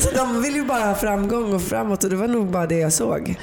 Så 0.00 0.10
de 0.10 0.42
vill 0.42 0.54
ju 0.54 0.64
bara 0.64 0.84
ha 0.84 0.94
framgång 0.94 1.54
och 1.54 1.62
framåt 1.62 2.04
och 2.04 2.10
det 2.10 2.16
var 2.16 2.28
nog 2.28 2.50
bara 2.50 2.66
det 2.66 2.78
jag 2.78 2.92
såg. 2.92 3.40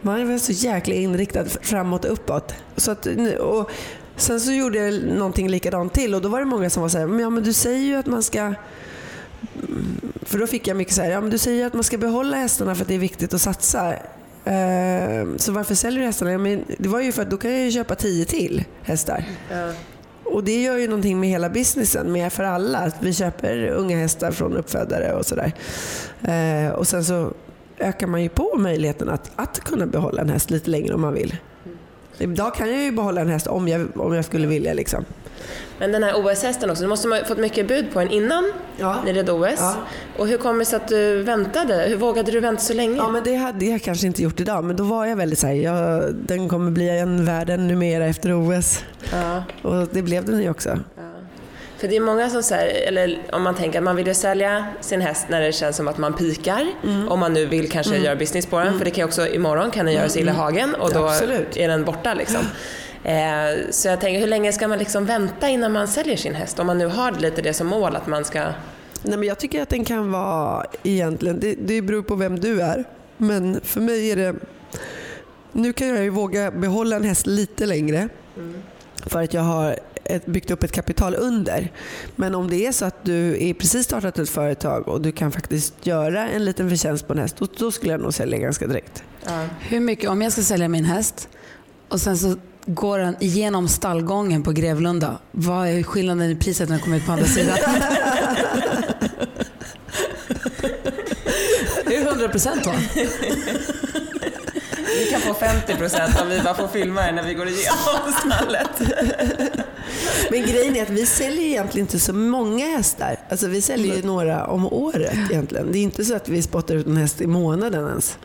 Man 0.00 0.28
var 0.28 0.38
så 0.38 0.52
jäkla 0.52 0.94
inriktad 0.94 1.44
framåt 1.44 2.04
och 2.04 2.12
uppåt. 2.12 2.54
Så 2.76 2.90
att, 2.90 3.06
och 3.40 3.70
sen 4.16 4.40
så 4.40 4.52
gjorde 4.52 4.78
jag 4.78 5.02
någonting 5.02 5.48
likadant 5.48 5.92
till 5.92 6.14
och 6.14 6.22
då 6.22 6.28
var 6.28 6.38
det 6.38 6.44
många 6.44 6.70
som 6.70 6.82
var 6.82 6.88
så 6.88 6.98
här, 6.98 7.06
"Men 7.06 7.20
ja 7.20 7.30
men 7.30 7.42
du 7.42 7.52
säger 7.52 7.80
ju 7.80 7.94
att 7.94 8.06
man 8.06 8.22
ska 8.22 8.54
för 10.22 10.38
då 10.38 10.46
fick 10.46 10.68
jag 10.68 10.76
mycket 10.76 10.94
så 10.94 11.02
här, 11.02 11.10
ja 11.10 11.20
men 11.20 11.30
du 11.30 11.38
säger 11.38 11.66
att 11.66 11.74
man 11.74 11.84
ska 11.84 11.98
behålla 11.98 12.36
hästarna 12.36 12.74
för 12.74 12.82
att 12.82 12.88
det 12.88 12.94
är 12.94 12.98
viktigt 12.98 13.34
att 13.34 13.40
satsa. 13.40 13.92
Eh, 14.44 15.26
så 15.36 15.52
varför 15.52 15.74
säljer 15.74 16.00
du 16.00 16.06
hästarna? 16.06 16.32
Ja, 16.32 16.38
men 16.38 16.64
det 16.78 16.88
var 16.88 17.00
ju 17.00 17.12
för 17.12 17.22
att 17.22 17.30
då 17.30 17.36
kan 17.36 17.52
jag 17.52 17.60
ju 17.60 17.70
köpa 17.70 17.94
tio 17.94 18.24
till 18.24 18.64
hästar. 18.82 19.24
Ja. 19.50 19.72
Och 20.24 20.44
det 20.44 20.62
gör 20.62 20.76
ju 20.76 20.88
någonting 20.88 21.20
med 21.20 21.28
hela 21.28 21.48
businessen, 21.48 22.12
med 22.12 22.32
för 22.32 22.44
alla. 22.44 22.78
Att 22.78 22.96
vi 23.00 23.14
köper 23.14 23.66
unga 23.66 23.96
hästar 23.96 24.32
från 24.32 24.56
uppfödare 24.56 25.12
och 25.12 25.26
sådär. 25.26 25.52
Eh, 26.22 26.72
och 26.72 26.86
sen 26.86 27.04
så 27.04 27.32
ökar 27.78 28.06
man 28.06 28.22
ju 28.22 28.28
på 28.28 28.56
möjligheten 28.58 29.08
att, 29.08 29.30
att 29.36 29.60
kunna 29.60 29.86
behålla 29.86 30.22
en 30.22 30.28
häst 30.28 30.50
lite 30.50 30.70
längre 30.70 30.94
om 30.94 31.00
man 31.00 31.14
vill. 31.14 31.36
Idag 32.18 32.54
kan 32.54 32.72
jag 32.72 32.82
ju 32.82 32.92
behålla 32.92 33.20
en 33.20 33.28
häst 33.28 33.46
om 33.46 33.68
jag, 33.68 33.96
om 33.96 34.14
jag 34.14 34.24
skulle 34.24 34.46
vilja. 34.46 34.72
Liksom. 34.72 35.04
Men 35.78 35.92
den 35.92 36.02
här 36.02 36.12
OS-hästen 36.16 36.70
också, 36.70 36.82
du 36.82 36.88
måste 36.88 37.08
ha 37.08 37.24
fått 37.24 37.38
mycket 37.38 37.68
bud 37.68 37.92
på 37.92 37.98
den 37.98 38.10
innan 38.10 38.52
Ja. 38.76 38.96
ni 39.04 39.12
red 39.12 39.30
OS. 39.30 39.50
Ja. 39.58 39.74
Och 40.18 40.26
hur 40.28 40.36
kommer 40.38 40.58
det 40.58 40.64
sig 40.64 40.76
att 40.76 40.88
du 40.88 41.22
väntade? 41.22 41.74
Hur 41.88 41.96
vågade 41.96 42.32
du 42.32 42.40
vänta 42.40 42.62
så 42.62 42.74
länge? 42.74 42.96
Ja, 42.96 43.08
men 43.08 43.24
det 43.24 43.34
hade 43.34 43.64
jag 43.64 43.82
kanske 43.82 44.06
inte 44.06 44.22
gjort 44.22 44.40
idag. 44.40 44.64
Men 44.64 44.76
då 44.76 44.84
var 44.84 45.06
jag 45.06 45.16
väldigt 45.16 45.38
såhär, 45.38 45.54
jag, 45.54 46.14
den 46.14 46.48
kommer 46.48 46.70
bli 46.70 46.88
en 46.98 47.24
världen 47.24 47.68
numera 47.68 48.06
efter 48.06 48.32
OS. 48.58 48.84
Ja. 49.12 49.42
Och 49.62 49.88
det 49.92 50.02
blev 50.02 50.24
den 50.24 50.42
ju 50.42 50.50
också. 50.50 50.78
För 51.78 51.88
det 51.88 51.96
är 51.96 52.00
många 52.00 52.30
som 52.30 52.42
säger, 52.42 52.88
eller 52.88 53.18
om 53.32 53.42
man 53.42 53.54
tänker 53.54 53.78
att 53.78 53.84
man 53.84 53.96
vill 53.96 54.06
ju 54.06 54.14
sälja 54.14 54.66
sin 54.80 55.00
häst 55.00 55.26
när 55.28 55.40
det 55.40 55.52
känns 55.52 55.76
som 55.76 55.88
att 55.88 55.98
man 55.98 56.12
pikar. 56.12 56.66
Mm. 56.84 57.08
Om 57.08 57.20
man 57.20 57.32
nu 57.34 57.46
vill 57.46 57.70
kanske 57.70 57.96
göra 57.96 58.16
business 58.16 58.46
på 58.46 58.58
den. 58.60 58.78
För 58.78 58.84
det 58.84 58.90
kan 58.90 59.02
ju 59.02 59.04
också, 59.04 59.26
imorgon 59.28 59.70
kan 59.70 59.86
den 59.86 59.94
göra 59.94 60.08
sig 60.08 60.22
illa 60.22 60.32
i 60.32 60.34
hagen 60.34 60.74
och 60.74 60.90
då 60.92 60.98
Mm. 60.98 61.10
Absolut. 61.10 61.56
är 61.56 61.68
den 61.68 61.84
borta 61.84 62.14
liksom. 62.14 62.40
Eh, 63.04 63.70
så 63.70 63.88
jag 63.88 64.00
tänker, 64.00 64.20
hur 64.20 64.26
länge 64.26 64.52
ska 64.52 64.68
man 64.68 64.78
liksom 64.78 65.06
vänta 65.06 65.48
innan 65.48 65.72
man 65.72 65.88
säljer 65.88 66.16
sin 66.16 66.34
häst? 66.34 66.58
Om 66.58 66.66
man 66.66 66.78
nu 66.78 66.86
har 66.86 67.12
lite 67.12 67.42
det 67.42 67.54
som 67.54 67.66
mål 67.66 67.96
att 67.96 68.06
man 68.06 68.24
ska... 68.24 68.40
Nej, 69.02 69.18
men 69.18 69.22
jag 69.22 69.38
tycker 69.38 69.62
att 69.62 69.68
den 69.68 69.84
kan 69.84 70.12
vara 70.12 70.66
egentligen, 70.82 71.40
det, 71.40 71.54
det 71.54 71.82
beror 71.82 72.02
på 72.02 72.14
vem 72.14 72.40
du 72.40 72.60
är. 72.60 72.84
Men 73.16 73.60
för 73.62 73.80
mig 73.80 74.10
är 74.10 74.16
det, 74.16 74.34
nu 75.52 75.72
kan 75.72 75.88
jag 75.88 76.02
ju 76.02 76.10
våga 76.10 76.50
behålla 76.50 76.96
en 76.96 77.04
häst 77.04 77.26
lite 77.26 77.66
längre. 77.66 78.08
För 79.06 79.22
att 79.22 79.34
jag 79.34 79.42
har 79.42 79.78
ett, 80.04 80.26
byggt 80.26 80.50
upp 80.50 80.62
ett 80.62 80.72
kapital 80.72 81.14
under. 81.14 81.72
Men 82.16 82.34
om 82.34 82.50
det 82.50 82.66
är 82.66 82.72
så 82.72 82.84
att 82.84 83.04
du 83.04 83.48
är 83.48 83.54
precis 83.54 83.84
startat 83.84 84.18
ett 84.18 84.30
företag 84.30 84.88
och 84.88 85.00
du 85.00 85.12
kan 85.12 85.32
faktiskt 85.32 85.86
göra 85.86 86.28
en 86.28 86.44
liten 86.44 86.70
förtjänst 86.70 87.06
på 87.06 87.12
en 87.12 87.18
häst, 87.18 87.36
då, 87.38 87.46
då 87.58 87.72
skulle 87.72 87.92
jag 87.92 88.00
nog 88.00 88.14
sälja 88.14 88.38
ganska 88.38 88.66
direkt. 88.66 89.04
Hur 89.60 89.80
mycket, 89.80 90.10
om 90.10 90.22
jag 90.22 90.32
ska 90.32 90.42
sälja 90.42 90.68
min 90.68 90.84
häst 90.84 91.28
och 91.88 92.00
sen 92.00 92.18
så 92.18 92.36
går 92.66 92.98
den 92.98 93.16
igenom 93.20 93.68
stallgången 93.68 94.42
på 94.42 94.52
Grevlunda. 94.52 95.18
Vad 95.30 95.68
är 95.68 95.82
skillnaden 95.82 96.30
i 96.30 96.36
priset 96.36 96.68
när 96.68 96.76
den 96.76 96.84
kommer 96.84 96.96
ut 96.96 97.06
på 97.06 97.12
andra 97.12 97.26
sidan? 97.26 97.58
Det 101.86 101.96
är 101.96 102.06
100 102.06 102.28
procent 102.28 102.66
va? 102.66 102.74
Vi 104.98 105.06
kan 105.10 105.20
få 105.20 105.34
50 105.34 105.76
procent 105.76 106.20
om 106.22 106.28
vi 106.28 106.40
bara 106.40 106.54
får 106.54 106.68
filma 106.68 107.02
det 107.02 107.12
när 107.12 107.22
vi 107.22 107.34
går 107.34 107.48
igenom 107.48 108.12
stallet. 108.18 108.70
Men 110.30 110.42
grejen 110.42 110.76
är 110.76 110.82
att 110.82 110.90
vi 110.90 111.06
säljer 111.06 111.44
egentligen 111.44 111.86
inte 111.86 112.00
så 112.00 112.12
många 112.12 112.66
hästar. 112.66 113.16
Alltså 113.28 113.46
vi 113.46 113.60
säljer 113.62 113.96
ju 113.96 114.02
några 114.02 114.46
om 114.46 114.66
året 114.66 115.18
egentligen. 115.30 115.72
Det 115.72 115.78
är 115.78 115.82
inte 115.82 116.04
så 116.04 116.14
att 116.14 116.28
vi 116.28 116.42
spottar 116.42 116.74
ut 116.74 116.86
en 116.86 116.96
häst 116.96 117.20
i 117.20 117.26
månaden 117.26 117.88
ens. 117.88 118.18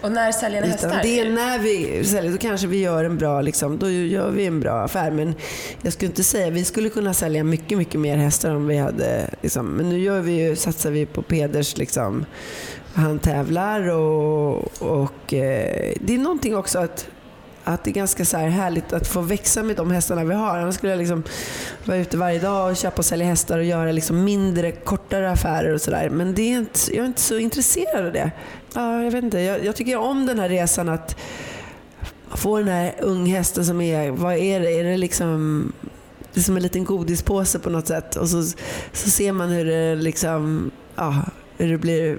Och 0.00 0.12
när 0.12 0.32
säljer 0.32 0.62
ni 0.62 0.68
hästar? 0.68 1.00
det 1.02 1.20
är 1.20 1.30
när 1.30 1.58
vi 1.58 2.04
säljer, 2.04 2.32
då 2.32 2.38
kanske 2.38 2.66
vi 2.66 2.80
gör 2.80 3.04
en 3.04 3.18
bra, 3.18 3.40
liksom, 3.40 3.78
då 3.78 3.90
gör 3.90 4.30
vi 4.30 4.46
en 4.46 4.60
bra 4.60 4.82
affär. 4.82 5.10
Men 5.10 5.34
jag 5.82 5.92
skulle 5.92 6.08
inte 6.08 6.24
säga, 6.24 6.50
vi 6.50 6.64
skulle 6.64 6.88
kunna 6.88 7.14
sälja 7.14 7.44
mycket, 7.44 7.78
mycket 7.78 8.00
mer 8.00 8.16
hästar 8.16 8.54
om 8.54 8.66
vi 8.66 8.76
hade, 8.76 9.30
liksom, 9.42 9.66
men 9.66 9.88
nu 9.88 9.98
gör 9.98 10.20
vi 10.20 10.32
ju, 10.32 10.56
satsar 10.56 10.90
vi 10.90 11.06
på 11.06 11.22
Peders, 11.22 11.76
liksom, 11.76 12.26
han 12.94 13.18
tävlar 13.18 13.88
och, 13.88 14.82
och 14.82 15.34
eh, 15.34 15.92
det 16.00 16.14
är 16.14 16.18
någonting 16.18 16.56
också 16.56 16.78
att 16.78 17.08
att 17.68 17.84
det 17.84 17.90
är 17.90 17.94
ganska 17.94 18.24
så 18.24 18.36
här 18.36 18.48
härligt 18.48 18.92
att 18.92 19.06
få 19.06 19.20
växa 19.20 19.62
med 19.62 19.76
de 19.76 19.90
hästarna 19.90 20.24
vi 20.24 20.34
har. 20.34 20.58
Annars 20.58 20.74
skulle 20.74 20.92
jag 20.92 20.98
liksom 20.98 21.22
vara 21.84 21.98
ute 21.98 22.16
varje 22.16 22.38
dag 22.38 22.70
och 22.70 22.76
köpa 22.76 22.96
och 22.96 23.04
sälja 23.04 23.26
hästar 23.26 23.58
och 23.58 23.64
göra 23.64 23.92
liksom 23.92 24.24
mindre, 24.24 24.72
kortare 24.72 25.30
affärer 25.30 25.74
och 25.74 25.80
sådär. 25.80 26.08
Men 26.10 26.34
det 26.34 26.42
är 26.42 26.58
inte, 26.58 26.80
jag 26.88 27.02
är 27.02 27.06
inte 27.06 27.20
så 27.20 27.38
intresserad 27.38 28.06
av 28.06 28.12
det. 28.12 28.30
Ja, 28.74 29.02
jag 29.02 29.10
vet 29.10 29.24
inte. 29.24 29.40
Jag, 29.40 29.64
jag 29.64 29.76
tycker 29.76 29.96
om 29.96 30.26
den 30.26 30.38
här 30.38 30.48
resan 30.48 30.88
att 30.88 31.16
få 32.34 32.58
den 32.58 32.68
här 32.68 32.94
unghästen 33.00 33.64
som 33.66 33.80
är, 33.80 34.10
vad 34.10 34.34
är 34.34 34.60
det? 34.60 34.72
Är 34.72 34.84
det 34.84 34.96
liksom 34.96 35.72
det 36.32 36.40
är 36.40 36.44
som 36.44 36.56
en 36.56 36.62
liten 36.62 36.84
godispåse 36.84 37.58
på 37.58 37.70
något 37.70 37.86
sätt 37.86 38.16
och 38.16 38.28
så, 38.28 38.42
så 38.92 39.10
ser 39.10 39.32
man 39.32 39.48
hur 39.48 39.64
det 39.64 39.94
liksom, 39.94 40.70
ja, 40.96 41.24
hur 41.56 41.72
det 41.72 41.78
blir 41.78 42.18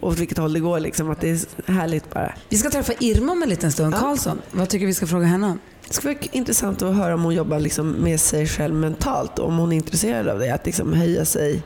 åt 0.00 0.18
vilket 0.18 0.38
håll 0.38 0.52
det 0.52 0.60
går 0.60 0.80
liksom. 0.80 1.10
Att 1.10 1.20
det 1.20 1.30
är 1.30 1.72
härligt 1.72 2.10
bara. 2.10 2.34
Vi 2.48 2.56
ska 2.56 2.70
träffa 2.70 2.92
Irma 3.00 3.32
om 3.32 3.42
en 3.42 3.48
liten 3.48 3.72
stund. 3.72 3.94
Karlsson, 3.94 4.42
vad 4.50 4.68
tycker 4.68 4.86
vi 4.86 4.94
ska 4.94 5.06
fråga 5.06 5.26
henne 5.26 5.46
om? 5.46 5.58
Det 5.88 5.94
skulle 5.94 6.14
vara 6.14 6.24
intressant 6.32 6.82
att 6.82 6.96
höra 6.96 7.14
om 7.14 7.22
hon 7.22 7.34
jobbar 7.34 7.58
liksom 7.58 7.90
med 7.90 8.20
sig 8.20 8.46
själv 8.46 8.74
mentalt 8.74 9.38
om 9.38 9.58
hon 9.58 9.72
är 9.72 9.76
intresserad 9.76 10.28
av 10.28 10.38
det. 10.38 10.54
Att 10.54 10.66
liksom 10.66 10.92
höja 10.92 11.24
sig, 11.24 11.62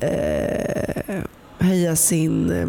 eh, 0.00 1.22
höja 1.58 1.96
sin, 1.96 2.50
eh, 2.50 2.68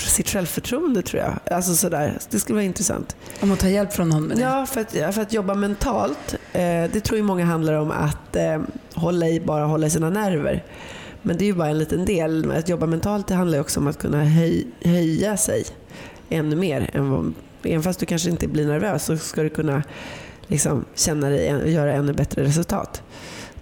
sitt 0.00 0.28
självförtroende 0.28 1.02
tror 1.02 1.22
jag. 1.22 1.54
Alltså 1.54 1.74
sådär. 1.74 2.18
Det 2.30 2.38
skulle 2.38 2.54
vara 2.54 2.64
intressant. 2.64 3.16
Om 3.40 3.52
att 3.52 3.58
ta 3.58 3.68
hjälp 3.68 3.92
från 3.92 4.08
någon 4.08 4.22
med 4.22 4.36
det? 4.36 4.42
Ja, 4.42 4.66
för 4.66 4.80
att, 4.80 5.14
för 5.14 5.20
att 5.22 5.32
jobba 5.32 5.54
mentalt, 5.54 6.34
eh, 6.52 6.60
det 6.92 7.00
tror 7.00 7.16
ju 7.16 7.22
många 7.22 7.44
handlar 7.44 7.74
om 7.74 7.90
att 7.90 8.36
eh, 8.36 8.60
hålla 8.94 9.28
i, 9.28 9.40
bara 9.40 9.64
hålla 9.64 9.86
i 9.86 9.90
sina 9.90 10.10
nerver. 10.10 10.64
Men 11.22 11.36
det 11.36 11.44
är 11.44 11.46
ju 11.46 11.54
bara 11.54 11.68
en 11.68 11.78
liten 11.78 12.04
del. 12.04 12.52
Att 12.52 12.68
jobba 12.68 12.86
mentalt 12.86 13.26
det 13.26 13.34
handlar 13.34 13.58
ju 13.58 13.60
också 13.60 13.80
om 13.80 13.86
att 13.86 13.98
kunna 13.98 14.24
höj, 14.24 14.66
höja 14.84 15.36
sig 15.36 15.64
ännu 16.28 16.56
mer. 16.56 16.90
Än 16.92 17.10
vad, 17.10 17.34
även 17.62 17.82
fast 17.82 18.00
du 18.00 18.06
kanske 18.06 18.30
inte 18.30 18.48
blir 18.48 18.66
nervös 18.66 19.04
så 19.04 19.16
ska 19.16 19.42
du 19.42 19.50
kunna 19.50 19.82
liksom, 20.46 20.84
känna 20.94 21.28
dig 21.28 21.54
och 21.54 21.70
göra 21.70 21.92
ännu 21.92 22.12
bättre 22.12 22.44
resultat. 22.44 23.02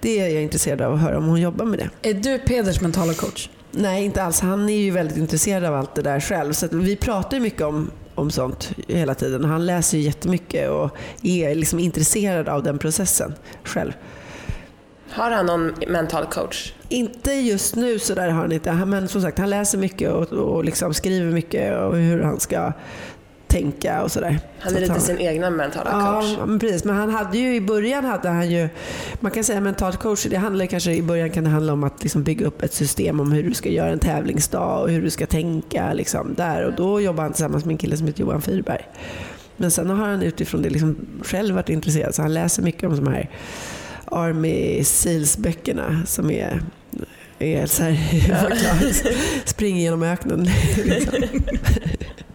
Det 0.01 0.20
är 0.20 0.28
jag 0.28 0.43
intresserad 0.43 0.80
av 0.80 0.95
att 0.95 1.01
höra 1.01 1.18
om 1.18 1.24
hon 1.24 1.41
jobbar 1.41 1.64
med 1.64 1.78
det. 1.78 2.11
Är 2.11 2.14
du 2.14 2.39
Peders 2.39 2.80
mentala 2.80 3.14
coach? 3.14 3.49
Nej, 3.79 4.05
inte 4.05 4.22
alls. 4.22 4.41
Han 4.41 4.68
är 4.68 4.79
ju 4.79 4.91
väldigt 4.91 5.16
intresserad 5.16 5.64
av 5.64 5.74
allt 5.74 5.95
det 5.95 6.03
där 6.03 6.20
själv. 6.20 6.53
Så 6.53 6.68
vi 6.72 6.97
pratar 6.97 7.41
mycket 7.41 7.62
om, 7.62 7.91
om 8.14 8.31
sånt 8.31 8.72
hela 8.89 9.14
tiden. 9.14 9.45
Han 9.45 9.66
läser 9.66 9.99
ju 9.99 10.05
jättemycket 10.05 10.70
och 10.70 10.97
är 11.22 11.55
liksom 11.55 11.79
intresserad 11.79 12.49
av 12.49 12.62
den 12.62 12.79
processen 12.79 13.35
själv. 13.64 13.93
Har 15.11 15.31
han 15.31 15.47
någon 15.47 15.74
mental 15.89 16.27
coach? 16.27 16.72
Inte 16.89 17.33
just 17.33 17.77
nu 17.77 17.99
så 17.99 18.14
där 18.14 18.29
har 18.29 18.43
han 18.43 18.53
inte. 18.53 18.72
Men 18.72 19.09
som 19.09 19.22
sagt, 19.22 19.39
han 19.39 19.51
läser 19.51 19.79
mycket 19.79 20.11
och, 20.11 20.33
och 20.33 20.64
liksom 20.64 20.95
skriver 20.95 21.33
mycket 21.33 21.79
och 21.79 21.97
hur 21.97 22.22
han 22.22 22.41
ska 22.41 22.72
tänka 23.47 24.03
och 24.03 24.13
sådär. 24.13 24.39
Han 24.59 24.71
så 24.71 24.77
är 24.77 24.81
lite 24.81 24.93
han, 24.93 25.01
sin 25.01 25.19
egna 25.19 25.51
mentala 25.51 25.91
coach. 25.91 26.37
Ja, 26.39 26.47
men 26.47 26.59
precis. 26.59 26.85
Men 26.85 26.97
han 26.97 27.11
hade 27.11 27.39
ju 27.39 27.55
i 27.55 27.61
början 27.61 28.05
hade 28.05 28.29
han 28.29 28.51
ju, 28.51 28.69
man 29.21 29.31
kan 29.31 29.45
säga 29.45 29.61
mentalt 29.61 29.97
coach, 29.97 30.27
det 30.31 30.37
handlar 30.37 30.67
kanske 30.67 30.93
i 30.93 31.03
början 31.03 31.31
kan 31.31 31.45
det 31.45 31.51
handla 31.51 31.73
om 31.73 31.85
att 31.85 32.03
liksom 32.03 32.23
bygga 32.23 32.47
upp 32.47 32.63
ett 32.63 32.75
system 32.75 33.21
om 33.21 33.33
hur 33.33 33.43
du 33.43 33.55
ska 33.55 33.69
göra 33.69 33.91
en 33.91 33.99
tävlingsdag 33.99 34.83
och 34.83 34.91
hur 34.91 35.03
du 35.03 35.11
ska 35.11 35.27
tänka 35.27 35.93
liksom 35.93 36.35
där. 36.35 36.65
Och 36.65 36.73
då 36.73 37.01
jobbar 37.01 37.23
han 37.23 37.33
tillsammans 37.33 37.65
med 37.65 37.73
en 37.73 37.79
kille 37.79 37.97
som 37.97 38.07
heter 38.07 38.21
Johan 38.21 38.43
Fyrberg. 38.43 38.89
Men 39.57 39.71
sen 39.71 39.91
har 39.91 39.97
han 39.97 40.23
utifrån 40.23 40.63
det 40.63 40.71
liksom 40.71 40.97
själv 41.23 41.55
varit 41.55 41.69
intresserad 41.69 42.15
så 42.15 42.23
han 42.23 42.35
läser 42.35 42.63
mycket 42.63 42.85
om 42.85 42.97
de 42.97 43.07
här 43.13 43.31
Army 44.05 44.85
Seals-böckerna 44.85 46.03
som 46.07 46.31
är, 46.31 46.63
är 47.39 47.67
så 47.67 47.83
här, 47.83 47.97
spring 49.45 49.79
genom 49.79 50.03
öknen. 50.03 50.49
Liksom. 50.85 51.15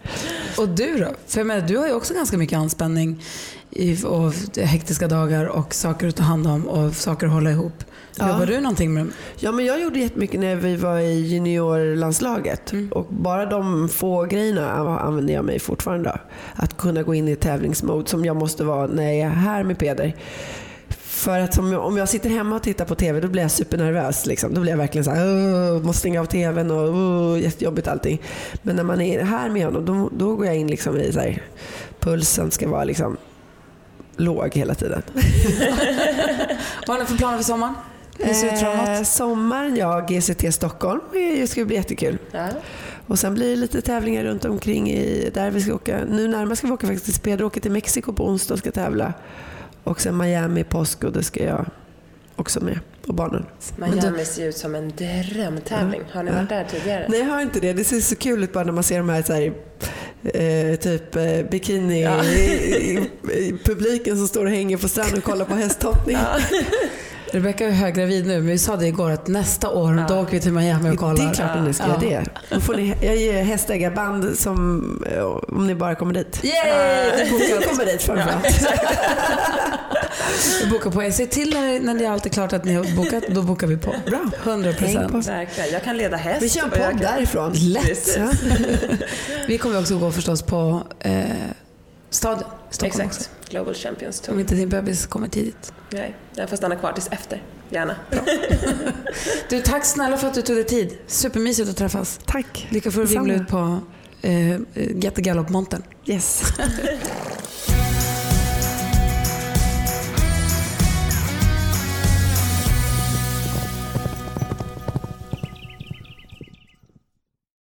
Och 0.58 0.68
du 0.68 0.98
då? 0.98 1.08
För 1.26 1.40
jag 1.40 1.46
menar, 1.46 1.68
du 1.68 1.76
har 1.76 1.86
ju 1.86 1.92
också 1.92 2.14
ganska 2.14 2.38
mycket 2.38 2.58
anspänning 2.58 3.22
i, 3.70 4.04
och 4.04 4.32
hektiska 4.56 5.08
dagar 5.08 5.46
och 5.46 5.74
saker 5.74 6.08
att 6.08 6.16
ta 6.16 6.22
hand 6.22 6.46
om 6.46 6.68
och 6.68 6.94
saker 6.94 7.26
att 7.26 7.32
hålla 7.32 7.50
ihop. 7.50 7.84
Ja. 8.16 8.28
Jobbar 8.28 8.46
du 8.46 8.60
någonting 8.60 8.94
med 8.94 9.06
Ja, 9.38 9.52
men 9.52 9.64
jag 9.64 9.80
gjorde 9.80 9.98
jättemycket 9.98 10.40
när 10.40 10.56
vi 10.56 10.76
var 10.76 10.98
i 10.98 11.20
juniorlandslaget. 11.20 12.72
Och 12.90 13.06
bara 13.10 13.46
de 13.46 13.88
få 13.88 14.24
grejerna 14.24 14.70
använder 14.98 15.34
jag 15.34 15.44
mig 15.44 15.58
fortfarande 15.58 16.10
av. 16.10 16.18
Att 16.54 16.76
kunna 16.76 17.02
gå 17.02 17.14
in 17.14 17.28
i 17.28 17.36
tävlingsmode 17.36 18.08
som 18.08 18.24
jag 18.24 18.36
måste 18.36 18.64
vara 18.64 18.86
när 18.86 19.12
jag 19.12 19.14
är 19.14 19.28
här 19.28 19.64
med 19.64 19.78
Peder. 19.78 20.16
För 21.12 21.40
att 21.40 21.58
om 21.58 21.72
jag, 21.72 21.86
om 21.86 21.96
jag 21.96 22.08
sitter 22.08 22.30
hemma 22.30 22.56
och 22.56 22.62
tittar 22.62 22.84
på 22.84 22.94
TV 22.94 23.20
då 23.20 23.28
blir 23.28 23.42
jag 23.42 23.50
supernervös. 23.50 24.26
Liksom. 24.26 24.54
Då 24.54 24.60
blir 24.60 24.72
jag 24.72 24.78
verkligen 24.78 25.04
så 25.04 25.10
här, 25.10 25.82
måste 25.82 26.00
stänga 26.00 26.20
av 26.20 26.26
TVn 26.26 26.70
och 26.70 26.88
oh, 26.88 27.40
jättejobbigt 27.40 27.88
allting. 27.88 28.22
Men 28.62 28.76
när 28.76 28.82
man 28.82 29.00
är 29.00 29.22
här 29.22 29.50
med 29.50 29.64
honom 29.64 29.84
då, 29.84 30.10
då 30.12 30.36
går 30.36 30.46
jag 30.46 30.56
in 30.56 30.66
liksom 30.66 30.96
i 30.96 31.12
så 31.12 31.20
här, 31.20 31.42
pulsen 32.00 32.50
ska 32.50 32.68
vara 32.68 32.84
liksom 32.84 33.16
låg 34.16 34.54
hela 34.54 34.74
tiden. 34.74 35.02
Vad 36.86 36.96
har 36.96 36.98
ni 36.98 37.04
för 37.06 37.16
planer 37.16 37.36
för 37.36 37.44
sommaren? 37.44 37.74
Hur 38.18 38.34
ser 38.34 38.52
ut 38.52 38.60
framåt? 38.60 38.88
Eh, 38.88 39.02
sommaren, 39.02 39.76
ja, 39.76 40.06
GCT 40.08 40.54
Stockholm. 40.54 41.00
Det 41.12 41.46
ska 41.46 41.64
bli 41.64 41.76
jättekul. 41.76 42.18
Ja. 42.30 42.48
Och 43.06 43.18
sen 43.18 43.34
blir 43.34 43.50
det 43.50 43.56
lite 43.56 43.80
tävlingar 43.80 44.24
runt 44.24 44.44
omkring 44.44 44.90
i, 44.90 45.30
där 45.34 45.50
vi 45.50 45.60
ska 45.60 45.74
åka. 45.74 45.98
Nu 46.08 46.28
närmast 46.28 46.58
ska 46.58 46.66
vi 46.66 46.72
åka 46.72 46.86
faktiskt 46.86 47.22
till 47.22 47.30
Pedro 47.30 47.46
åker 47.46 47.60
till 47.60 47.72
Mexiko 47.72 48.12
på 48.12 48.26
onsdag 48.26 48.54
och 48.54 48.58
ska 48.58 48.70
tävla. 48.70 49.12
Och 49.84 50.00
sen 50.00 50.16
Miami 50.16 50.60
i 50.60 50.64
påsk 50.64 51.04
och 51.04 51.12
det 51.12 51.22
ska 51.22 51.44
jag 51.44 51.66
också 52.36 52.64
med 52.64 52.78
och 53.06 53.14
barnen. 53.14 53.46
Miami 53.76 54.24
ser 54.24 54.48
ut 54.48 54.56
som 54.56 54.74
en 54.74 54.92
drömtävling. 54.96 56.02
Har 56.12 56.22
ni 56.22 56.30
varit 56.30 56.48
där 56.48 56.64
tidigare? 56.70 57.06
Nej, 57.08 57.18
jag 57.20 57.26
har 57.26 57.40
inte 57.42 57.60
det. 57.60 57.72
Det 57.72 57.84
ser 57.84 58.00
så 58.00 58.16
kul 58.16 58.44
ut 58.44 58.52
bara 58.52 58.64
när 58.64 58.72
man 58.72 58.82
ser 58.82 58.98
de 58.98 59.08
här, 59.08 59.22
så 59.22 59.32
här 59.32 59.52
eh, 60.70 60.76
typ 60.76 61.16
eh, 61.16 61.50
bikini 61.50 62.02
Ja. 62.02 62.24
i, 62.34 62.38
i, 62.38 63.08
i 63.32 63.58
publiken 63.64 64.16
som 64.16 64.28
står 64.28 64.44
och 64.44 64.50
hänger 64.50 64.76
på 64.76 64.88
stranden 64.88 65.18
och 65.18 65.24
kollar 65.24 65.44
på 65.44 65.54
hästhoppning. 65.64 66.16
Rebecka 67.32 67.66
är 67.66 67.70
höggravid 67.70 68.26
nu, 68.26 68.34
men 68.38 68.46
vi 68.46 68.58
sa 68.58 68.76
det 68.76 68.86
igår 68.86 69.10
att 69.10 69.28
nästa 69.28 69.70
år 69.70 70.04
då 70.08 70.16
åker 70.20 70.32
vi 70.32 70.40
till 70.40 70.52
Miami 70.52 70.90
och 70.90 70.98
kollar. 70.98 71.14
Det 71.16 71.22
är 71.30 71.34
klart 71.34 71.56
att 71.56 71.62
ni 71.64 71.72
ska 71.72 71.86
göra 71.86 71.98
det. 72.00 72.24
Då 72.50 72.60
får 72.60 72.74
ni, 72.74 72.94
jag 73.02 73.16
ger 73.16 73.42
hästägarband 73.42 74.38
som, 74.38 74.82
eh, 75.16 75.22
om 75.24 75.66
ni 75.66 75.74
bara 75.74 75.94
kommer 75.94 76.14
dit. 76.14 76.44
Yay! 76.44 77.24
Ni 77.32 77.66
kommer 77.68 77.84
dit 77.86 78.02
framförallt. 78.02 78.46
Vi 80.64 80.70
bokar 80.70 80.90
på 80.90 81.02
er. 81.02 81.10
Se 81.10 81.26
till 81.26 81.50
när, 81.54 81.80
när 81.80 81.94
det 81.94 82.04
är 82.04 82.10
allt 82.10 82.26
är 82.26 82.30
klart 82.30 82.52
att 82.52 82.64
ni 82.64 82.74
har 82.74 82.96
bokat, 82.96 83.24
då 83.28 83.42
bokar 83.42 83.66
vi 83.66 83.76
på. 83.76 83.94
Bra. 84.06 84.20
100 84.44 84.70
Häng 84.70 85.02
på 85.02 85.08
procent. 85.08 85.48
Jag 85.72 85.82
kan 85.84 85.96
leda 85.96 86.16
häst. 86.16 86.42
Vi 86.42 86.48
kör 86.48 86.62
en 86.62 86.70
jag 86.74 86.90
podd 86.90 87.00
kan- 87.02 87.14
därifrån. 87.14 87.52
Lätt. 87.54 88.16
Ja. 88.18 88.28
Vi 89.48 89.58
kommer 89.58 89.80
också 89.80 89.98
gå 89.98 90.12
förstås 90.12 90.42
på 90.42 90.82
eh, 91.00 91.22
Stadion 92.12 92.48
i 92.70 92.74
Stockholm 92.74 93.06
Exakt. 93.08 93.30
Global 93.50 93.74
Champions 93.74 94.18
också. 94.20 94.30
Om 94.30 94.34
Tour. 94.34 94.40
inte 94.40 94.54
din 94.54 94.68
bebis 94.68 95.06
kommer 95.06 95.28
tidigt. 95.28 95.72
Nej, 95.90 96.16
den 96.34 96.48
får 96.48 96.56
stanna 96.56 96.76
kvar 96.76 96.92
tills 96.92 97.08
efter. 97.10 97.42
Gärna. 97.70 97.96
Du, 99.48 99.60
tack 99.60 99.84
snälla 99.84 100.16
för 100.16 100.28
att 100.28 100.34
du 100.34 100.42
tog 100.42 100.56
dig 100.56 100.64
tid. 100.64 100.98
Supermysigt 101.06 101.70
att 101.70 101.76
träffas. 101.76 102.20
Tack. 102.26 102.66
Lycka 102.70 102.90
för 102.90 103.02
att 103.02 103.10
vimla 103.10 103.34
ut 103.34 103.48
på 103.48 103.80
eh, 104.22 104.60
Get 104.74 105.14
the 105.14 105.22
Gallop-montern. 105.22 105.82
Yes. 106.06 106.42